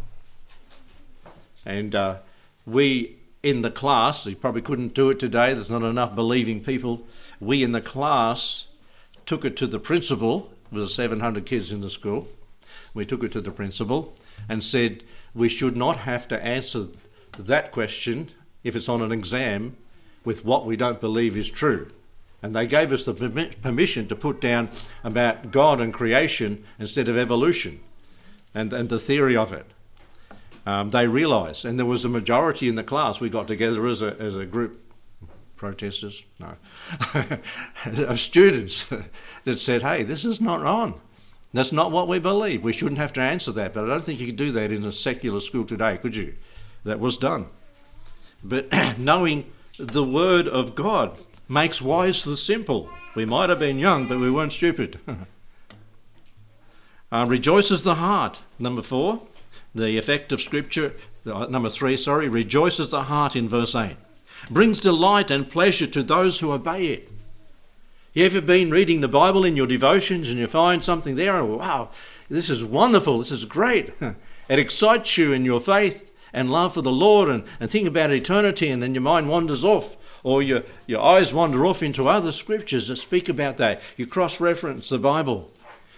And 1.64 1.94
uh, 1.94 2.18
we 2.64 3.16
in 3.42 3.62
the 3.62 3.70
class, 3.70 4.24
he 4.24 4.34
probably 4.34 4.62
couldn't 4.62 4.94
do 4.94 5.10
it 5.10 5.18
today, 5.18 5.54
there's 5.54 5.70
not 5.70 5.82
enough 5.82 6.14
believing 6.14 6.62
people. 6.62 7.06
We 7.40 7.62
in 7.62 7.72
the 7.72 7.80
class 7.80 8.66
took 9.24 9.44
it 9.44 9.56
to 9.58 9.66
the 9.66 9.78
principal, 9.78 10.52
there 10.70 10.80
was 10.80 10.94
700 10.94 11.46
kids 11.46 11.72
in 11.72 11.80
the 11.80 11.90
school. 11.90 12.28
We 12.94 13.04
took 13.04 13.22
it 13.22 13.32
to 13.32 13.40
the 13.40 13.50
principal 13.50 14.14
and 14.48 14.64
said 14.64 15.04
we 15.34 15.48
should 15.48 15.76
not 15.76 15.98
have 15.98 16.26
to 16.28 16.42
answer 16.42 16.86
that 17.38 17.72
question 17.72 18.30
if 18.64 18.74
it's 18.74 18.88
on 18.88 19.02
an 19.02 19.12
exam 19.12 19.76
with 20.24 20.44
what 20.44 20.66
we 20.66 20.76
don't 20.76 21.00
believe 21.00 21.36
is 21.36 21.50
true. 21.50 21.90
And 22.46 22.54
they 22.54 22.68
gave 22.68 22.92
us 22.92 23.02
the 23.02 23.12
permission 23.60 24.06
to 24.06 24.14
put 24.14 24.40
down 24.40 24.68
about 25.02 25.50
God 25.50 25.80
and 25.80 25.92
creation 25.92 26.62
instead 26.78 27.08
of 27.08 27.18
evolution 27.18 27.80
and, 28.54 28.72
and 28.72 28.88
the 28.88 29.00
theory 29.00 29.36
of 29.36 29.52
it. 29.52 29.66
Um, 30.64 30.90
they 30.90 31.08
realised, 31.08 31.64
and 31.64 31.76
there 31.76 31.86
was 31.86 32.04
a 32.04 32.08
majority 32.08 32.68
in 32.68 32.76
the 32.76 32.84
class. 32.84 33.18
We 33.18 33.30
got 33.30 33.48
together 33.48 33.84
as 33.88 34.00
a, 34.00 34.16
as 34.20 34.36
a 34.36 34.46
group, 34.46 34.80
protesters, 35.56 36.22
no, 36.38 36.54
of 38.04 38.20
students 38.20 38.86
that 39.44 39.58
said, 39.58 39.82
hey, 39.82 40.04
this 40.04 40.24
is 40.24 40.40
not 40.40 40.64
on. 40.64 41.00
That's 41.52 41.72
not 41.72 41.90
what 41.90 42.06
we 42.06 42.20
believe. 42.20 42.62
We 42.62 42.72
shouldn't 42.72 42.98
have 42.98 43.12
to 43.14 43.22
answer 43.22 43.50
that. 43.50 43.74
But 43.74 43.86
I 43.86 43.88
don't 43.88 44.04
think 44.04 44.20
you 44.20 44.26
could 44.26 44.36
do 44.36 44.52
that 44.52 44.70
in 44.70 44.84
a 44.84 44.92
secular 44.92 45.40
school 45.40 45.64
today, 45.64 45.98
could 45.98 46.14
you? 46.14 46.36
That 46.84 47.00
was 47.00 47.16
done. 47.16 47.46
But 48.44 48.68
knowing 48.98 49.50
the 49.80 50.04
Word 50.04 50.46
of 50.46 50.76
God 50.76 51.18
makes 51.48 51.80
wise 51.80 52.24
the 52.24 52.36
simple. 52.36 52.88
We 53.14 53.24
might 53.24 53.48
have 53.50 53.58
been 53.58 53.78
young, 53.78 54.08
but 54.08 54.18
we 54.18 54.30
weren't 54.30 54.52
stupid. 54.52 54.98
uh, 57.12 57.26
rejoices 57.28 57.82
the 57.82 57.96
heart. 57.96 58.40
Number 58.58 58.82
four, 58.82 59.22
the 59.74 59.98
effect 59.98 60.32
of 60.32 60.40
Scripture. 60.40 60.92
Uh, 61.24 61.46
number 61.46 61.70
three, 61.70 61.96
sorry, 61.96 62.28
rejoices 62.28 62.90
the 62.90 63.04
heart 63.04 63.36
in 63.36 63.48
verse 63.48 63.74
8. 63.74 63.96
Brings 64.50 64.80
delight 64.80 65.30
and 65.30 65.50
pleasure 65.50 65.86
to 65.86 66.02
those 66.02 66.40
who 66.40 66.52
obey 66.52 66.86
it. 66.86 67.10
You 68.12 68.24
ever 68.24 68.40
been 68.40 68.70
reading 68.70 69.00
the 69.00 69.08
Bible 69.08 69.44
in 69.44 69.56
your 69.56 69.66
devotions 69.66 70.30
and 70.30 70.38
you 70.38 70.46
find 70.46 70.82
something 70.82 71.16
there 71.16 71.36
and 71.38 71.58
wow, 71.58 71.90
this 72.30 72.48
is 72.48 72.64
wonderful, 72.64 73.18
this 73.18 73.30
is 73.30 73.44
great. 73.44 73.92
It 74.48 74.60
excites 74.60 75.18
you 75.18 75.32
in 75.32 75.44
your 75.44 75.60
faith 75.60 76.12
and 76.32 76.52
love 76.52 76.74
for 76.74 76.80
the 76.80 76.92
Lord 76.92 77.28
and, 77.28 77.42
and 77.58 77.68
think 77.68 77.88
about 77.88 78.12
eternity 78.12 78.70
and 78.70 78.80
then 78.80 78.94
your 78.94 79.02
mind 79.02 79.28
wanders 79.28 79.64
off 79.64 79.96
or 80.22 80.42
your, 80.42 80.62
your 80.86 81.02
eyes 81.02 81.32
wander 81.32 81.66
off 81.66 81.82
into 81.82 82.08
other 82.08 82.32
scriptures 82.32 82.88
that 82.88 82.96
speak 82.96 83.28
about 83.28 83.56
that. 83.56 83.80
You 83.96 84.06
cross 84.06 84.40
reference 84.40 84.88
the 84.88 84.98
Bible. 84.98 85.50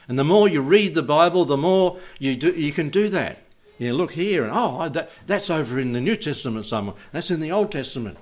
And 0.08 0.18
the 0.18 0.24
more 0.24 0.48
you 0.48 0.62
read 0.62 0.94
the 0.94 1.02
Bible, 1.02 1.44
the 1.44 1.56
more 1.56 1.98
you, 2.18 2.34
do, 2.34 2.52
you 2.52 2.72
can 2.72 2.88
do 2.88 3.08
that. 3.10 3.38
You 3.78 3.92
look 3.92 4.12
here, 4.12 4.42
and 4.42 4.52
oh, 4.52 4.88
that, 4.88 5.10
that's 5.26 5.50
over 5.50 5.78
in 5.78 5.92
the 5.92 6.00
New 6.00 6.16
Testament 6.16 6.66
somewhere. 6.66 6.96
That's 7.12 7.30
in 7.30 7.40
the 7.40 7.52
Old 7.52 7.70
Testament. 7.70 8.18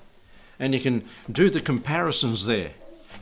And 0.59 0.75
you 0.75 0.81
can 0.81 1.09
do 1.31 1.49
the 1.49 1.61
comparisons 1.61 2.45
there. 2.47 2.73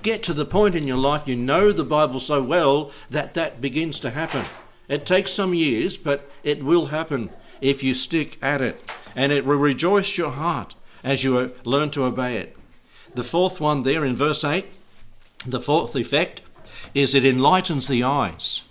Get 0.03 0.23
to 0.25 0.33
the 0.33 0.45
point 0.45 0.75
in 0.75 0.87
your 0.87 0.97
life 0.97 1.29
you 1.29 1.37
know 1.37 1.73
the 1.73 1.85
Bible 1.85 2.21
so 2.21 2.43
well 2.43 2.91
that 3.11 3.35
that 3.35 3.61
begins 3.61 4.01
to 4.01 4.11
happen. 4.11 4.45
It 4.89 5.07
takes 5.07 5.33
some 5.33 5.55
years, 5.55 5.97
but 5.97 6.29
it 6.43 6.63
will 6.63 6.87
happen 6.87 7.31
if 7.61 7.83
you 7.83 7.95
stick 7.95 8.39
at 8.43 8.61
it. 8.61 8.83
And 9.15 9.33
it 9.33 9.47
will 9.47 9.57
rejoice 9.57 10.19
your 10.19 10.33
heart 10.33 10.75
as 11.03 11.23
you 11.23 11.39
uh, 11.39 11.49
learn 11.65 11.91
to 11.91 12.05
obey 12.05 12.37
it. 12.37 12.57
The 13.15 13.25
fourth 13.25 13.61
one 13.61 13.85
there 13.85 14.05
in 14.05 14.17
verse 14.17 14.45
8, 14.45 14.67
the 15.47 15.61
fourth 15.61 15.95
effect 15.95 16.43
is 16.95 17.15
it 17.15 17.25
enlightens 17.25 17.87
the 17.87 18.03
eyes. 18.03 18.63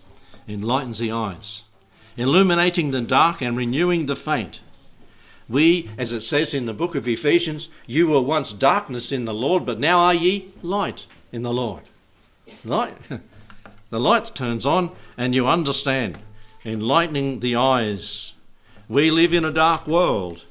Enlightens 0.48 1.00
the 1.00 1.12
eyes. 1.12 1.64
Illuminating 2.18 2.92
the 2.92 3.02
dark 3.02 3.42
and 3.42 3.56
renewing 3.56 4.06
the 4.06 4.16
faint. 4.16 4.60
We, 5.48 5.90
as 5.98 6.12
it 6.12 6.22
says 6.22 6.54
in 6.54 6.66
the 6.66 6.74
book 6.74 6.96
of 6.96 7.08
Ephesians, 7.08 7.70
you 7.86 8.08
were 8.08 8.22
once 8.22 8.52
darkness 8.52 9.12
in 9.12 9.26
the 9.26 9.34
Lord, 9.34 9.66
but 9.66 9.80
now 9.80 10.00
are 10.00 10.14
ye 10.14 10.54
light 10.62 11.06
in 11.32 11.44
the 11.44 11.54
Lord. 11.54 11.84
Light. 12.66 12.98
the 13.90 14.00
light 14.00 14.34
turns 14.36 14.66
on 14.66 14.92
and 15.18 15.34
you 15.34 15.48
understand. 15.48 16.18
Enlightening 16.66 17.40
the 17.40 17.56
eyes. 17.56 18.34
We 18.90 19.12
live 19.12 19.34
in 19.34 19.46
a 19.46 19.52
dark 19.52 19.88
world 19.88 20.46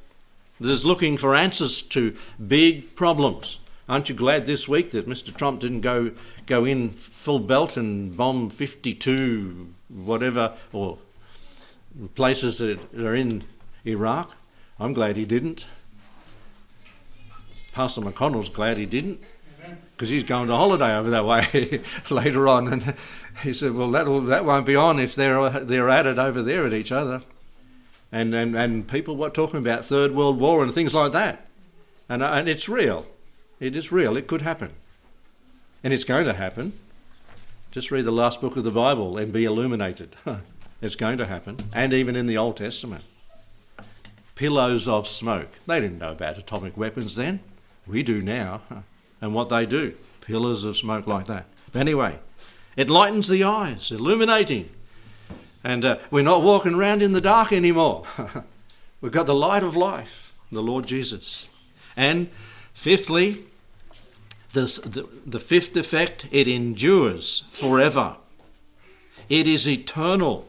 that 0.60 0.70
is 0.70 0.86
looking 0.86 1.16
for 1.16 1.34
answers 1.34 1.82
to 1.82 2.16
big 2.46 2.94
problems. 2.94 3.58
Aren't 3.88 4.08
you 4.08 4.14
glad 4.14 4.46
this 4.46 4.68
week 4.68 4.90
that 4.92 5.08
Mr. 5.08 5.36
Trump 5.36 5.60
didn't 5.60 5.80
go 5.80 6.12
go 6.46 6.64
in 6.64 6.90
full 6.90 7.40
belt 7.40 7.76
and 7.76 8.16
bomb 8.16 8.48
52 8.48 9.74
whatever 9.88 10.54
or 10.72 10.98
places 12.14 12.58
that 12.58 12.78
are 12.94 13.14
in 13.14 13.44
Iraq? 13.84 14.36
I'm 14.78 14.92
glad 14.92 15.16
he 15.16 15.24
didn't. 15.24 15.66
Pastor 17.72 18.02
McConnell's 18.02 18.50
glad 18.50 18.76
he 18.76 18.86
didn't 18.86 19.20
because 19.92 20.10
he's 20.10 20.24
going 20.24 20.48
to 20.48 20.54
holiday 20.54 20.96
over 20.96 21.10
that 21.10 21.24
way 21.24 21.80
later 22.10 22.48
on. 22.48 22.72
And 22.72 22.94
he 23.42 23.52
said, 23.52 23.74
"Well, 23.74 23.90
that 23.90 24.04
that 24.28 24.44
won't 24.44 24.66
be 24.66 24.76
on 24.76 24.98
if 24.98 25.14
they're 25.14 25.50
they're 25.50 25.88
at 25.88 26.06
it 26.06 26.18
over 26.18 26.42
there 26.42 26.66
at 26.66 26.72
each 26.72 26.92
other." 26.92 27.22
And 28.10 28.34
and 28.34 28.56
and 28.56 28.86
people 28.86 29.16
were 29.16 29.30
talking 29.30 29.58
about 29.58 29.84
Third 29.84 30.12
World 30.12 30.38
War 30.38 30.62
and 30.62 30.72
things 30.72 30.94
like 30.94 31.12
that, 31.12 31.46
and 32.08 32.22
and 32.22 32.48
it's 32.48 32.68
real. 32.68 33.06
It 33.62 33.76
is 33.76 33.92
real. 33.92 34.16
It 34.16 34.26
could 34.26 34.42
happen. 34.42 34.70
And 35.84 35.92
it's 35.92 36.02
going 36.02 36.24
to 36.24 36.32
happen. 36.32 36.72
Just 37.70 37.92
read 37.92 38.04
the 38.04 38.10
last 38.10 38.40
book 38.40 38.56
of 38.56 38.64
the 38.64 38.72
Bible 38.72 39.16
and 39.16 39.32
be 39.32 39.44
illuminated. 39.44 40.16
it's 40.82 40.96
going 40.96 41.16
to 41.18 41.26
happen. 41.28 41.58
And 41.72 41.92
even 41.92 42.16
in 42.16 42.26
the 42.26 42.36
Old 42.36 42.56
Testament. 42.56 43.04
Pillows 44.34 44.88
of 44.88 45.06
smoke. 45.06 45.60
They 45.64 45.78
didn't 45.78 46.00
know 46.00 46.10
about 46.10 46.38
atomic 46.38 46.76
weapons 46.76 47.14
then. 47.14 47.38
We 47.86 48.02
do 48.02 48.20
now. 48.20 48.62
And 49.20 49.32
what 49.32 49.50
they 49.50 49.64
do. 49.66 49.94
Pillars 50.20 50.64
of 50.64 50.76
smoke 50.76 51.06
like 51.06 51.26
that. 51.26 51.46
But 51.70 51.78
anyway, 51.78 52.18
it 52.74 52.90
lightens 52.90 53.28
the 53.28 53.44
eyes, 53.44 53.92
illuminating. 53.92 54.70
And 55.62 55.84
uh, 55.84 55.98
we're 56.10 56.24
not 56.24 56.42
walking 56.42 56.74
around 56.74 57.02
in 57.02 57.12
the 57.12 57.20
dark 57.20 57.52
anymore. 57.52 58.04
We've 59.00 59.12
got 59.12 59.26
the 59.26 59.34
light 59.36 59.62
of 59.62 59.76
life, 59.76 60.32
the 60.50 60.60
Lord 60.60 60.88
Jesus. 60.88 61.46
And 61.96 62.30
fifthly, 62.74 63.44
this, 64.52 64.76
the, 64.78 65.08
the 65.26 65.40
fifth 65.40 65.76
effect, 65.76 66.26
it 66.30 66.46
endures 66.46 67.44
forever. 67.52 68.16
It 69.28 69.46
is 69.46 69.68
eternal. 69.68 70.46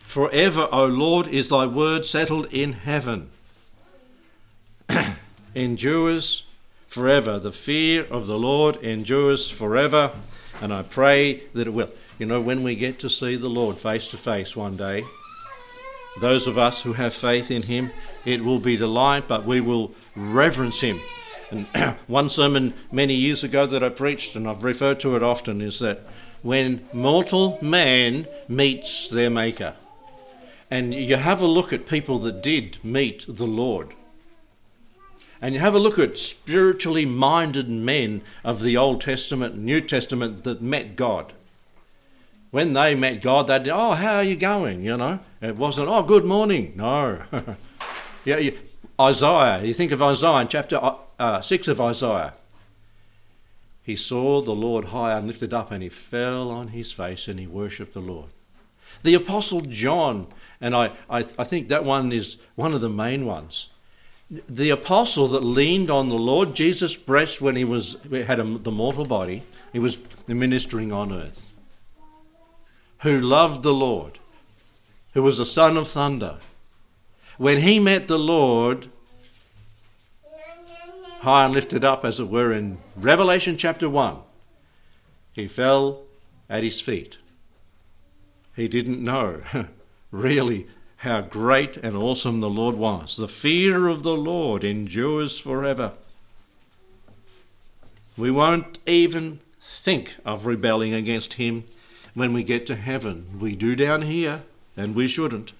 Forever, 0.00 0.68
O 0.72 0.86
Lord, 0.86 1.28
is 1.28 1.50
thy 1.50 1.66
word 1.66 2.06
settled 2.06 2.46
in 2.52 2.72
heaven. 2.72 3.30
endures 5.54 6.44
forever. 6.86 7.38
The 7.38 7.52
fear 7.52 8.04
of 8.04 8.26
the 8.26 8.38
Lord 8.38 8.76
endures 8.76 9.50
forever, 9.50 10.12
and 10.62 10.72
I 10.72 10.82
pray 10.82 11.42
that 11.52 11.66
it 11.66 11.72
will. 11.74 11.90
You 12.18 12.24
know, 12.24 12.40
when 12.40 12.62
we 12.62 12.76
get 12.76 12.98
to 13.00 13.10
see 13.10 13.36
the 13.36 13.50
Lord 13.50 13.76
face 13.76 14.08
to 14.08 14.16
face 14.16 14.56
one 14.56 14.76
day, 14.76 15.04
those 16.20 16.46
of 16.46 16.56
us 16.56 16.80
who 16.80 16.94
have 16.94 17.14
faith 17.14 17.50
in 17.50 17.62
Him, 17.62 17.90
it 18.24 18.42
will 18.42 18.58
be 18.58 18.76
delight, 18.76 19.28
but 19.28 19.44
we 19.44 19.60
will 19.60 19.92
reverence 20.14 20.80
Him. 20.80 20.98
And 21.50 21.66
one 22.06 22.28
sermon 22.28 22.74
many 22.90 23.14
years 23.14 23.44
ago 23.44 23.66
that 23.66 23.82
I 23.82 23.88
preached, 23.88 24.36
and 24.36 24.48
I've 24.48 24.64
referred 24.64 25.00
to 25.00 25.16
it 25.16 25.22
often, 25.22 25.60
is 25.60 25.78
that 25.80 26.00
when 26.42 26.86
mortal 26.92 27.58
man 27.62 28.26
meets 28.48 29.08
their 29.08 29.30
Maker, 29.30 29.74
and 30.70 30.92
you 30.92 31.16
have 31.16 31.40
a 31.40 31.46
look 31.46 31.72
at 31.72 31.86
people 31.86 32.18
that 32.20 32.42
did 32.42 32.78
meet 32.84 33.24
the 33.28 33.46
Lord, 33.46 33.94
and 35.40 35.54
you 35.54 35.60
have 35.60 35.74
a 35.74 35.78
look 35.78 35.98
at 35.98 36.18
spiritually 36.18 37.04
minded 37.04 37.68
men 37.68 38.22
of 38.42 38.62
the 38.62 38.76
Old 38.76 39.00
Testament 39.00 39.54
and 39.54 39.64
New 39.64 39.80
Testament 39.80 40.44
that 40.44 40.62
met 40.62 40.96
God. 40.96 41.32
When 42.50 42.72
they 42.72 42.94
met 42.94 43.22
God, 43.22 43.48
they'd, 43.48 43.68
oh, 43.68 43.92
how 43.92 44.16
are 44.16 44.24
you 44.24 44.36
going? 44.36 44.82
You 44.82 44.96
know, 44.96 45.20
it 45.42 45.56
wasn't, 45.56 45.88
oh, 45.88 46.02
good 46.02 46.24
morning. 46.24 46.72
No. 46.74 47.22
yeah, 48.24 48.38
you, 48.38 48.58
Isaiah, 49.00 49.62
you 49.62 49.74
think 49.74 49.92
of 49.92 50.02
Isaiah 50.02 50.40
in 50.40 50.48
chapter 50.48 50.76
uh, 50.76 50.96
uh, 51.18 51.40
6 51.40 51.68
of 51.68 51.80
Isaiah. 51.80 52.34
He 53.82 53.96
saw 53.96 54.40
the 54.40 54.54
Lord 54.54 54.86
high 54.86 55.16
and 55.16 55.26
lifted 55.26 55.54
up, 55.54 55.70
and 55.70 55.82
he 55.82 55.88
fell 55.88 56.50
on 56.50 56.68
his 56.68 56.92
face 56.92 57.28
and 57.28 57.38
he 57.38 57.46
worshipped 57.46 57.92
the 57.92 58.00
Lord. 58.00 58.30
The 59.02 59.14
Apostle 59.14 59.60
John, 59.60 60.26
and 60.60 60.74
I, 60.74 60.90
I, 61.08 61.18
I 61.38 61.44
think 61.44 61.68
that 61.68 61.84
one 61.84 62.10
is 62.10 62.38
one 62.54 62.74
of 62.74 62.80
the 62.80 62.88
main 62.88 63.26
ones 63.26 63.68
the 64.30 64.70
apostle 64.70 65.28
that 65.28 65.44
leaned 65.44 65.90
on 65.90 66.08
the 66.08 66.16
Lord 66.16 66.54
Jesus' 66.54 66.96
breast 66.96 67.40
when 67.40 67.56
he 67.56 67.64
was 67.64 67.96
had 68.10 68.40
a, 68.40 68.44
the 68.44 68.72
mortal 68.72 69.04
body, 69.04 69.42
he 69.72 69.78
was 69.78 69.98
ministering 70.26 70.92
on 70.92 71.12
earth, 71.12 71.52
who 73.02 73.20
loved 73.20 73.62
the 73.62 73.74
Lord, 73.74 74.18
who 75.12 75.22
was 75.22 75.38
a 75.38 75.46
son 75.46 75.76
of 75.76 75.86
thunder. 75.88 76.38
When 77.38 77.60
he 77.60 77.78
met 77.78 78.08
the 78.08 78.18
Lord, 78.18 78.88
high 81.20 81.44
and 81.44 81.54
lifted 81.54 81.84
up, 81.84 82.04
as 82.04 82.18
it 82.18 82.28
were, 82.28 82.52
in 82.52 82.78
Revelation 82.96 83.56
chapter 83.56 83.88
1, 83.90 84.18
he 85.32 85.46
fell 85.46 86.02
at 86.48 86.62
his 86.62 86.80
feet. 86.80 87.18
He 88.54 88.68
didn't 88.68 89.04
know 89.04 89.42
really 90.10 90.66
how 90.98 91.20
great 91.20 91.76
and 91.76 91.94
awesome 91.94 92.40
the 92.40 92.48
Lord 92.48 92.76
was. 92.76 93.16
The 93.16 93.28
fear 93.28 93.86
of 93.86 94.02
the 94.02 94.16
Lord 94.16 94.64
endures 94.64 95.38
forever. 95.38 95.92
We 98.16 98.30
won't 98.30 98.78
even 98.86 99.40
think 99.60 100.16
of 100.24 100.46
rebelling 100.46 100.94
against 100.94 101.34
Him 101.34 101.64
when 102.14 102.32
we 102.32 102.42
get 102.42 102.66
to 102.66 102.76
heaven. 102.76 103.38
We 103.38 103.54
do 103.54 103.76
down 103.76 104.02
here, 104.02 104.42
and 104.74 104.94
we 104.94 105.06
shouldn't. 105.06 105.52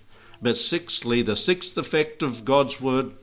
But 0.46 0.56
sixthly, 0.56 1.22
the 1.22 1.34
sixth 1.34 1.76
effect 1.76 2.22
of 2.22 2.44
God's 2.44 2.80
Word 2.80 3.14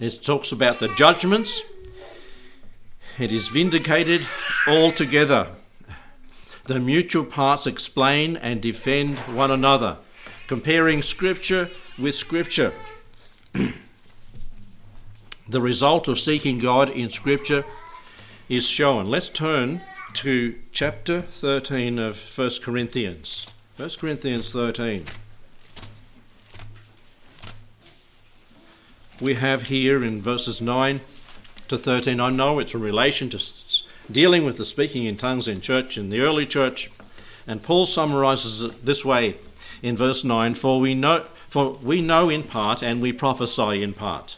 it 0.00 0.22
talks 0.24 0.52
about 0.52 0.78
the 0.78 0.88
judgments. 0.88 1.60
It 3.18 3.30
is 3.30 3.48
vindicated 3.48 4.22
altogether. 4.66 5.48
The 6.64 6.80
mutual 6.80 7.26
parts 7.26 7.66
explain 7.66 8.38
and 8.38 8.62
defend 8.62 9.18
one 9.18 9.50
another 9.50 9.98
comparing 10.46 11.02
Scripture 11.02 11.68
with 11.98 12.14
Scripture. 12.14 12.72
the 15.46 15.60
result 15.60 16.08
of 16.08 16.18
seeking 16.18 16.58
God 16.58 16.88
in 16.88 17.10
Scripture 17.10 17.66
is 18.48 18.66
shown. 18.66 19.04
Let's 19.04 19.28
turn 19.28 19.82
to 20.14 20.54
chapter 20.72 21.20
13 21.20 21.98
of 21.98 22.18
1 22.34 22.50
Corinthians. 22.62 23.46
1 23.76 23.90
Corinthians 24.00 24.54
13. 24.54 25.04
We 29.20 29.34
have 29.34 29.62
here 29.62 30.04
in 30.04 30.22
verses 30.22 30.60
9 30.60 31.00
to 31.66 31.76
13, 31.76 32.20
I 32.20 32.30
know 32.30 32.60
it's 32.60 32.74
in 32.74 32.80
relation 32.80 33.28
to 33.30 33.42
dealing 34.10 34.44
with 34.44 34.56
the 34.56 34.64
speaking 34.64 35.06
in 35.06 35.16
tongues 35.16 35.48
in 35.48 35.60
church, 35.60 35.98
in 35.98 36.08
the 36.08 36.20
early 36.20 36.46
church, 36.46 36.88
and 37.44 37.60
Paul 37.60 37.84
summarizes 37.84 38.62
it 38.62 38.86
this 38.86 39.04
way 39.04 39.36
in 39.82 39.96
verse 39.96 40.22
9 40.22 40.54
for 40.54 40.78
we 40.78 40.94
know 40.94 41.24
for 41.48 41.72
we 41.72 42.00
know 42.00 42.28
in 42.28 42.42
part 42.42 42.82
and 42.82 43.00
we 43.00 43.12
prophesy 43.12 43.82
in 43.82 43.92
part. 43.92 44.36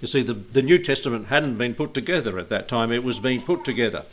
You 0.00 0.08
see 0.08 0.22
the, 0.22 0.32
the 0.32 0.62
new 0.62 0.78
testament 0.78 1.26
hadn't 1.26 1.58
been 1.58 1.74
put 1.74 1.92
together 1.92 2.38
at 2.38 2.48
that 2.50 2.68
time. 2.68 2.92
It 2.92 3.02
was 3.02 3.18
being 3.18 3.42
put 3.42 3.64
together. 3.64 4.04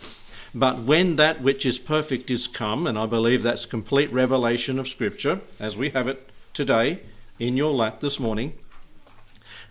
But 0.53 0.79
when 0.79 1.15
that 1.17 1.41
which 1.41 1.65
is 1.65 1.77
perfect 1.77 2.31
is 2.31 2.47
come 2.47 2.87
and 2.87 2.97
i 2.97 3.05
believe 3.05 3.43
that's 3.43 3.65
complete 3.65 4.11
revelation 4.11 4.79
of 4.79 4.87
scripture 4.87 5.41
as 5.59 5.77
we 5.77 5.89
have 5.91 6.07
it 6.07 6.29
today 6.53 6.99
in 7.39 7.55
your 7.55 7.73
lap 7.73 7.99
this 7.99 8.19
morning 8.19 8.53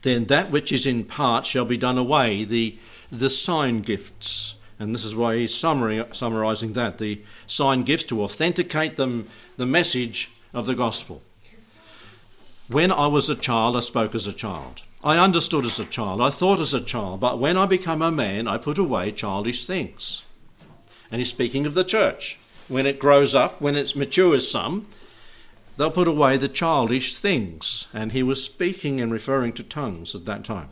then 0.05 0.25
that 0.27 0.51
which 0.51 0.73
is 0.73 0.87
in 0.87 1.05
part 1.05 1.45
shall 1.45 1.65
be 1.65 1.77
done 1.77 1.99
away 1.99 2.45
the 2.45 2.79
the 3.11 3.29
sign 3.29 3.83
gifts 3.83 4.55
and 4.79 4.95
this 4.95 5.05
is 5.05 5.15
why 5.15 5.37
he's 5.37 5.55
summarizing 5.55 6.73
that 6.73 6.99
the 6.99 7.23
sign 7.47 7.85
gifts 7.85 8.05
to 8.05 8.23
authenticate 8.23 8.97
them, 8.97 9.29
the 9.57 9.67
message 9.67 10.31
of 10.53 10.67
the 10.67 10.75
gospel. 10.75 11.23
When 12.69 12.91
I 12.91 13.07
was 13.07 13.29
a 13.29 13.35
child, 13.35 13.77
I 13.77 13.81
spoke 13.81 14.15
as 14.15 14.27
a 14.27 14.33
child. 14.33 14.83
I 15.03 15.19
understood 15.19 15.67
as 15.67 15.79
a 15.79 15.85
child. 15.85 16.21
I 16.21 16.31
thought 16.31 16.61
as 16.61 16.75
a 16.75 16.81
child. 16.81 17.21
But 17.21 17.39
when 17.39 17.57
I 17.57 17.67
became 17.67 18.03
a 18.03 18.11
man, 18.11 18.49
I 18.49 18.57
put 18.57 18.79
away 18.79 19.13
childish 19.13 19.67
things. 19.67 20.23
And 21.11 21.21
he's 21.21 21.29
speaking 21.29 21.67
of 21.67 21.75
the 21.75 21.85
church. 21.85 22.39
When 22.69 22.87
it 22.87 22.99
grows 22.99 23.35
up, 23.35 23.61
when 23.61 23.77
it 23.77 23.95
matures 23.95 24.51
some, 24.51 24.87
they'll 25.77 25.91
put 25.91 26.09
away 26.09 26.37
the 26.37 26.49
childish 26.49 27.17
things. 27.17 27.87
And 27.93 28.13
he 28.13 28.23
was 28.23 28.45
speaking 28.45 29.01
and 29.01 29.13
referring 29.13 29.53
to 29.55 29.63
tongues 29.63 30.15
at 30.15 30.25
that 30.27 30.45
time. 30.45 30.69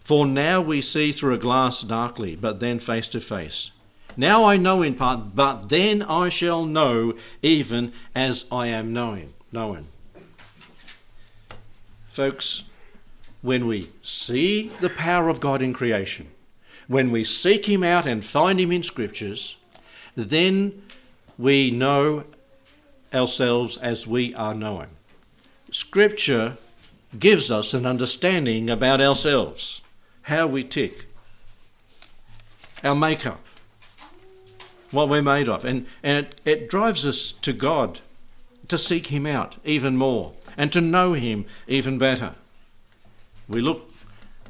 For 0.00 0.26
now 0.26 0.60
we 0.60 0.80
see 0.80 1.12
through 1.12 1.34
a 1.34 1.38
glass 1.38 1.82
darkly, 1.82 2.36
but 2.36 2.60
then 2.60 2.78
face 2.78 3.08
to 3.08 3.20
face. 3.20 3.70
Now 4.16 4.44
I 4.44 4.56
know 4.56 4.82
in 4.82 4.94
part, 4.94 5.34
but 5.34 5.68
then 5.68 6.02
I 6.02 6.28
shall 6.28 6.64
know 6.64 7.14
even 7.40 7.92
as 8.14 8.44
I 8.50 8.66
am 8.66 8.92
knowing. 8.92 9.34
Known. 9.52 9.86
Folks, 12.10 12.64
when 13.42 13.66
we 13.66 13.90
see 14.02 14.68
the 14.80 14.90
power 14.90 15.28
of 15.28 15.40
God 15.40 15.62
in 15.62 15.72
creation, 15.72 16.28
when 16.88 17.10
we 17.10 17.24
seek 17.24 17.66
Him 17.66 17.82
out 17.82 18.06
and 18.06 18.24
find 18.24 18.60
Him 18.60 18.72
in 18.72 18.82
Scriptures, 18.82 19.56
then 20.14 20.82
we 21.38 21.70
know 21.70 22.24
ourselves 23.14 23.76
as 23.78 24.06
we 24.06 24.34
are 24.34 24.54
known. 24.54 24.88
Scripture 25.70 26.56
gives 27.18 27.50
us 27.50 27.74
an 27.74 27.86
understanding 27.86 28.70
about 28.70 29.00
ourselves, 29.00 29.80
how 30.22 30.46
we 30.46 30.62
tick, 30.62 31.06
our 32.82 32.94
makeup, 32.94 33.40
what 34.90 35.08
we're 35.08 35.22
made 35.22 35.48
of. 35.48 35.64
And, 35.64 35.86
and 36.02 36.26
it, 36.26 36.40
it 36.44 36.70
drives 36.70 37.06
us 37.06 37.32
to 37.32 37.52
God 37.52 38.00
to 38.68 38.78
seek 38.78 39.06
Him 39.06 39.26
out 39.26 39.56
even 39.64 39.96
more 39.96 40.32
and 40.56 40.72
to 40.72 40.80
know 40.80 41.12
Him 41.12 41.46
even 41.66 41.98
better. 41.98 42.34
We 43.48 43.60
look 43.60 43.90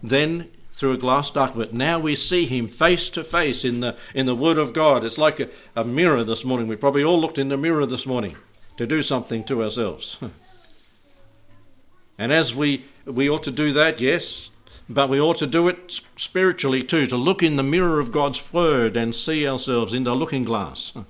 then 0.02 0.50
through 0.72 0.92
a 0.92 0.98
glass 0.98 1.30
dark, 1.30 1.54
but 1.54 1.74
now 1.74 1.98
we 1.98 2.14
see 2.14 2.46
Him 2.46 2.66
face 2.66 3.08
to 3.10 3.24
face 3.24 3.64
in 3.64 3.80
the, 3.80 3.96
in 4.14 4.26
the 4.26 4.34
Word 4.34 4.58
of 4.58 4.72
God. 4.72 5.04
It's 5.04 5.18
like 5.18 5.40
a, 5.40 5.48
a 5.76 5.84
mirror 5.84 6.24
this 6.24 6.44
morning. 6.44 6.66
We 6.66 6.76
probably 6.76 7.04
all 7.04 7.20
looked 7.20 7.38
in 7.38 7.48
the 7.48 7.56
mirror 7.56 7.86
this 7.86 8.06
morning 8.06 8.36
to 8.76 8.86
do 8.86 9.02
something 9.02 9.44
to 9.44 9.62
ourselves. 9.62 10.18
and 12.18 12.32
as 12.32 12.54
we, 12.54 12.84
we 13.04 13.28
ought 13.28 13.42
to 13.44 13.50
do 13.50 13.72
that, 13.72 14.00
yes, 14.00 14.50
but 14.88 15.08
we 15.08 15.20
ought 15.20 15.38
to 15.38 15.46
do 15.46 15.68
it 15.68 16.00
spiritually 16.16 16.82
too, 16.82 17.06
to 17.06 17.16
look 17.16 17.42
in 17.42 17.56
the 17.56 17.62
mirror 17.62 17.98
of 17.98 18.12
God's 18.12 18.52
Word 18.52 18.96
and 18.96 19.14
see 19.14 19.46
ourselves 19.46 19.94
in 19.94 20.04
the 20.04 20.14
looking 20.14 20.44
glass. 20.44 20.92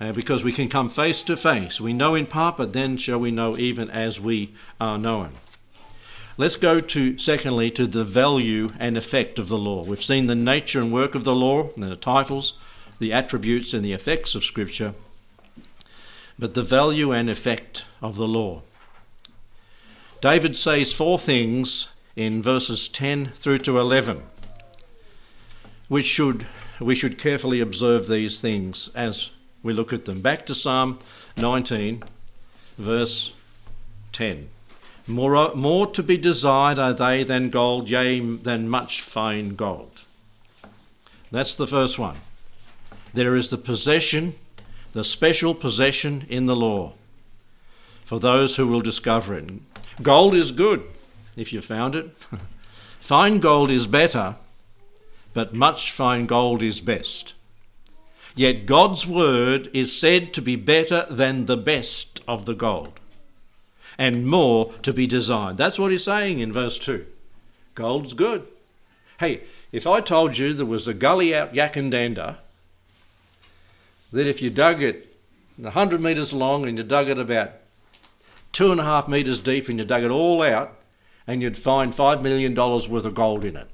Uh, 0.00 0.10
because 0.10 0.42
we 0.42 0.52
can 0.52 0.68
come 0.68 0.88
face 0.88 1.22
to 1.22 1.36
face. 1.36 1.80
We 1.80 1.92
know 1.92 2.16
in 2.16 2.26
part, 2.26 2.56
but 2.56 2.72
then 2.72 2.96
shall 2.96 3.20
we 3.20 3.30
know 3.30 3.56
even 3.56 3.88
as 3.90 4.20
we 4.20 4.52
are 4.80 4.98
known. 4.98 5.34
Let's 6.36 6.56
go 6.56 6.80
to, 6.80 7.16
secondly, 7.16 7.70
to 7.70 7.86
the 7.86 8.04
value 8.04 8.72
and 8.80 8.96
effect 8.96 9.38
of 9.38 9.46
the 9.46 9.56
law. 9.56 9.84
We've 9.84 10.02
seen 10.02 10.26
the 10.26 10.34
nature 10.34 10.80
and 10.80 10.92
work 10.92 11.14
of 11.14 11.22
the 11.22 11.34
law, 11.34 11.70
the 11.76 11.94
titles, 11.94 12.54
the 12.98 13.12
attributes, 13.12 13.72
and 13.72 13.84
the 13.84 13.92
effects 13.92 14.34
of 14.34 14.42
Scripture. 14.42 14.94
But 16.38 16.54
the 16.54 16.62
value 16.62 17.12
and 17.12 17.30
effect 17.30 17.84
of 18.02 18.16
the 18.16 18.26
law. 18.26 18.62
David 20.20 20.56
says 20.56 20.92
four 20.92 21.18
things 21.18 21.88
in 22.16 22.42
verses 22.42 22.88
10 22.88 23.26
through 23.34 23.58
to 23.58 23.78
11, 23.78 24.22
which 25.88 26.06
should 26.06 26.46
we 26.80 26.94
should 26.94 27.18
carefully 27.18 27.60
observe 27.60 28.08
these 28.08 28.40
things 28.40 28.90
as 28.94 29.30
we 29.62 29.72
look 29.72 29.92
at 29.92 30.04
them. 30.04 30.20
Back 30.20 30.44
to 30.46 30.54
Psalm 30.54 30.98
19, 31.36 32.02
verse 32.78 33.32
10. 34.12 34.48
More, 35.06 35.54
more 35.54 35.86
to 35.88 36.02
be 36.02 36.16
desired 36.16 36.78
are 36.78 36.92
they 36.92 37.22
than 37.22 37.50
gold, 37.50 37.88
yea, 37.88 38.20
than 38.20 38.68
much 38.68 39.02
fine 39.02 39.54
gold. 39.54 40.02
That's 41.30 41.54
the 41.54 41.66
first 41.66 41.98
one. 41.98 42.16
There 43.12 43.36
is 43.36 43.50
the 43.50 43.58
possession, 43.58 44.34
the 44.94 45.04
special 45.04 45.54
possession 45.54 46.24
in 46.30 46.46
the 46.46 46.56
law 46.56 46.92
for 48.04 48.20
those 48.20 48.56
who 48.56 48.66
will 48.66 48.80
discover 48.80 49.34
it. 49.34 49.50
Gold 50.00 50.34
is 50.34 50.52
good 50.52 50.84
if 51.36 51.52
you 51.52 51.60
found 51.60 51.96
it. 51.96 52.10
fine 53.00 53.40
gold 53.40 53.70
is 53.70 53.88
better, 53.88 54.36
but 55.32 55.52
much 55.52 55.90
fine 55.90 56.26
gold 56.26 56.62
is 56.62 56.80
best. 56.80 57.34
Yet 58.36 58.66
God's 58.66 59.06
word 59.06 59.68
is 59.72 59.96
said 59.96 60.32
to 60.34 60.42
be 60.42 60.56
better 60.56 61.06
than 61.10 61.46
the 61.46 61.56
best 61.56 62.22
of 62.28 62.46
the 62.46 62.54
gold, 62.54 63.00
and 63.98 64.26
more 64.26 64.72
to 64.82 64.92
be 64.92 65.08
desired. 65.08 65.56
That's 65.56 65.78
what 65.78 65.90
he's 65.90 66.04
saying 66.04 66.38
in 66.38 66.52
verse 66.52 66.78
2. 66.78 67.04
Gold's 67.74 68.14
good. 68.14 68.46
Hey, 69.18 69.42
if 69.72 69.86
I 69.88 70.00
told 70.00 70.38
you 70.38 70.54
there 70.54 70.66
was 70.66 70.86
a 70.86 70.94
gully 70.94 71.34
out 71.34 71.52
Yackandandah, 71.52 72.36
that 74.14 74.28
if 74.28 74.40
you 74.40 74.48
dug 74.48 74.80
it 74.80 75.16
100 75.56 76.00
metres 76.00 76.32
long 76.32 76.68
and 76.68 76.78
you 76.78 76.84
dug 76.84 77.08
it 77.08 77.18
about 77.18 77.50
two 78.52 78.70
and 78.70 78.80
a 78.80 78.84
half 78.84 79.08
metres 79.08 79.40
deep 79.40 79.68
and 79.68 79.78
you 79.78 79.84
dug 79.84 80.04
it 80.04 80.10
all 80.10 80.40
out 80.40 80.78
and 81.26 81.42
you'd 81.42 81.56
find 81.56 81.92
$5 81.92 82.22
million 82.22 82.54
worth 82.54 83.04
of 83.04 83.14
gold 83.14 83.44
in 83.44 83.56
it. 83.56 83.68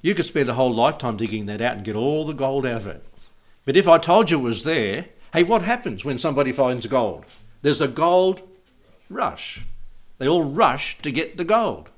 You 0.00 0.14
could 0.14 0.24
spend 0.24 0.48
a 0.48 0.54
whole 0.54 0.72
lifetime 0.72 1.18
digging 1.18 1.44
that 1.46 1.60
out 1.60 1.76
and 1.76 1.84
get 1.84 1.94
all 1.94 2.24
the 2.24 2.32
gold 2.32 2.64
out 2.64 2.82
of 2.82 2.86
it. 2.86 3.04
But 3.66 3.76
if 3.76 3.86
I 3.86 3.98
told 3.98 4.30
you 4.30 4.38
it 4.38 4.42
was 4.42 4.64
there, 4.64 5.06
hey, 5.34 5.42
what 5.42 5.60
happens 5.62 6.04
when 6.04 6.16
somebody 6.16 6.52
finds 6.52 6.86
gold? 6.86 7.26
There's 7.60 7.82
a 7.82 7.88
gold 7.88 8.40
rush. 9.10 9.62
They 10.16 10.26
all 10.26 10.44
rush 10.44 10.96
to 11.02 11.12
get 11.12 11.36
the 11.36 11.44
gold. 11.44 11.90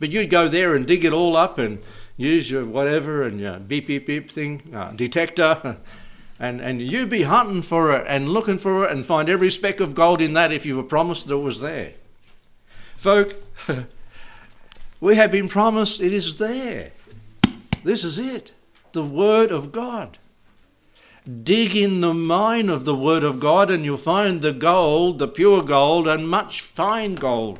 But 0.00 0.10
you'd 0.10 0.30
go 0.30 0.48
there 0.48 0.74
and 0.74 0.86
dig 0.86 1.04
it 1.04 1.12
all 1.12 1.36
up 1.36 1.56
and 1.58 1.78
use 2.16 2.50
your 2.50 2.64
whatever 2.64 3.22
and 3.24 3.40
your 3.40 3.58
beep 3.58 3.86
beep 3.86 4.06
beep 4.06 4.30
thing, 4.30 4.62
uh, 4.74 4.92
detector, 4.92 5.78
and, 6.38 6.60
and 6.60 6.82
you'd 6.82 7.10
be 7.10 7.22
hunting 7.22 7.62
for 7.62 7.94
it 7.94 8.04
and 8.08 8.28
looking 8.28 8.58
for 8.58 8.84
it 8.84 8.92
and 8.92 9.04
find 9.04 9.28
every 9.28 9.50
speck 9.50 9.80
of 9.80 9.94
gold 9.94 10.20
in 10.20 10.32
that 10.32 10.52
if 10.52 10.66
you 10.66 10.76
were 10.76 10.82
promised 10.82 11.26
that 11.26 11.34
it 11.34 11.38
was 11.38 11.60
there. 11.60 11.92
Folk, 12.96 13.36
we 15.00 15.16
have 15.16 15.30
been 15.30 15.48
promised 15.48 16.00
it 16.00 16.12
is 16.12 16.36
there. 16.36 16.92
This 17.82 18.04
is 18.04 18.18
it 18.18 18.52
the 18.92 19.04
Word 19.04 19.50
of 19.50 19.72
God. 19.72 20.18
Dig 21.42 21.74
in 21.74 22.00
the 22.00 22.14
mine 22.14 22.68
of 22.68 22.84
the 22.84 22.94
Word 22.94 23.24
of 23.24 23.40
God, 23.40 23.70
and 23.70 23.84
you'll 23.84 23.96
find 23.96 24.40
the 24.40 24.52
gold, 24.52 25.18
the 25.18 25.28
pure 25.28 25.62
gold, 25.62 26.06
and 26.06 26.28
much 26.28 26.60
fine 26.60 27.14
gold 27.14 27.58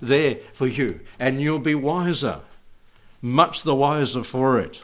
there 0.00 0.36
for 0.52 0.66
you, 0.66 1.00
and 1.18 1.40
you'll 1.40 1.58
be 1.58 1.74
wiser, 1.74 2.40
much 3.22 3.62
the 3.62 3.74
wiser 3.74 4.22
for 4.22 4.58
it. 4.58 4.80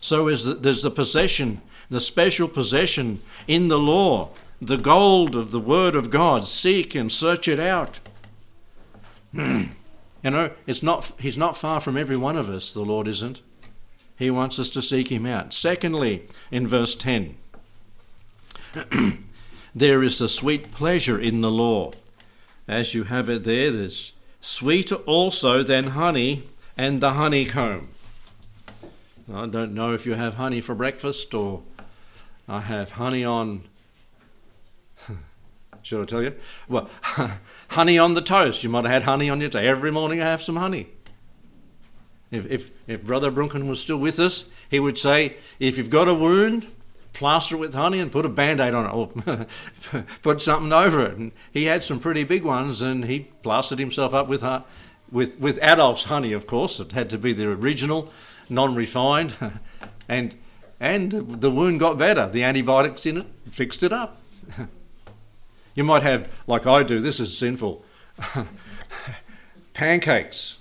So 0.00 0.28
is 0.28 0.44
that 0.44 0.62
there's 0.62 0.82
the 0.82 0.90
possession, 0.90 1.60
the 1.88 2.00
special 2.00 2.48
possession 2.48 3.22
in 3.48 3.68
the 3.68 3.78
law, 3.78 4.30
the 4.60 4.76
gold 4.76 5.34
of 5.34 5.50
the 5.50 5.60
Word 5.60 5.96
of 5.96 6.10
God. 6.10 6.46
Seek 6.46 6.94
and 6.94 7.10
search 7.10 7.48
it 7.48 7.60
out. 7.60 8.00
you 9.32 9.70
know, 10.22 10.50
it's 10.66 10.82
not, 10.82 11.12
He's 11.18 11.38
not 11.38 11.56
far 11.56 11.80
from 11.80 11.96
every 11.96 12.16
one 12.16 12.36
of 12.36 12.48
us, 12.48 12.74
the 12.74 12.82
Lord 12.82 13.08
isn't. 13.08 13.40
He 14.16 14.30
wants 14.30 14.58
us 14.58 14.70
to 14.70 14.82
seek 14.82 15.08
Him 15.08 15.26
out. 15.26 15.52
Secondly, 15.52 16.26
in 16.50 16.66
verse 16.66 16.94
10, 16.94 17.34
there 19.74 20.02
is 20.02 20.20
a 20.20 20.28
sweet 20.28 20.70
pleasure 20.72 21.20
in 21.20 21.40
the 21.40 21.50
law. 21.50 21.92
As 22.66 22.94
you 22.94 23.04
have 23.04 23.28
it 23.28 23.44
there, 23.44 23.70
there's 23.70 24.12
sweeter 24.40 24.96
also 24.96 25.62
than 25.62 25.88
honey 25.88 26.42
and 26.76 27.00
the 27.00 27.12
honeycomb. 27.12 27.88
I 29.32 29.46
don't 29.46 29.74
know 29.74 29.92
if 29.92 30.04
you 30.06 30.14
have 30.14 30.34
honey 30.34 30.60
for 30.60 30.74
breakfast 30.74 31.32
or 31.34 31.62
I 32.48 32.60
have 32.60 32.92
honey 32.92 33.24
on. 33.24 33.62
Should 35.82 36.02
I 36.02 36.04
tell 36.04 36.22
you? 36.22 36.34
Well, 36.68 36.90
honey 37.68 37.98
on 37.98 38.14
the 38.14 38.20
toast. 38.20 38.62
You 38.62 38.70
might 38.70 38.84
have 38.84 38.92
had 38.92 39.02
honey 39.04 39.30
on 39.30 39.40
your 39.40 39.50
toast. 39.50 39.64
Every 39.64 39.90
morning 39.90 40.20
I 40.20 40.26
have 40.26 40.42
some 40.42 40.56
honey. 40.56 40.88
If, 42.30 42.50
if, 42.50 42.70
if 42.86 43.04
Brother 43.04 43.30
Brunken 43.30 43.68
was 43.68 43.80
still 43.80 43.98
with 43.98 44.18
us, 44.18 44.44
he 44.68 44.80
would 44.80 44.98
say, 44.98 45.36
if 45.60 45.78
you've 45.78 45.90
got 45.90 46.08
a 46.08 46.14
wound, 46.14 46.66
plaster 47.12 47.54
it 47.54 47.58
with 47.58 47.74
honey 47.74 48.00
and 48.00 48.10
put 48.10 48.26
a 48.26 48.28
band 48.28 48.60
aid 48.60 48.74
on 48.74 48.86
it 48.86 48.92
or 48.92 49.46
put 50.22 50.40
something 50.40 50.72
over 50.72 51.06
it. 51.06 51.16
And 51.16 51.32
he 51.52 51.64
had 51.64 51.84
some 51.84 52.00
pretty 52.00 52.24
big 52.24 52.44
ones 52.44 52.82
and 52.82 53.04
he 53.04 53.20
plastered 53.42 53.78
himself 53.78 54.12
up 54.12 54.28
with, 54.28 54.42
with, 55.14 55.40
with 55.40 55.58
Adolph's 55.62 56.04
honey, 56.04 56.32
of 56.32 56.46
course. 56.46 56.78
It 56.78 56.92
had 56.92 57.08
to 57.10 57.18
be 57.18 57.32
the 57.32 57.46
original, 57.48 58.12
non 58.50 58.74
refined. 58.74 59.34
and, 60.08 60.34
and 60.78 61.10
the 61.10 61.50
wound 61.50 61.80
got 61.80 61.96
better. 61.96 62.28
The 62.28 62.42
antibiotics 62.42 63.06
in 63.06 63.16
it 63.16 63.26
fixed 63.50 63.82
it 63.82 63.92
up. 63.92 64.20
you 65.74 65.84
might 65.84 66.02
have, 66.02 66.28
like 66.46 66.66
I 66.66 66.82
do, 66.82 67.00
this 67.00 67.20
is 67.20 67.38
sinful, 67.38 67.82
pancakes 69.72 70.58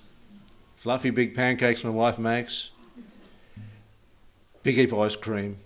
fluffy 0.84 1.12
big 1.12 1.34
pancakes 1.34 1.82
my 1.86 1.90
wife 1.90 2.20
makes, 2.20 2.70
big 4.64 4.76
heap 4.76 4.94
ice 4.94 5.16
cream, 5.16 5.58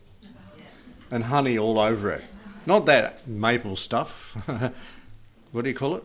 and 1.10 1.24
honey 1.24 1.58
all 1.58 1.80
over 1.80 2.12
it. 2.12 2.24
Not 2.68 2.86
that 2.86 3.28
maple 3.28 3.76
stuff. 3.76 4.38
what 5.52 5.64
do 5.64 5.70
you 5.72 5.76
call 5.76 5.96
it? 5.96 6.04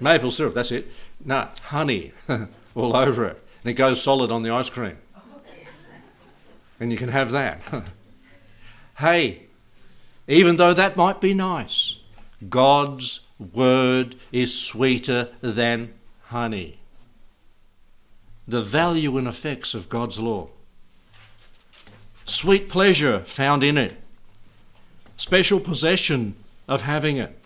Maple 0.00 0.30
syrup, 0.30 0.54
that's 0.54 0.72
it. 0.72 0.86
No, 1.24 1.48
honey 1.62 2.12
all 2.74 2.96
over 2.96 3.26
it. 3.26 3.42
And 3.62 3.70
it 3.70 3.74
goes 3.74 4.02
solid 4.02 4.30
on 4.32 4.42
the 4.42 4.50
ice 4.50 4.70
cream. 4.70 4.96
And 6.78 6.90
you 6.90 6.96
can 6.96 7.10
have 7.10 7.30
that. 7.32 7.60
hey, 8.98 9.42
even 10.26 10.56
though 10.56 10.72
that 10.72 10.96
might 10.96 11.20
be 11.20 11.34
nice, 11.34 11.98
God's 12.48 13.20
word 13.38 14.16
is 14.32 14.58
sweeter 14.58 15.28
than 15.42 15.92
honey 16.24 16.80
the 18.50 18.62
value 18.62 19.16
and 19.16 19.28
effects 19.28 19.74
of 19.74 19.88
God's 19.88 20.18
law. 20.18 20.48
Sweet 22.24 22.68
pleasure 22.68 23.20
found 23.24 23.62
in 23.62 23.78
it, 23.78 23.94
special 25.16 25.60
possession 25.60 26.34
of 26.68 26.82
having 26.82 27.16
it. 27.16 27.36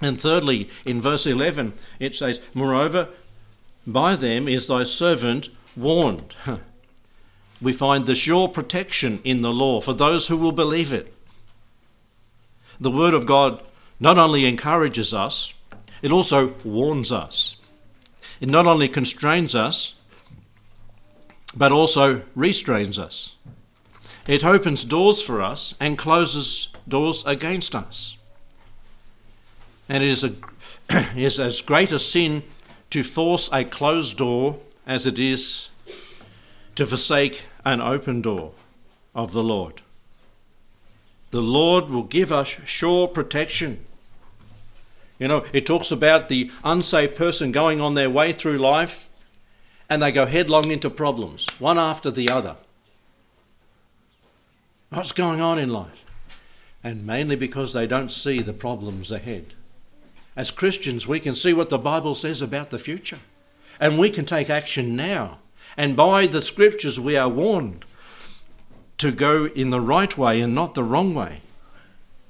And 0.00 0.20
thirdly, 0.20 0.68
in 0.84 1.00
verse 1.00 1.26
11, 1.26 1.74
it 1.98 2.14
says, 2.14 2.40
Moreover, 2.54 3.08
by 3.86 4.16
them 4.16 4.48
is 4.48 4.66
thy 4.66 4.84
servant 4.84 5.48
warned. 5.76 6.34
we 7.60 7.72
find 7.72 8.06
the 8.06 8.14
sure 8.14 8.48
protection 8.48 9.20
in 9.24 9.42
the 9.42 9.52
law 9.52 9.80
for 9.80 9.92
those 9.92 10.28
who 10.28 10.36
will 10.36 10.52
believe 10.52 10.92
it. 10.92 11.14
The 12.80 12.90
Word 12.90 13.12
of 13.12 13.26
God 13.26 13.62
not 13.98 14.16
only 14.16 14.46
encourages 14.46 15.12
us, 15.12 15.52
it 16.00 16.10
also 16.10 16.54
warns 16.64 17.12
us. 17.12 17.56
It 18.40 18.48
not 18.48 18.66
only 18.66 18.88
constrains 18.88 19.54
us, 19.54 19.94
but 21.54 21.72
also 21.72 22.22
restrains 22.34 22.98
us. 22.98 23.32
It 24.26 24.44
opens 24.44 24.84
doors 24.84 25.20
for 25.22 25.42
us 25.42 25.74
and 25.78 25.98
closes 25.98 26.68
doors 26.88 27.22
against 27.26 27.74
us. 27.74 28.16
And 29.90 30.04
it 30.04 30.08
is, 30.08 30.22
a, 30.22 30.34
is 31.16 31.40
as 31.40 31.60
great 31.62 31.90
a 31.90 31.98
sin 31.98 32.44
to 32.90 33.02
force 33.02 33.50
a 33.52 33.64
closed 33.64 34.18
door 34.18 34.60
as 34.86 35.04
it 35.04 35.18
is 35.18 35.68
to 36.76 36.86
forsake 36.86 37.42
an 37.64 37.80
open 37.80 38.22
door 38.22 38.52
of 39.16 39.32
the 39.32 39.42
Lord. 39.42 39.82
The 41.32 41.42
Lord 41.42 41.88
will 41.88 42.04
give 42.04 42.30
us 42.30 42.46
sure 42.64 43.08
protection. 43.08 43.84
You 45.18 45.26
know, 45.26 45.42
it 45.52 45.66
talks 45.66 45.90
about 45.90 46.28
the 46.28 46.52
unsafe 46.62 47.16
person 47.16 47.50
going 47.50 47.80
on 47.80 47.94
their 47.94 48.08
way 48.08 48.32
through 48.32 48.58
life 48.58 49.10
and 49.88 50.00
they 50.00 50.12
go 50.12 50.24
headlong 50.24 50.70
into 50.70 50.88
problems, 50.88 51.48
one 51.58 51.80
after 51.80 52.12
the 52.12 52.30
other. 52.30 52.56
What's 54.90 55.10
going 55.10 55.40
on 55.40 55.58
in 55.58 55.68
life? 55.68 56.04
And 56.84 57.04
mainly 57.04 57.34
because 57.34 57.72
they 57.72 57.88
don't 57.88 58.12
see 58.12 58.40
the 58.40 58.52
problems 58.52 59.10
ahead. 59.10 59.54
As 60.40 60.50
Christians, 60.50 61.06
we 61.06 61.20
can 61.20 61.34
see 61.34 61.52
what 61.52 61.68
the 61.68 61.76
Bible 61.76 62.14
says 62.14 62.40
about 62.40 62.70
the 62.70 62.78
future, 62.78 63.18
and 63.78 63.98
we 63.98 64.08
can 64.08 64.24
take 64.24 64.48
action 64.48 64.96
now. 64.96 65.36
And 65.76 65.94
by 65.94 66.26
the 66.26 66.40
scriptures, 66.40 66.98
we 66.98 67.14
are 67.14 67.28
warned 67.28 67.84
to 68.96 69.12
go 69.12 69.48
in 69.54 69.68
the 69.68 69.82
right 69.82 70.16
way 70.16 70.40
and 70.40 70.54
not 70.54 70.72
the 70.72 70.82
wrong 70.82 71.14
way. 71.14 71.42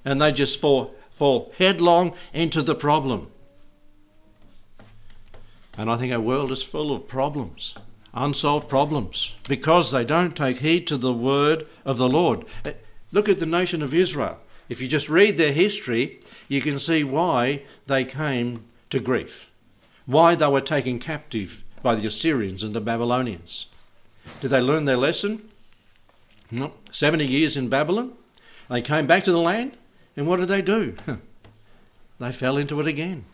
And 0.05 0.21
they 0.21 0.33
just 0.33 0.61
fall, 0.61 0.93
fall 1.13 1.53
headlong 1.57 2.13
into 2.33 2.63
the 2.63 2.75
problem. 2.75 3.31
And 5.79 5.89
I 5.89 5.97
think 5.97 6.13
our 6.13 6.19
world 6.19 6.51
is 6.51 6.65
full 6.65 6.93
of 6.93 7.07
problems, 7.07 7.77
unsolved 8.13 8.69
problems, 8.69 9.37
because 9.47 9.93
they 9.93 10.05
don't 10.05 10.37
take 10.37 10.59
heed 10.59 10.89
to 10.89 10.97
the 10.97 11.13
word 11.13 11.65
of 11.85 11.97
the 11.97 12.09
Lord. 12.09 12.45
Eh, 12.65 12.73
look 13.13 13.29
at 13.29 13.39
the 13.39 13.47
nation 13.47 13.83
of 13.83 13.95
Israel. 13.95 14.41
If 14.71 14.81
you 14.81 14.87
just 14.87 15.11
read 15.11 15.37
their 15.37 15.53
history, 15.53 16.21
you 16.49 16.63
can 16.63 16.79
see 16.79 17.03
why 17.03 17.65
they 17.87 18.05
came 18.05 18.65
to 18.91 19.01
grief, 19.01 19.51
why 20.07 20.37
they 20.37 20.47
were 20.47 20.61
taken 20.61 21.01
captive 21.01 21.65
by 21.83 21.97
the 21.97 22.07
Assyrians 22.07 22.63
and 22.63 22.73
the 22.73 22.81
Babylonians. 22.81 23.67
Did 24.41 24.49
they 24.49 24.61
learn 24.61 24.85
their 24.85 24.97
lesson? 24.97 25.51
No, 26.53 26.73
70 26.93 27.27
years 27.27 27.57
in 27.57 27.69
Babylon. 27.69 28.13
They 28.69 28.81
came 28.81 29.09
back 29.09 29.25
to 29.25 29.33
the 29.33 29.41
land, 29.41 29.77
and 30.17 30.29
what 30.29 30.39
did 30.39 30.49
they 30.49 30.63
do? 30.63 30.97
they 32.21 32.31
fell 32.31 32.57
into 32.57 32.81
it 32.81 32.87
again. 32.87 33.25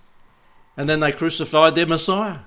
And 0.75 0.89
then 0.89 1.01
they 1.01 1.13
crucified 1.13 1.75
their 1.75 1.87
Messiah. 1.87 2.41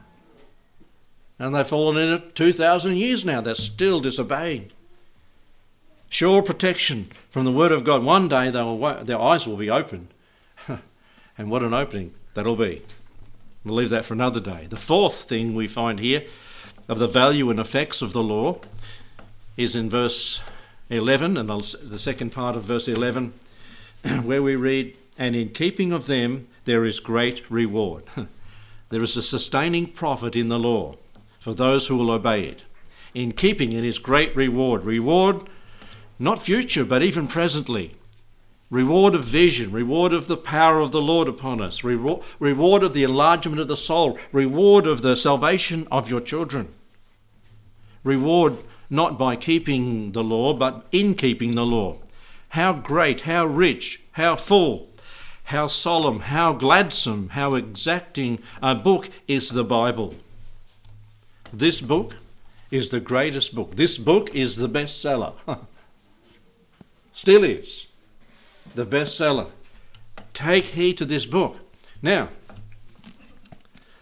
And 1.38 1.54
they've 1.54 1.68
fallen 1.68 1.98
in 1.98 2.14
it 2.14 2.36
2,000 2.36 2.98
years 2.98 3.24
now. 3.24 3.40
They're 3.40 3.54
still 3.54 4.02
disobeying. 4.02 4.72
Sure 6.10 6.42
protection 6.42 7.10
from 7.30 7.46
the 7.46 7.52
Word 7.52 7.72
of 7.72 7.84
God. 7.84 8.04
One 8.04 8.28
day 8.28 8.50
will, 8.50 9.04
their 9.04 9.22
eyes 9.22 9.46
will 9.46 9.58
be 9.58 9.70
opened. 9.70 10.08
and 11.38 11.52
what 11.52 11.64
an 11.64 11.74
opening 11.74 12.14
that'll 12.34 12.56
be. 12.56 12.82
We'll 13.64 13.76
leave 13.76 13.92
that 13.92 14.06
for 14.06 14.16
another 14.16 14.40
day. 14.40 14.66
The 14.68 14.78
fourth 14.78 15.24
thing 15.24 15.54
we 15.54 15.68
find 15.68 16.00
here 16.00 16.26
of 16.88 16.98
the 16.98 17.08
value 17.08 17.52
and 17.52 17.60
effects 17.60 18.02
of 18.02 18.14
the 18.14 18.24
law 18.24 18.60
is 19.56 19.76
in 19.76 19.90
verse 19.90 20.42
11, 20.90 21.38
and 21.38 21.50
the 21.50 22.00
second 22.00 22.32
part 22.32 22.56
of 22.56 22.64
verse 22.64 22.88
11, 22.88 23.34
where 24.24 24.42
we 24.42 24.56
read, 24.56 24.98
And 25.18 25.36
in 25.36 25.50
keeping 25.50 25.92
of 25.92 26.08
them 26.08 26.48
there 26.66 26.86
is 26.86 27.00
great 27.00 27.50
reward. 27.52 28.06
there 28.90 29.04
is 29.04 29.16
a 29.16 29.22
sustaining 29.22 29.88
profit 29.88 30.36
in 30.36 30.50
the 30.50 30.58
law 30.58 30.96
for 31.40 31.54
those 31.54 31.88
who 31.88 31.98
will 31.98 32.10
obey 32.10 32.44
it. 32.46 32.64
In 33.14 33.32
keeping 33.32 33.74
it 33.74 33.84
is 33.84 34.00
great 34.00 34.36
reward. 34.36 34.84
Reward 34.84 35.48
not 36.20 36.44
future, 36.44 36.84
but 36.84 37.02
even 37.02 37.28
presently. 37.28 37.96
Reward 38.70 39.16
of 39.16 39.24
vision, 39.26 39.72
reward 39.72 40.14
of 40.14 40.28
the 40.28 40.38
power 40.38 40.80
of 40.80 40.92
the 40.92 41.02
Lord 41.02 41.28
upon 41.28 41.60
us, 41.60 41.84
reward, 41.84 42.22
reward 42.38 42.84
of 42.84 42.94
the 42.94 43.04
enlargement 43.04 43.60
of 43.60 43.68
the 43.68 43.78
soul, 43.78 44.20
reward 44.32 44.86
of 44.86 45.02
the 45.02 45.16
salvation 45.16 45.88
of 45.90 46.10
your 46.10 46.20
children. 46.20 46.68
Reward 48.04 48.58
not 48.90 49.18
by 49.18 49.36
keeping 49.36 50.12
the 50.12 50.24
law, 50.24 50.54
but 50.54 50.86
in 50.92 51.16
keeping 51.16 51.52
the 51.52 51.66
law. 51.66 51.98
How 52.50 52.74
great, 52.74 53.22
how 53.22 53.46
rich, 53.46 54.02
how 54.14 54.36
full, 54.36 54.90
how 55.46 55.68
solemn, 55.68 56.20
how 56.22 56.54
gladsome, 56.54 57.30
how 57.30 57.56
exacting 57.56 58.40
a 58.62 58.76
book 58.76 59.10
is 59.28 59.50
the 59.50 59.64
Bible. 59.64 60.14
This 61.52 61.82
book 61.82 62.16
is 62.70 62.90
the 62.90 63.00
greatest 63.00 63.56
book. 63.56 63.76
This 63.76 63.98
book 63.98 64.34
is 64.36 64.58
the 64.58 64.70
bestseller. 64.70 65.34
Still 67.20 67.44
is 67.44 67.88
the 68.76 68.86
bestseller. 68.86 69.50
Take 70.34 70.64
heed 70.64 70.98
to 71.00 71.06
this 71.06 71.26
book. 71.26 71.58
Now, 72.02 72.30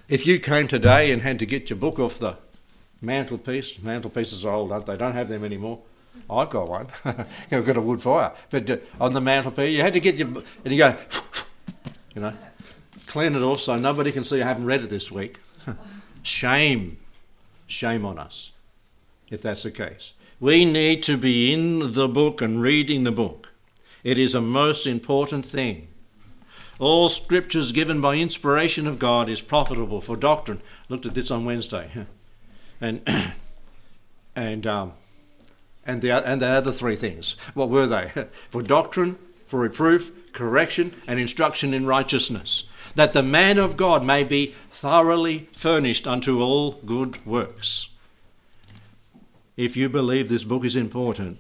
if 0.08 0.28
you 0.28 0.40
came 0.40 0.68
today 0.68 1.12
and 1.12 1.24
had 1.24 1.40
to 1.40 1.48
get 1.48 1.72
your 1.72 1.78
book 1.78 1.98
off 1.98 2.20
the 2.20 2.38
mantelpiece, 3.02 3.80
mantelpieces 3.80 4.46
are 4.46 4.54
old, 4.54 4.72
aren't 4.72 4.86
they? 4.86 4.96
Don't 4.96 5.16
have 5.16 5.30
them 5.30 5.44
anymore. 5.44 5.80
I've 6.30 6.52
got 6.52 6.70
one. 6.70 6.90
I've 7.52 7.66
got 7.66 7.76
a 7.76 7.82
wood 7.82 8.04
fire. 8.04 8.34
But 8.52 8.70
uh, 8.70 8.78
on 9.02 9.14
the 9.14 9.22
mantelpiece, 9.22 9.76
you 9.76 9.82
had 9.82 9.94
to 9.94 10.00
get 10.00 10.14
your, 10.14 10.28
and 10.28 10.72
you 10.72 10.78
go, 10.78 10.96
you 12.14 12.22
know, 12.22 12.34
clean 13.08 13.34
it 13.34 13.42
off 13.42 13.62
so 13.62 13.78
nobody 13.78 14.12
can 14.12 14.26
see 14.26 14.44
I 14.44 14.48
haven't 14.48 14.66
read 14.66 14.82
it 14.82 14.92
this 14.92 15.12
week. 15.12 15.40
Shame. 16.22 17.00
Shame 17.66 18.06
on 18.06 18.20
us 18.20 18.52
if 19.32 19.42
that's 19.42 19.64
the 19.64 19.72
case. 19.72 20.14
We 20.40 20.66
need 20.66 21.02
to 21.04 21.18
be 21.18 21.52
in 21.52 21.94
the 21.94 22.08
book 22.08 22.44
and 22.44 22.62
reading 22.62 23.04
the 23.04 23.12
book. 23.12 23.54
It 24.04 24.20
is 24.20 24.36
a 24.36 24.42
most 24.42 24.86
important 24.86 25.46
thing. 25.46 25.88
All 26.78 27.10
scriptures 27.10 27.72
given 27.72 28.02
by 28.02 28.18
inspiration 28.18 28.86
of 28.86 29.00
God 29.00 29.30
is 29.30 29.42
profitable 29.42 30.00
for 30.00 30.16
doctrine. 30.16 30.62
Looked 30.90 31.08
at 31.08 31.16
this 31.16 31.32
on 31.32 31.44
Wednesday, 31.44 31.90
and 32.82 33.02
and 34.36 34.68
um, 34.68 34.92
and 35.88 36.04
the 36.04 36.12
and 36.12 36.40
the 36.40 36.48
other 36.48 36.72
three 36.72 36.96
things. 36.96 37.36
What 37.56 37.70
were 37.70 37.88
they? 37.88 38.12
for 38.52 38.62
doctrine, 38.62 39.18
for 39.48 39.62
reproof, 39.62 40.12
correction, 40.34 40.94
and 41.08 41.20
instruction 41.20 41.74
in 41.74 41.88
righteousness, 41.88 42.66
that 42.94 43.14
the 43.14 43.24
man 43.24 43.58
of 43.58 43.76
God 43.76 44.04
may 44.04 44.24
be 44.24 44.54
thoroughly 44.70 45.50
furnished 45.52 46.06
unto 46.06 46.42
all 46.42 46.74
good 46.74 47.26
works. 47.26 47.88
If 49.58 49.76
you 49.76 49.90
believe 49.90 50.30
this 50.30 50.46
book 50.46 50.64
is 50.64 50.76
important, 50.76 51.40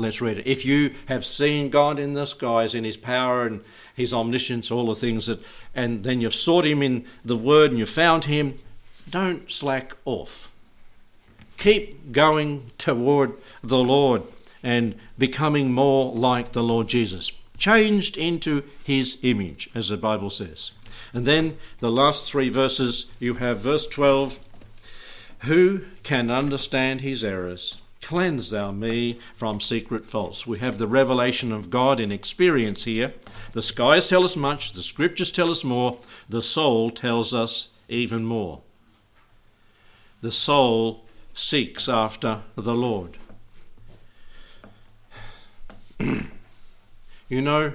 Let's 0.00 0.20
read 0.20 0.38
it. 0.38 0.46
If 0.46 0.64
you 0.64 0.94
have 1.06 1.26
seen 1.26 1.70
God 1.70 1.98
in 1.98 2.12
the 2.12 2.24
skies, 2.24 2.72
in 2.72 2.84
his 2.84 2.96
power 2.96 3.44
and 3.44 3.62
his 3.96 4.14
omniscience, 4.14 4.70
all 4.70 4.86
the 4.86 4.94
things 4.94 5.26
that, 5.26 5.40
and 5.74 6.04
then 6.04 6.20
you've 6.20 6.36
sought 6.36 6.64
him 6.64 6.84
in 6.84 7.04
the 7.24 7.36
word 7.36 7.70
and 7.70 7.80
you 7.80 7.84
found 7.84 8.26
him, 8.26 8.54
don't 9.10 9.50
slack 9.50 9.96
off. 10.04 10.52
Keep 11.56 12.12
going 12.12 12.70
toward 12.78 13.32
the 13.60 13.78
Lord 13.78 14.22
and 14.62 14.94
becoming 15.18 15.72
more 15.72 16.14
like 16.14 16.52
the 16.52 16.62
Lord 16.62 16.86
Jesus, 16.86 17.32
changed 17.58 18.16
into 18.16 18.62
his 18.84 19.18
image, 19.22 19.68
as 19.74 19.88
the 19.88 19.96
Bible 19.96 20.30
says. 20.30 20.70
And 21.12 21.26
then 21.26 21.58
the 21.80 21.90
last 21.90 22.30
three 22.30 22.50
verses, 22.50 23.06
you 23.18 23.34
have 23.34 23.58
verse 23.58 23.86
12 23.88 24.38
Who 25.40 25.82
can 26.02 26.30
understand 26.30 27.00
his 27.00 27.22
errors? 27.22 27.78
Cleanse 28.02 28.50
thou 28.50 28.70
me 28.70 29.18
from 29.34 29.60
secret 29.60 30.06
faults. 30.06 30.46
We 30.46 30.58
have 30.58 30.78
the 30.78 30.86
revelation 30.86 31.52
of 31.52 31.70
God 31.70 32.00
in 32.00 32.10
experience 32.10 32.84
here. 32.84 33.14
The 33.52 33.62
skies 33.62 34.08
tell 34.08 34.24
us 34.24 34.36
much, 34.36 34.72
the 34.72 34.82
scriptures 34.82 35.30
tell 35.30 35.50
us 35.50 35.62
more, 35.62 35.98
the 36.28 36.42
soul 36.42 36.90
tells 36.90 37.34
us 37.34 37.68
even 37.88 38.24
more. 38.24 38.60
The 40.20 40.32
soul 40.32 41.04
seeks 41.34 41.88
after 41.88 42.42
the 42.56 42.74
Lord. 42.74 43.16
you 46.00 47.42
know, 47.42 47.74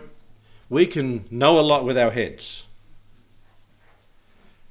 we 0.70 0.86
can 0.86 1.26
know 1.30 1.60
a 1.60 1.62
lot 1.62 1.86
with 1.86 1.98
our 1.98 2.12
heads. 2.12 2.64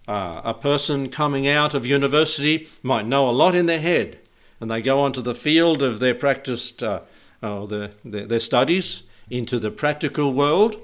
Uh, 0.08 0.40
a 0.44 0.54
person 0.54 1.08
coming 1.08 1.46
out 1.46 1.74
of 1.74 1.86
university 1.86 2.68
might 2.82 3.06
know 3.06 3.28
a 3.28 3.30
lot 3.30 3.54
in 3.54 3.66
their 3.66 3.80
head 3.80 4.18
and 4.62 4.70
they 4.70 4.80
go 4.80 5.00
onto 5.00 5.20
the 5.20 5.34
field 5.34 5.82
of 5.82 5.98
their 5.98 6.14
practiced, 6.14 6.84
uh, 6.84 7.00
oh, 7.42 7.66
the, 7.66 7.90
their, 8.04 8.26
their 8.26 8.38
studies, 8.38 9.02
into 9.28 9.58
the 9.58 9.72
practical 9.72 10.32
world, 10.32 10.80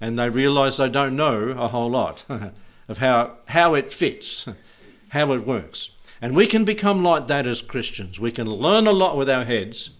and 0.00 0.18
they 0.18 0.28
realise 0.28 0.78
they 0.78 0.88
don't 0.88 1.14
know 1.14 1.50
a 1.50 1.68
whole 1.68 1.88
lot 1.88 2.24
of 2.88 2.98
how, 2.98 3.36
how 3.46 3.74
it 3.74 3.92
fits, 3.92 4.48
how 5.10 5.32
it 5.32 5.46
works. 5.46 5.90
And 6.20 6.34
we 6.34 6.48
can 6.48 6.64
become 6.64 7.04
like 7.04 7.28
that 7.28 7.46
as 7.46 7.62
Christians. 7.62 8.18
We 8.18 8.32
can 8.32 8.48
learn 8.48 8.88
a 8.88 8.92
lot 8.92 9.16
with 9.16 9.30
our 9.30 9.44
heads, 9.44 9.90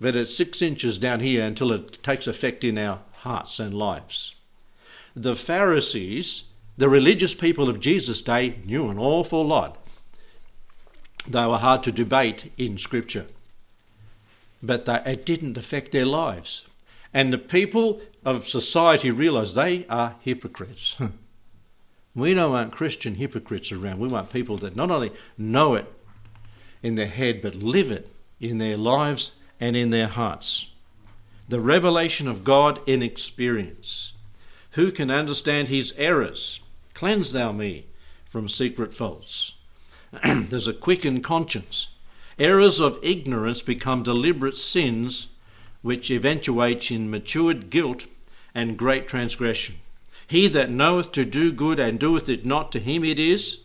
but 0.00 0.16
it's 0.16 0.34
six 0.34 0.62
inches 0.62 0.96
down 0.96 1.20
here 1.20 1.44
until 1.44 1.70
it 1.70 2.02
takes 2.02 2.26
effect 2.26 2.64
in 2.64 2.78
our 2.78 3.00
hearts 3.12 3.60
and 3.60 3.74
lives. 3.74 4.36
The 5.14 5.34
Pharisees, 5.34 6.44
the 6.76 6.88
religious 6.88 7.34
people 7.34 7.68
of 7.68 7.80
Jesus' 7.80 8.22
day, 8.22 8.56
knew 8.64 8.88
an 8.88 8.98
awful 8.98 9.44
lot 9.44 9.84
they 11.26 11.46
were 11.46 11.58
hard 11.58 11.82
to 11.84 11.92
debate 11.92 12.52
in 12.58 12.76
Scripture, 12.76 13.26
but 14.62 14.84
they, 14.84 15.00
it 15.06 15.24
didn't 15.24 15.56
affect 15.56 15.92
their 15.92 16.06
lives. 16.06 16.66
And 17.12 17.32
the 17.32 17.38
people 17.38 18.00
of 18.24 18.48
society 18.48 19.10
realised 19.10 19.54
they 19.54 19.86
are 19.86 20.16
hypocrites. 20.20 20.96
we 22.14 22.34
don't 22.34 22.52
want 22.52 22.72
Christian 22.72 23.14
hypocrites 23.14 23.72
around. 23.72 24.00
We 24.00 24.08
want 24.08 24.32
people 24.32 24.56
that 24.58 24.76
not 24.76 24.90
only 24.90 25.12
know 25.38 25.74
it 25.74 25.90
in 26.82 26.96
their 26.96 27.06
head, 27.06 27.40
but 27.40 27.54
live 27.54 27.90
it 27.90 28.08
in 28.40 28.58
their 28.58 28.76
lives 28.76 29.30
and 29.60 29.76
in 29.76 29.90
their 29.90 30.08
hearts. 30.08 30.66
The 31.48 31.60
revelation 31.60 32.26
of 32.26 32.44
God 32.44 32.80
in 32.86 33.02
experience. 33.02 34.12
Who 34.72 34.90
can 34.90 35.10
understand 35.10 35.68
his 35.68 35.94
errors? 35.96 36.60
Cleanse 36.94 37.32
thou 37.32 37.52
me 37.52 37.86
from 38.24 38.48
secret 38.48 38.94
faults. 38.94 39.52
There's 40.24 40.68
a 40.68 40.72
quickened 40.72 41.24
conscience. 41.24 41.88
Errors 42.38 42.80
of 42.80 42.98
ignorance 43.02 43.62
become 43.62 44.02
deliberate 44.02 44.58
sins 44.58 45.28
which 45.82 46.10
eventuate 46.10 46.90
in 46.90 47.10
matured 47.10 47.68
guilt 47.68 48.06
and 48.54 48.78
great 48.78 49.06
transgression. 49.06 49.76
He 50.26 50.48
that 50.48 50.70
knoweth 50.70 51.12
to 51.12 51.24
do 51.24 51.52
good 51.52 51.78
and 51.78 51.98
doeth 51.98 52.28
it 52.28 52.46
not, 52.46 52.72
to 52.72 52.80
him 52.80 53.04
it 53.04 53.18
is 53.18 53.58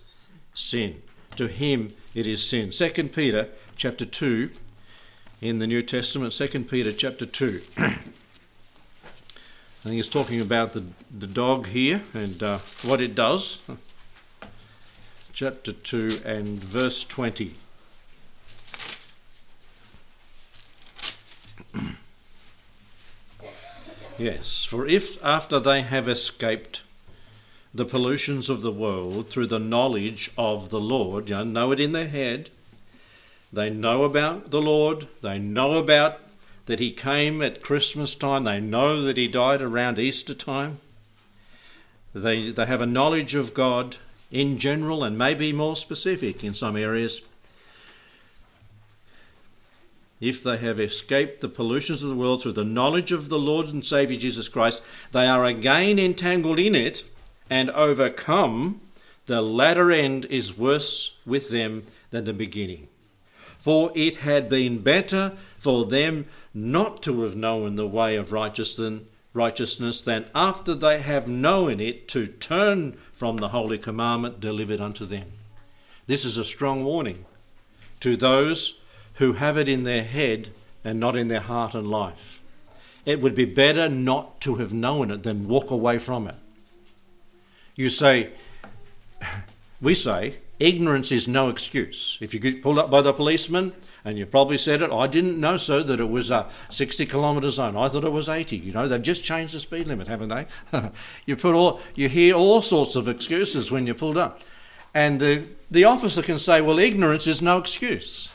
sin. 0.54 1.02
To 1.38 1.48
him 1.48 1.94
it 2.14 2.28
is 2.28 2.46
sin. 2.46 2.72
2 2.72 2.90
Peter 3.10 3.48
chapter 3.78 4.06
2 4.06 4.50
in 5.42 5.60
the 5.60 5.68
New 5.68 5.82
Testament, 5.82 6.34
2 6.34 6.66
Peter 6.66 6.92
chapter 6.92 7.26
2. 7.26 7.62
I 9.80 9.84
think 9.84 9.96
he's 9.96 10.10
talking 10.10 10.42
about 10.42 10.74
the, 10.74 10.84
the 11.18 11.26
dog 11.26 11.68
here 11.68 12.02
and 12.14 12.44
uh, 12.44 12.58
what 12.84 13.00
it 13.00 13.16
does. 13.16 13.64
Chapter 15.32 15.72
2 15.72 16.20
and 16.26 16.48
verse 16.62 17.06
20. 17.06 17.56
yes, 24.18 24.66
for 24.66 24.86
if 24.86 25.24
after 25.24 25.62
they 25.62 25.82
have 25.82 26.10
escaped 26.10 26.82
the 27.74 27.86
pollutions 27.86 28.50
of 28.50 28.62
the 28.62 28.74
world 28.74 29.30
through 29.30 29.48
the 29.48 29.60
knowledge 29.60 30.30
of 30.38 30.68
the 30.72 30.82
Lord, 30.82 31.30
you 31.30 31.36
know, 31.36 31.46
know 31.46 31.72
it 31.72 31.80
in 31.80 31.94
their 31.94 32.10
head, 32.10 32.50
they 33.54 33.70
know 33.70 34.04
about 34.04 34.52
the 34.52 34.62
Lord, 34.62 35.08
they 35.22 35.40
know 35.40 35.76
about 35.76 36.20
that 36.70 36.80
he 36.80 36.92
came 36.92 37.42
at 37.42 37.64
Christmas 37.64 38.14
time. 38.14 38.44
They 38.44 38.60
know 38.60 39.02
that 39.02 39.18
he 39.18 39.28
died 39.28 39.60
around 39.60 39.98
Easter 39.98 40.36
time. 40.36 40.80
They, 42.14 42.52
they 42.52 42.68
have 42.68 42.80
a 42.80 42.86
knowledge 42.86 43.34
of 43.34 43.56
God 43.56 43.98
in 44.30 44.60
general 44.60 45.04
and 45.04 45.18
maybe 45.18 45.52
more 45.52 45.76
specific 45.76 46.44
in 46.44 46.54
some 46.54 46.78
areas. 46.78 47.22
If 50.22 50.44
they 50.44 50.58
have 50.58 50.80
escaped 50.80 51.42
the 51.42 51.50
pollutions 51.50 52.04
of 52.04 52.10
the 52.10 52.16
world 52.16 52.44
through 52.44 52.52
the 52.52 52.64
knowledge 52.64 53.12
of 53.12 53.30
the 53.30 53.40
Lord 53.40 53.70
and 53.70 53.84
Saviour 53.84 54.20
Jesus 54.20 54.48
Christ, 54.48 54.84
they 55.12 55.26
are 55.26 55.46
again 55.46 55.98
entangled 55.98 56.60
in 56.60 56.76
it 56.76 57.04
and 57.50 57.72
overcome. 57.72 58.80
The 59.26 59.42
latter 59.42 59.92
end 59.92 60.26
is 60.26 60.56
worse 60.56 61.14
with 61.26 61.50
them 61.50 61.88
than 62.12 62.26
the 62.26 62.34
beginning. 62.34 62.90
For 63.60 63.92
it 63.94 64.18
had 64.18 64.50
been 64.50 64.82
better 64.82 65.34
for 65.58 65.86
them 65.86 66.26
not 66.54 67.02
to 67.04 67.24
have 67.24 67.36
known 67.36 67.76
the 67.76 67.88
way 67.88 68.16
of 68.16 68.32
righteousness 68.32 70.02
than 70.02 70.26
after 70.34 70.74
they 70.74 71.02
have 71.02 71.28
known 71.28 71.80
it 71.80 72.08
to 72.10 72.26
turn 72.26 72.98
from 73.12 73.38
the 73.38 73.50
holy 73.50 73.78
commandment 73.78 74.40
delivered 74.40 74.80
unto 74.80 75.06
them. 75.06 75.28
This 76.08 76.24
is 76.26 76.38
a 76.38 76.46
strong 76.46 76.84
warning 76.86 77.26
to 78.00 78.16
those 78.16 78.80
who 79.16 79.34
have 79.34 79.58
it 79.58 79.68
in 79.68 79.84
their 79.84 80.04
head 80.04 80.50
and 80.84 81.00
not 81.00 81.18
in 81.18 81.28
their 81.28 81.42
heart 81.42 81.76
and 81.76 81.90
life. 81.90 82.42
It 83.06 83.22
would 83.22 83.36
be 83.36 83.46
better 83.46 83.90
not 83.90 84.40
to 84.42 84.56
have 84.56 84.74
known 84.74 85.12
it 85.12 85.24
than 85.24 85.50
walk 85.50 85.70
away 85.70 85.98
from 85.98 86.28
it. 86.28 86.36
You 87.76 87.90
say, 87.90 88.32
we 89.82 89.96
say, 89.96 90.38
ignorance 90.60 91.12
is 91.12 91.28
no 91.28 91.50
excuse. 91.50 92.18
If 92.22 92.34
you 92.34 92.40
get 92.40 92.62
pulled 92.62 92.78
up 92.78 92.90
by 92.92 93.02
the 93.02 93.14
policeman, 93.14 93.74
and 94.06 94.18
you've 94.18 94.32
probably 94.32 94.58
said 94.58 94.82
it, 94.82 94.92
I 94.92 95.08
didn't 95.08 95.40
know, 95.40 95.58
so 95.58 95.84
that 95.84 96.00
it 96.00 96.10
was 96.10 96.32
a 96.32 96.50
60 96.70 97.06
kilometre 97.06 97.50
zone. 97.50 97.76
I 97.76 97.90
thought 97.90 98.06
it 98.06 98.12
was 98.12 98.30
80. 98.30 98.58
You 98.58 98.72
know, 98.72 98.88
they've 98.88 99.02
just 99.02 99.24
changed 99.24 99.54
the 99.54 99.60
speed 99.60 99.88
limit, 99.88 100.08
haven't 100.08 100.30
they? 100.30 100.48
you 101.26 101.36
put 101.36 101.56
all, 101.56 101.82
you 101.96 102.10
hear 102.10 102.36
all 102.36 102.62
sorts 102.62 102.96
of 102.96 103.08
excuses 103.08 103.72
when 103.72 103.86
you're 103.86 103.96
pulled 103.96 104.18
up. 104.18 104.42
And 104.94 105.20
the, 105.20 105.46
the 105.70 105.84
officer 105.84 106.22
can 106.22 106.40
say, 106.40 106.62
well, 106.62 106.80
ignorance 106.80 107.28
is 107.28 107.42
no 107.42 107.58
excuse. 107.58 108.30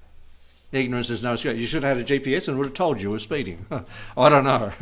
ignorance 0.72 1.10
is 1.10 1.22
no 1.22 1.32
excuse. 1.32 1.60
You 1.60 1.66
should 1.66 1.82
have 1.82 1.96
had 1.96 2.10
a 2.10 2.18
GPS 2.18 2.48
and 2.48 2.56
would 2.58 2.66
have 2.66 2.74
told 2.74 2.98
you 2.98 3.08
you 3.08 3.10
were 3.10 3.18
speeding. 3.18 3.66
I 4.16 4.28
don't 4.28 4.44
know. 4.44 4.72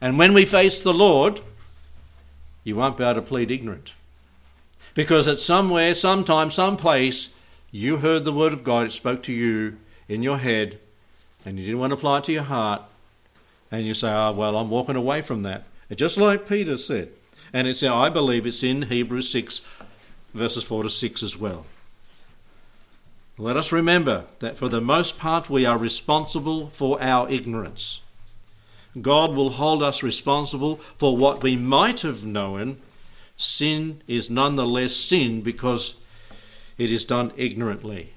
and 0.00 0.18
when 0.18 0.34
we 0.34 0.44
face 0.44 0.82
the 0.82 0.94
Lord, 0.94 1.40
you 2.64 2.74
won't 2.74 2.96
be 2.96 3.04
able 3.04 3.14
to 3.14 3.22
plead 3.22 3.50
ignorant. 3.50 3.92
Because 4.94 5.28
at 5.28 5.40
somewhere, 5.40 5.94
sometime, 5.94 6.50
someplace, 6.50 7.28
you 7.70 7.98
heard 7.98 8.24
the 8.24 8.32
word 8.32 8.52
of 8.52 8.64
God, 8.64 8.86
it 8.86 8.92
spoke 8.92 9.22
to 9.24 9.32
you 9.32 9.76
in 10.08 10.22
your 10.22 10.38
head, 10.38 10.78
and 11.44 11.58
you 11.58 11.66
didn't 11.66 11.80
want 11.80 11.90
to 11.90 11.96
apply 11.96 12.18
it 12.18 12.24
to 12.24 12.32
your 12.32 12.44
heart, 12.44 12.82
and 13.70 13.86
you 13.86 13.94
say, 13.94 14.08
oh, 14.08 14.32
well, 14.32 14.56
I'm 14.56 14.70
walking 14.70 14.96
away 14.96 15.20
from 15.20 15.42
that. 15.42 15.64
just 15.94 16.16
like 16.16 16.48
Peter 16.48 16.76
said. 16.76 17.10
And 17.52 17.68
it's, 17.68 17.82
I 17.82 18.08
believe 18.08 18.46
it's 18.46 18.62
in 18.62 18.82
Hebrews 18.82 19.30
6, 19.30 19.60
verses 20.32 20.64
4 20.64 20.84
to 20.84 20.90
6 20.90 21.22
as 21.22 21.36
well. 21.36 21.66
Let 23.36 23.56
us 23.56 23.72
remember 23.72 24.24
that 24.38 24.56
for 24.56 24.68
the 24.68 24.80
most 24.80 25.18
part 25.18 25.50
we 25.50 25.66
are 25.66 25.76
responsible 25.76 26.68
for 26.68 27.02
our 27.02 27.28
ignorance. 27.28 28.00
God 29.00 29.32
will 29.34 29.50
hold 29.50 29.82
us 29.82 30.02
responsible 30.02 30.76
for 30.96 31.16
what 31.16 31.42
we 31.42 31.56
might 31.56 32.00
have 32.02 32.24
known 32.24 32.78
sin 33.36 34.00
is 34.06 34.30
nonetheless 34.30 34.94
sin 34.94 35.40
because 35.40 35.94
it 36.78 36.90
is 36.90 37.04
done 37.04 37.32
ignorantly. 37.36 38.12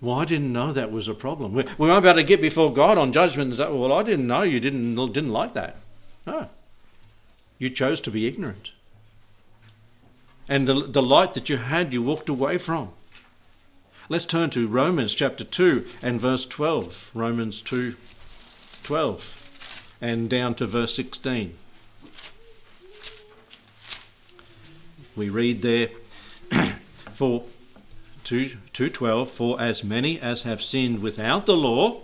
Well, 0.00 0.18
I 0.18 0.24
didn't 0.24 0.52
know 0.52 0.72
that 0.72 0.90
was 0.90 1.06
a 1.06 1.14
problem. 1.14 1.52
We, 1.52 1.64
won't 1.78 2.02
be 2.02 2.08
able 2.08 2.20
to 2.20 2.24
get 2.24 2.40
before 2.40 2.72
God 2.72 2.98
on 2.98 3.12
judgment 3.12 3.50
and 3.50 3.58
say, 3.58 3.64
oh, 3.64 3.76
well, 3.76 3.92
I 3.92 4.02
didn't 4.02 4.26
know 4.26 4.42
you 4.42 4.58
didn't, 4.58 4.96
didn't 5.12 5.32
like 5.32 5.54
that. 5.54 5.76
No. 6.26 6.48
You 7.58 7.70
chose 7.70 8.00
to 8.02 8.10
be 8.10 8.26
ignorant. 8.26 8.72
And 10.48 10.66
the, 10.66 10.74
the 10.74 11.02
light 11.02 11.34
that 11.34 11.48
you 11.48 11.58
had, 11.58 11.92
you 11.92 12.02
walked 12.02 12.28
away 12.28 12.58
from. 12.58 12.90
Let's 14.08 14.26
turn 14.26 14.50
to 14.50 14.66
Romans 14.66 15.14
chapter 15.14 15.44
2 15.44 15.86
and 16.02 16.20
verse 16.20 16.44
12. 16.44 17.12
Romans 17.14 17.60
2 17.60 17.94
12 18.82 19.41
and 20.02 20.28
down 20.28 20.54
to 20.56 20.66
verse 20.66 20.94
16. 20.94 21.56
we 25.14 25.28
read 25.28 25.62
there 25.62 25.88
for 27.12 27.44
2, 28.24 28.56
2.12 28.72 29.28
for 29.28 29.60
as 29.60 29.84
many 29.84 30.18
as 30.18 30.42
have 30.42 30.62
sinned 30.62 31.02
without 31.02 31.46
the 31.46 31.56
law 31.56 32.00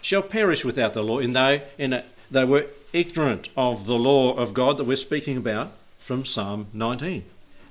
shall 0.00 0.22
perish 0.22 0.64
without 0.64 0.92
the 0.92 1.02
law. 1.02 1.18
In 1.18 1.32
they, 1.32 1.62
in 1.76 1.92
a, 1.92 2.04
they 2.30 2.44
were 2.44 2.66
ignorant 2.92 3.48
of 3.56 3.86
the 3.86 3.98
law 3.98 4.34
of 4.34 4.54
god 4.54 4.76
that 4.76 4.84
we're 4.84 4.96
speaking 4.96 5.36
about 5.36 5.72
from 5.98 6.24
psalm 6.24 6.66
19 6.72 7.24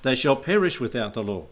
they 0.04 0.16
shall 0.16 0.36
perish 0.36 0.80
without 0.80 1.14
the 1.14 1.24
law. 1.24 1.46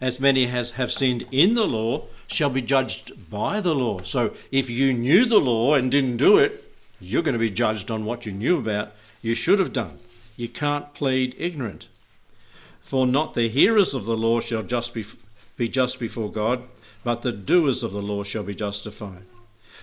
As 0.00 0.18
many 0.18 0.46
as 0.46 0.72
have 0.72 0.90
sinned 0.90 1.24
in 1.30 1.54
the 1.54 1.66
law 1.66 2.04
shall 2.26 2.50
be 2.50 2.62
judged 2.62 3.30
by 3.30 3.60
the 3.60 3.74
law. 3.74 4.02
So 4.02 4.34
if 4.50 4.68
you 4.68 4.92
knew 4.92 5.24
the 5.24 5.38
law 5.38 5.74
and 5.74 5.90
didn't 5.90 6.16
do 6.16 6.38
it 6.38 6.65
you're 7.00 7.22
going 7.22 7.34
to 7.34 7.38
be 7.38 7.50
judged 7.50 7.90
on 7.90 8.04
what 8.04 8.26
you 8.26 8.32
knew 8.32 8.58
about. 8.58 8.92
You 9.22 9.34
should 9.34 9.58
have 9.58 9.72
done. 9.72 9.98
You 10.36 10.48
can't 10.48 10.94
plead 10.94 11.34
ignorant. 11.38 11.88
For 12.80 13.06
not 13.06 13.34
the 13.34 13.48
hearers 13.48 13.94
of 13.94 14.04
the 14.04 14.16
law 14.16 14.40
shall 14.40 14.62
just 14.62 14.94
be, 14.94 15.04
be 15.56 15.68
just 15.68 15.98
before 15.98 16.30
God, 16.30 16.68
but 17.02 17.22
the 17.22 17.32
doers 17.32 17.82
of 17.82 17.92
the 17.92 18.02
law 18.02 18.22
shall 18.22 18.44
be 18.44 18.54
justified. 18.54 19.24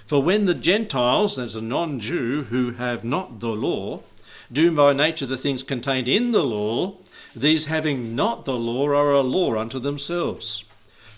For 0.05 0.21
when 0.21 0.45
the 0.45 0.53
Gentiles, 0.53 1.37
as 1.37 1.55
a 1.55 1.61
non 1.61 1.99
Jew 1.99 2.43
who 2.43 2.71
have 2.71 3.05
not 3.05 3.39
the 3.39 3.49
law, 3.49 4.01
do 4.51 4.71
by 4.71 4.93
nature 4.93 5.25
the 5.25 5.37
things 5.37 5.63
contained 5.63 6.07
in 6.07 6.31
the 6.31 6.43
law, 6.43 6.97
these 7.35 7.65
having 7.65 8.15
not 8.15 8.45
the 8.45 8.55
law 8.55 8.87
are 8.87 9.11
a 9.11 9.21
law 9.21 9.57
unto 9.57 9.79
themselves, 9.79 10.63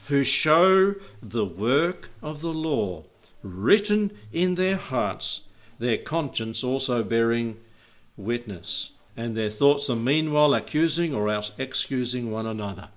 who 0.07 0.23
show 0.23 0.95
the 1.21 1.45
work 1.45 2.09
of 2.21 2.41
the 2.41 2.53
law 2.53 3.03
written 3.41 4.11
in 4.31 4.55
their 4.55 4.77
hearts, 4.77 5.41
their 5.79 5.97
conscience 5.97 6.63
also 6.63 7.03
bearing 7.03 7.57
witness 8.17 8.91
and 9.17 9.35
their 9.35 9.49
thoughts 9.49 9.89
are 9.89 9.95
meanwhile 9.95 10.53
accusing 10.53 11.13
or 11.13 11.29
else 11.29 11.51
excusing 11.57 12.31
one 12.31 12.45
another. 12.45 12.89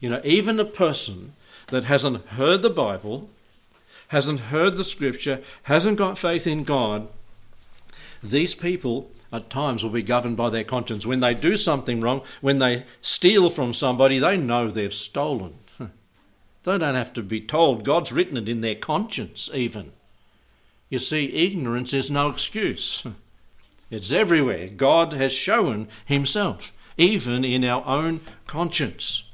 You 0.00 0.10
know, 0.10 0.20
even 0.24 0.60
a 0.60 0.64
person 0.64 1.32
that 1.68 1.84
hasn't 1.84 2.24
heard 2.26 2.62
the 2.62 2.70
Bible, 2.70 3.28
hasn't 4.08 4.40
heard 4.40 4.76
the 4.76 4.84
scripture, 4.84 5.40
hasn't 5.64 5.98
got 5.98 6.18
faith 6.18 6.46
in 6.46 6.64
God, 6.64 7.08
these 8.22 8.54
people 8.54 9.10
at 9.32 9.50
times 9.50 9.82
will 9.82 9.90
be 9.90 10.02
governed 10.02 10.36
by 10.36 10.48
their 10.50 10.64
conscience. 10.64 11.04
When 11.04 11.20
they 11.20 11.34
do 11.34 11.56
something 11.56 12.00
wrong, 12.00 12.22
when 12.40 12.58
they 12.58 12.84
steal 13.02 13.50
from 13.50 13.72
somebody, 13.72 14.18
they 14.18 14.36
know 14.36 14.70
they've 14.70 14.94
stolen. 14.94 15.54
They 16.62 16.78
don't 16.78 16.94
have 16.94 17.12
to 17.12 17.22
be 17.22 17.42
told. 17.42 17.84
God's 17.84 18.10
written 18.10 18.38
it 18.38 18.48
in 18.48 18.62
their 18.62 18.74
conscience, 18.74 19.50
even. 19.52 19.92
You 20.88 20.98
see, 20.98 21.32
ignorance 21.34 21.92
is 21.92 22.10
no 22.10 22.28
excuse. 22.28 23.04
It's 23.90 24.12
everywhere. 24.12 24.68
God 24.68 25.12
has 25.12 25.32
shown 25.32 25.88
Himself, 26.04 26.72
even 26.96 27.44
in 27.44 27.64
our 27.64 27.84
own 27.86 28.20
conscience. 28.46 29.24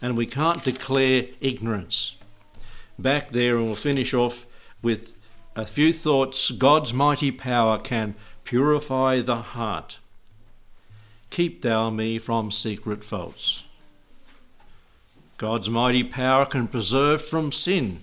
And 0.00 0.16
we 0.16 0.26
can't 0.26 0.64
declare 0.64 1.26
ignorance. 1.40 2.16
Back 2.98 3.30
there, 3.30 3.56
and 3.56 3.66
we'll 3.66 3.74
finish 3.74 4.12
off 4.12 4.46
with 4.82 5.16
a 5.54 5.66
few 5.66 5.92
thoughts 5.92 6.50
God's 6.50 6.92
mighty 6.92 7.30
power 7.30 7.78
can 7.78 8.14
purify 8.44 9.20
the 9.20 9.36
heart. 9.36 9.98
Keep 11.30 11.62
thou 11.62 11.90
me 11.90 12.18
from 12.18 12.50
secret 12.50 13.02
faults. 13.02 13.62
God's 15.38 15.70
mighty 15.70 16.04
power 16.04 16.44
can 16.46 16.68
preserve 16.68 17.22
from 17.22 17.52
sin. 17.52 18.02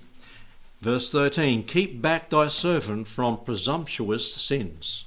Verse 0.82 1.12
13 1.12 1.64
Keep 1.64 2.02
back 2.02 2.30
thy 2.30 2.48
servant 2.48 3.08
from 3.08 3.38
presumptuous 3.38 4.34
sins. 4.34 5.06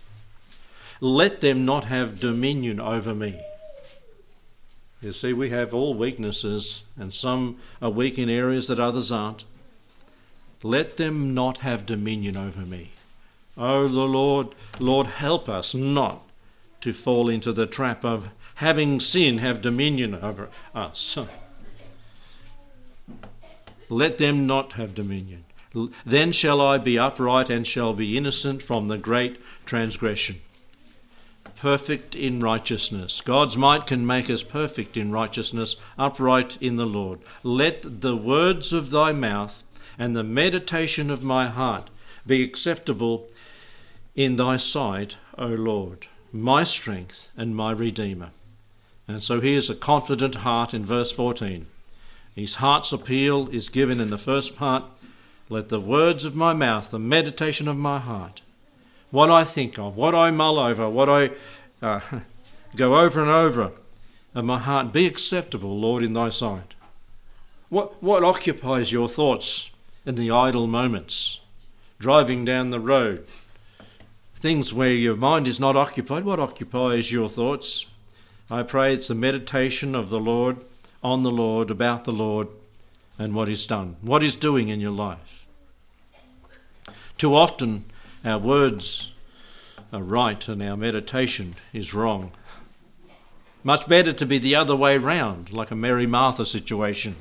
Let 1.00 1.40
them 1.40 1.64
not 1.64 1.84
have 1.84 2.20
dominion 2.20 2.78
over 2.78 3.14
me. 3.14 3.40
You 5.00 5.12
see, 5.12 5.32
we 5.32 5.50
have 5.50 5.74
all 5.74 5.94
weaknesses, 5.94 6.84
and 6.96 7.12
some 7.12 7.58
are 7.80 7.90
weak 7.90 8.18
in 8.18 8.28
areas 8.28 8.68
that 8.68 8.78
others 8.78 9.10
aren't. 9.10 9.44
Let 10.62 10.96
them 10.96 11.34
not 11.34 11.58
have 11.58 11.86
dominion 11.86 12.36
over 12.36 12.60
me. 12.60 12.92
Oh, 13.58 13.88
the 13.88 14.00
Lord, 14.00 14.54
Lord, 14.78 15.08
help 15.08 15.48
us 15.48 15.74
not 15.74 16.22
to 16.82 16.92
fall 16.92 17.28
into 17.28 17.52
the 17.52 17.66
trap 17.66 18.04
of 18.04 18.28
having 18.56 19.00
sin 19.00 19.38
have 19.38 19.60
dominion 19.60 20.14
over 20.14 20.50
us. 20.72 21.18
Let 23.88 24.18
them 24.18 24.46
not 24.46 24.74
have 24.74 24.94
dominion. 24.94 25.44
Then 26.04 26.32
shall 26.32 26.60
I 26.60 26.78
be 26.78 26.98
upright 26.98 27.48
and 27.50 27.66
shall 27.66 27.94
be 27.94 28.16
innocent 28.16 28.62
from 28.62 28.88
the 28.88 28.98
great 28.98 29.40
transgression 29.64 30.40
perfect 31.62 32.16
in 32.16 32.40
righteousness. 32.40 33.20
God's 33.20 33.56
might 33.56 33.86
can 33.86 34.04
make 34.04 34.28
us 34.28 34.42
perfect 34.42 34.96
in 34.96 35.12
righteousness, 35.12 35.76
upright 35.96 36.60
in 36.60 36.74
the 36.74 36.86
Lord. 36.86 37.20
Let 37.44 38.00
the 38.00 38.16
words 38.16 38.72
of 38.72 38.90
thy 38.90 39.12
mouth 39.12 39.62
and 39.96 40.16
the 40.16 40.24
meditation 40.24 41.08
of 41.08 41.22
my 41.22 41.46
heart 41.46 41.88
be 42.26 42.42
acceptable 42.42 43.28
in 44.16 44.34
thy 44.34 44.56
sight, 44.56 45.16
O 45.38 45.46
Lord, 45.46 46.08
my 46.32 46.64
strength 46.64 47.28
and 47.36 47.54
my 47.54 47.70
Redeemer. 47.70 48.30
And 49.06 49.22
so 49.22 49.40
here's 49.40 49.70
a 49.70 49.76
confident 49.76 50.36
heart 50.36 50.74
in 50.74 50.84
verse 50.84 51.12
14. 51.12 51.66
His 52.34 52.56
heart's 52.56 52.92
appeal 52.92 53.48
is 53.50 53.68
given 53.68 54.00
in 54.00 54.10
the 54.10 54.18
first 54.18 54.56
part. 54.56 54.82
Let 55.52 55.68
the 55.68 55.78
words 55.78 56.24
of 56.24 56.34
my 56.34 56.54
mouth, 56.54 56.90
the 56.90 56.98
meditation 56.98 57.68
of 57.68 57.76
my 57.76 57.98
heart, 57.98 58.40
what 59.10 59.30
I 59.30 59.44
think 59.44 59.78
of, 59.78 59.98
what 59.98 60.14
I 60.14 60.30
mull 60.30 60.58
over, 60.58 60.88
what 60.88 61.10
I 61.10 61.32
uh, 61.82 62.00
go 62.74 62.98
over 62.98 63.20
and 63.20 63.28
over 63.28 63.70
of 64.34 64.44
my 64.46 64.58
heart 64.58 64.94
be 64.94 65.04
acceptable, 65.04 65.78
Lord, 65.78 66.02
in 66.04 66.14
thy 66.14 66.30
sight. 66.30 66.72
What, 67.68 68.02
what 68.02 68.24
occupies 68.24 68.92
your 68.92 69.10
thoughts 69.10 69.70
in 70.06 70.14
the 70.14 70.30
idle 70.30 70.66
moments? 70.66 71.40
Driving 71.98 72.46
down 72.46 72.70
the 72.70 72.80
road, 72.80 73.26
things 74.34 74.72
where 74.72 74.94
your 74.94 75.16
mind 75.16 75.46
is 75.46 75.60
not 75.60 75.76
occupied, 75.76 76.24
what 76.24 76.40
occupies 76.40 77.12
your 77.12 77.28
thoughts? 77.28 77.84
I 78.50 78.62
pray 78.62 78.94
it's 78.94 79.08
the 79.08 79.14
meditation 79.14 79.94
of 79.94 80.08
the 80.08 80.18
Lord, 80.18 80.64
on 81.02 81.22
the 81.22 81.30
Lord, 81.30 81.70
about 81.70 82.04
the 82.04 82.10
Lord, 82.10 82.48
and 83.18 83.34
what 83.34 83.48
He's 83.48 83.66
done, 83.66 83.96
what 84.00 84.22
He's 84.22 84.34
doing 84.34 84.70
in 84.70 84.80
your 84.80 84.92
life. 84.92 85.40
Too 87.18 87.34
often, 87.34 87.84
our 88.24 88.38
words 88.38 89.12
are 89.92 90.02
right 90.02 90.48
and 90.48 90.62
our 90.62 90.76
meditation 90.76 91.54
is 91.72 91.94
wrong. 91.94 92.32
Much 93.64 93.86
better 93.86 94.12
to 94.12 94.26
be 94.26 94.38
the 94.38 94.56
other 94.56 94.74
way 94.74 94.96
round, 94.96 95.52
like 95.52 95.70
a 95.70 95.76
Mary 95.76 96.06
Martha 96.06 96.44
situation. 96.44 97.14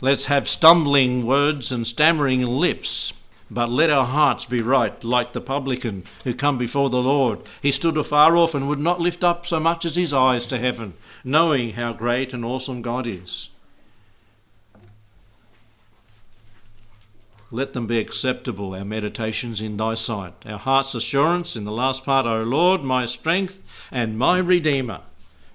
Let's 0.00 0.24
have 0.24 0.48
stumbling 0.48 1.26
words 1.26 1.70
and 1.70 1.86
stammering 1.86 2.42
lips, 2.42 3.12
but 3.50 3.68
let 3.68 3.90
our 3.90 4.06
hearts 4.06 4.46
be 4.46 4.62
right, 4.62 5.02
like 5.04 5.32
the 5.32 5.40
publican 5.40 6.04
who 6.24 6.32
come 6.32 6.56
before 6.56 6.88
the 6.88 7.02
Lord. 7.02 7.40
He 7.60 7.70
stood 7.70 7.98
afar 7.98 8.36
off 8.36 8.54
and 8.54 8.66
would 8.66 8.78
not 8.78 9.00
lift 9.00 9.22
up 9.22 9.46
so 9.46 9.60
much 9.60 9.84
as 9.84 9.96
his 9.96 10.14
eyes 10.14 10.46
to 10.46 10.58
heaven, 10.58 10.94
knowing 11.22 11.72
how 11.74 11.92
great 11.92 12.32
and 12.32 12.44
awesome 12.44 12.80
God 12.80 13.06
is. 13.06 13.50
Let 17.50 17.72
them 17.72 17.86
be 17.86 17.98
acceptable, 17.98 18.74
our 18.74 18.84
meditations 18.84 19.60
in 19.60 19.76
thy 19.76 19.94
sight. 19.94 20.34
Our 20.46 20.58
heart's 20.58 20.94
assurance 20.94 21.56
in 21.56 21.64
the 21.64 21.72
last 21.72 22.04
part, 22.04 22.26
O 22.26 22.42
Lord, 22.42 22.84
my 22.84 23.06
strength 23.06 23.60
and 23.90 24.18
my 24.18 24.38
Redeemer. 24.38 25.00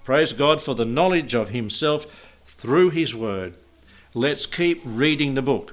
Praise 0.04 0.32
God 0.32 0.60
for 0.60 0.74
the 0.74 0.84
knowledge 0.84 1.34
of 1.34 1.48
himself 1.48 2.06
through 2.44 2.90
his 2.90 3.14
word. 3.14 3.54
Let's 4.14 4.46
keep 4.46 4.82
reading 4.84 5.34
the 5.34 5.42
book 5.42 5.72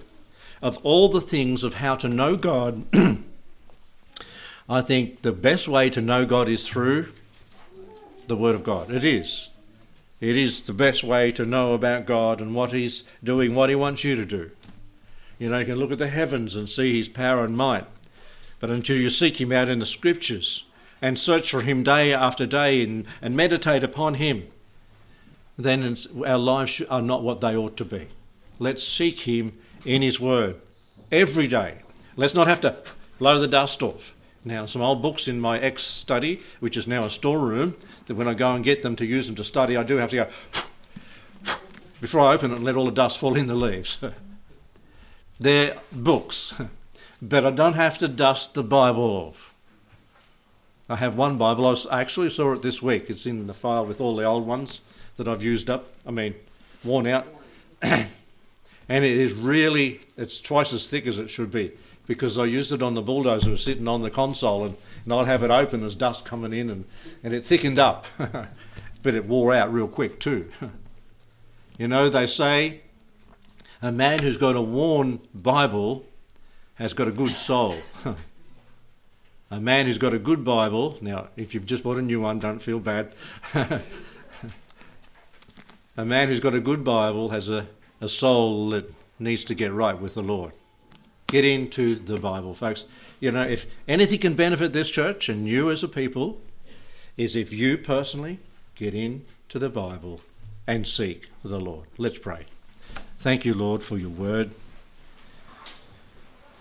of 0.63 0.79
all 0.81 1.09
the 1.09 1.21
things 1.21 1.63
of 1.65 1.75
how 1.75 1.93
to 1.97 2.07
know 2.07 2.37
God, 2.37 2.85
I 4.69 4.79
think 4.79 5.21
the 5.21 5.33
best 5.33 5.67
way 5.67 5.89
to 5.89 6.01
know 6.01 6.25
God 6.25 6.47
is 6.47 6.69
through 6.69 7.11
the 8.27 8.37
Word 8.37 8.55
of 8.55 8.63
God. 8.63 8.89
It 8.89 9.03
is. 9.03 9.49
It 10.21 10.37
is 10.37 10.63
the 10.63 10.71
best 10.71 11.03
way 11.03 11.31
to 11.33 11.45
know 11.45 11.73
about 11.73 12.05
God 12.05 12.39
and 12.39 12.55
what 12.55 12.71
He's 12.71 13.03
doing, 13.21 13.53
what 13.53 13.69
He 13.69 13.75
wants 13.75 14.05
you 14.05 14.15
to 14.15 14.25
do. 14.25 14.51
You 15.43 15.49
know, 15.49 15.59
you 15.59 15.65
can 15.65 15.75
look 15.75 15.91
at 15.91 15.97
the 15.97 16.07
heavens 16.07 16.55
and 16.55 16.69
see 16.69 16.95
His 16.95 17.09
power 17.09 17.43
and 17.43 17.57
might. 17.57 17.85
But 18.61 18.69
until 18.69 18.95
you 18.95 19.09
seek 19.09 19.41
Him 19.41 19.51
out 19.51 19.67
in 19.67 19.79
the 19.79 19.85
Scriptures 19.85 20.63
and 21.01 21.19
search 21.19 21.51
for 21.51 21.59
Him 21.59 21.83
day 21.83 22.13
after 22.13 22.45
day 22.45 22.81
and, 22.81 23.05
and 23.21 23.35
meditate 23.35 23.83
upon 23.83 24.13
Him, 24.13 24.47
then 25.57 25.97
our 26.25 26.37
lives 26.37 26.81
are 26.89 27.01
not 27.01 27.23
what 27.23 27.41
they 27.41 27.57
ought 27.57 27.75
to 27.75 27.83
be. 27.83 28.07
Let's 28.57 28.87
seek 28.87 29.27
Him 29.27 29.59
in 29.83 30.01
His 30.01 30.17
Word 30.17 30.61
every 31.11 31.47
day. 31.47 31.79
Let's 32.15 32.35
not 32.35 32.47
have 32.47 32.61
to 32.61 32.81
blow 33.19 33.37
the 33.37 33.47
dust 33.49 33.83
off. 33.83 34.15
Now, 34.45 34.63
some 34.63 34.81
old 34.81 35.01
books 35.01 35.27
in 35.27 35.41
my 35.41 35.59
ex 35.59 35.83
study, 35.83 36.39
which 36.61 36.77
is 36.77 36.87
now 36.87 37.03
a 37.03 37.09
storeroom, 37.09 37.75
that 38.05 38.15
when 38.15 38.29
I 38.29 38.33
go 38.33 38.55
and 38.55 38.63
get 38.63 38.81
them 38.81 38.95
to 38.95 39.05
use 39.05 39.27
them 39.27 39.35
to 39.35 39.43
study, 39.43 39.75
I 39.75 39.83
do 39.83 39.97
have 39.97 40.11
to 40.11 40.15
go 40.15 40.27
before 41.99 42.21
I 42.21 42.33
open 42.33 42.51
it 42.51 42.55
and 42.55 42.63
let 42.63 42.77
all 42.77 42.85
the 42.85 42.91
dust 42.91 43.19
fall 43.19 43.35
in 43.35 43.47
the 43.47 43.55
leaves. 43.55 43.97
They're 45.39 45.77
books, 45.91 46.53
but 47.21 47.45
I 47.45 47.51
don't 47.51 47.73
have 47.73 47.97
to 47.99 48.07
dust 48.07 48.53
the 48.53 48.63
Bible 48.63 49.03
off. 49.03 49.53
I 50.89 50.97
have 50.97 51.15
one 51.15 51.37
Bible. 51.37 51.65
I 51.89 52.01
actually 52.01 52.29
saw 52.29 52.53
it 52.53 52.61
this 52.61 52.81
week. 52.81 53.09
It's 53.09 53.25
in 53.25 53.47
the 53.47 53.53
file 53.53 53.85
with 53.85 54.01
all 54.01 54.15
the 54.15 54.25
old 54.25 54.45
ones 54.45 54.81
that 55.15 55.27
I've 55.27 55.43
used 55.43 55.69
up. 55.69 55.91
I 56.05 56.11
mean, 56.11 56.35
worn 56.83 57.07
out. 57.07 57.27
and 58.89 59.05
it 59.05 59.17
is 59.17 59.33
really 59.33 60.01
it's 60.17 60.39
twice 60.39 60.73
as 60.73 60.89
thick 60.89 61.07
as 61.07 61.19
it 61.19 61.29
should 61.29 61.51
be 61.51 61.71
because 62.05 62.37
I 62.37 62.45
used 62.45 62.71
it 62.71 62.83
on 62.83 62.95
the 62.95 63.01
bulldozer 63.01 63.55
sitting 63.57 63.87
on 63.87 64.01
the 64.01 64.09
console 64.09 64.65
and, 64.65 64.75
and 65.03 65.13
I'd 65.13 65.27
have 65.27 65.43
it 65.43 65.51
open 65.51 65.81
there's 65.81 65.95
dust 65.95 66.25
coming 66.25 66.53
in 66.53 66.69
and, 66.69 66.85
and 67.23 67.33
it 67.33 67.45
thickened 67.45 67.79
up 67.79 68.05
but 68.17 69.15
it 69.15 69.25
wore 69.25 69.53
out 69.53 69.73
real 69.73 69.87
quick 69.87 70.19
too 70.19 70.49
you 71.77 71.87
know 71.87 72.09
they 72.09 72.27
say 72.27 72.81
a 73.83 73.91
man 73.91 74.17
who's 74.19 74.37
got 74.37 74.55
a 74.55 74.61
worn 74.61 75.19
Bible 75.35 76.03
has 76.79 76.95
got 76.95 77.07
a 77.07 77.11
good 77.11 77.35
soul 77.35 77.75
a 79.51 79.59
man 79.59 79.85
who's 79.85 79.99
got 79.99 80.15
a 80.15 80.19
good 80.19 80.43
Bible 80.43 80.97
now 81.01 81.27
if 81.37 81.53
you've 81.53 81.67
just 81.67 81.83
bought 81.83 81.97
a 81.97 82.01
new 82.01 82.21
one 82.21 82.39
don't 82.39 82.63
feel 82.63 82.79
bad 82.79 83.13
a 83.53 83.81
man 86.03 86.29
who's 86.29 86.39
got 86.39 86.55
a 86.55 86.59
good 86.59 86.83
Bible 86.83 87.29
has 87.29 87.47
a 87.49 87.67
a 88.03 88.09
soul 88.09 88.69
that 88.71 88.93
needs 89.17 89.45
to 89.45 89.55
get 89.55 89.71
right 89.71 89.97
with 89.97 90.13
the 90.13 90.21
Lord. 90.21 90.51
Get 91.27 91.45
into 91.45 91.95
the 91.95 92.17
Bible, 92.17 92.53
folks. 92.53 92.83
You 93.21 93.31
know, 93.31 93.43
if 93.43 93.65
anything 93.87 94.19
can 94.19 94.35
benefit 94.35 94.73
this 94.73 94.89
church 94.89 95.29
and 95.29 95.47
you 95.47 95.71
as 95.71 95.83
a 95.83 95.87
people, 95.87 96.41
is 97.15 97.35
if 97.35 97.53
you 97.53 97.77
personally 97.77 98.39
get 98.75 98.93
into 98.93 99.57
the 99.57 99.69
Bible 99.69 100.19
and 100.67 100.85
seek 100.85 101.29
the 101.43 101.59
Lord. 101.59 101.87
Let's 101.97 102.19
pray. 102.19 102.45
Thank 103.23 103.45
you, 103.45 103.53
Lord, 103.53 103.83
for 103.83 103.97
your 103.97 104.09
word. 104.09 104.53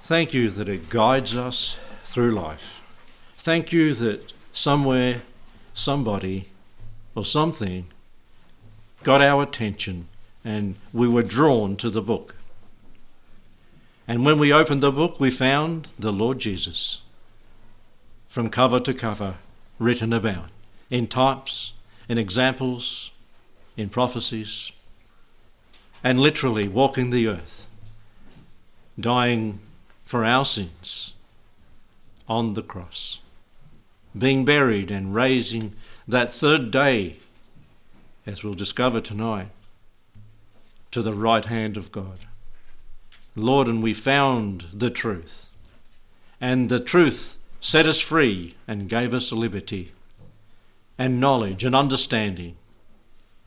Thank 0.04 0.32
you 0.32 0.48
that 0.48 0.68
it 0.68 0.90
guides 0.90 1.36
us 1.36 1.76
through 2.04 2.30
life. 2.30 2.80
Thank 3.36 3.72
you 3.72 3.92
that 3.94 4.32
somewhere, 4.52 5.22
somebody, 5.74 6.50
or 7.16 7.24
something 7.24 7.86
got 9.02 9.20
our 9.20 9.42
attention 9.42 10.06
and 10.44 10.76
we 10.92 11.08
were 11.08 11.24
drawn 11.24 11.76
to 11.78 11.90
the 11.90 12.00
book. 12.00 12.36
And 14.06 14.24
when 14.24 14.38
we 14.38 14.52
opened 14.52 14.82
the 14.82 14.92
book, 14.92 15.18
we 15.18 15.32
found 15.32 15.88
the 15.98 16.12
Lord 16.12 16.38
Jesus 16.38 16.98
from 18.28 18.48
cover 18.48 18.78
to 18.78 18.94
cover 18.94 19.34
written 19.80 20.12
about 20.12 20.50
in 20.90 21.08
types, 21.08 21.72
in 22.08 22.18
examples, 22.18 23.10
in 23.76 23.88
prophecies, 23.88 24.70
and 26.04 26.18
literally 26.18 26.68
walking 26.68 27.10
the 27.10 27.28
earth, 27.28 27.66
dying 28.98 29.60
for 30.04 30.24
our 30.24 30.44
sins 30.44 31.14
on 32.28 32.54
the 32.54 32.62
cross, 32.62 33.18
being 34.16 34.44
buried 34.44 34.90
and 34.90 35.14
raising 35.14 35.72
that 36.06 36.32
third 36.32 36.70
day, 36.70 37.16
as 38.26 38.42
we'll 38.42 38.54
discover 38.54 39.00
tonight 39.00 39.48
to 40.90 41.02
the 41.02 41.14
right 41.14 41.46
hand 41.46 41.76
of 41.76 41.90
God. 41.90 42.20
Lord, 43.34 43.66
and 43.66 43.82
we 43.82 43.94
found 43.94 44.66
the 44.72 44.90
truth. 44.90 45.48
And 46.40 46.68
the 46.68 46.80
truth 46.80 47.38
set 47.60 47.86
us 47.86 48.00
free 48.00 48.56
and 48.68 48.88
gave 48.88 49.14
us 49.14 49.32
liberty 49.32 49.92
and 50.98 51.20
knowledge 51.20 51.64
and 51.64 51.74
understanding. 51.74 52.56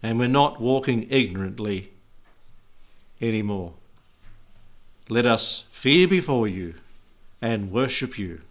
And 0.01 0.17
we're 0.17 0.27
not 0.27 0.59
walking 0.59 1.07
ignorantly 1.11 1.91
anymore. 3.27 3.73
Let 5.09 5.25
us 5.25 5.63
fear 5.71 6.07
before 6.07 6.47
you 6.47 6.75
and 7.41 7.71
worship 7.71 8.17
you 8.17 8.41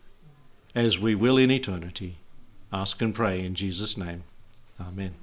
as 0.74 0.98
we 0.98 1.14
will 1.14 1.36
in 1.36 1.50
eternity. 1.50 2.16
Ask 2.72 3.00
and 3.02 3.14
pray 3.14 3.40
in 3.40 3.54
Jesus' 3.54 3.96
name. 3.96 4.24
Amen. 4.80 5.14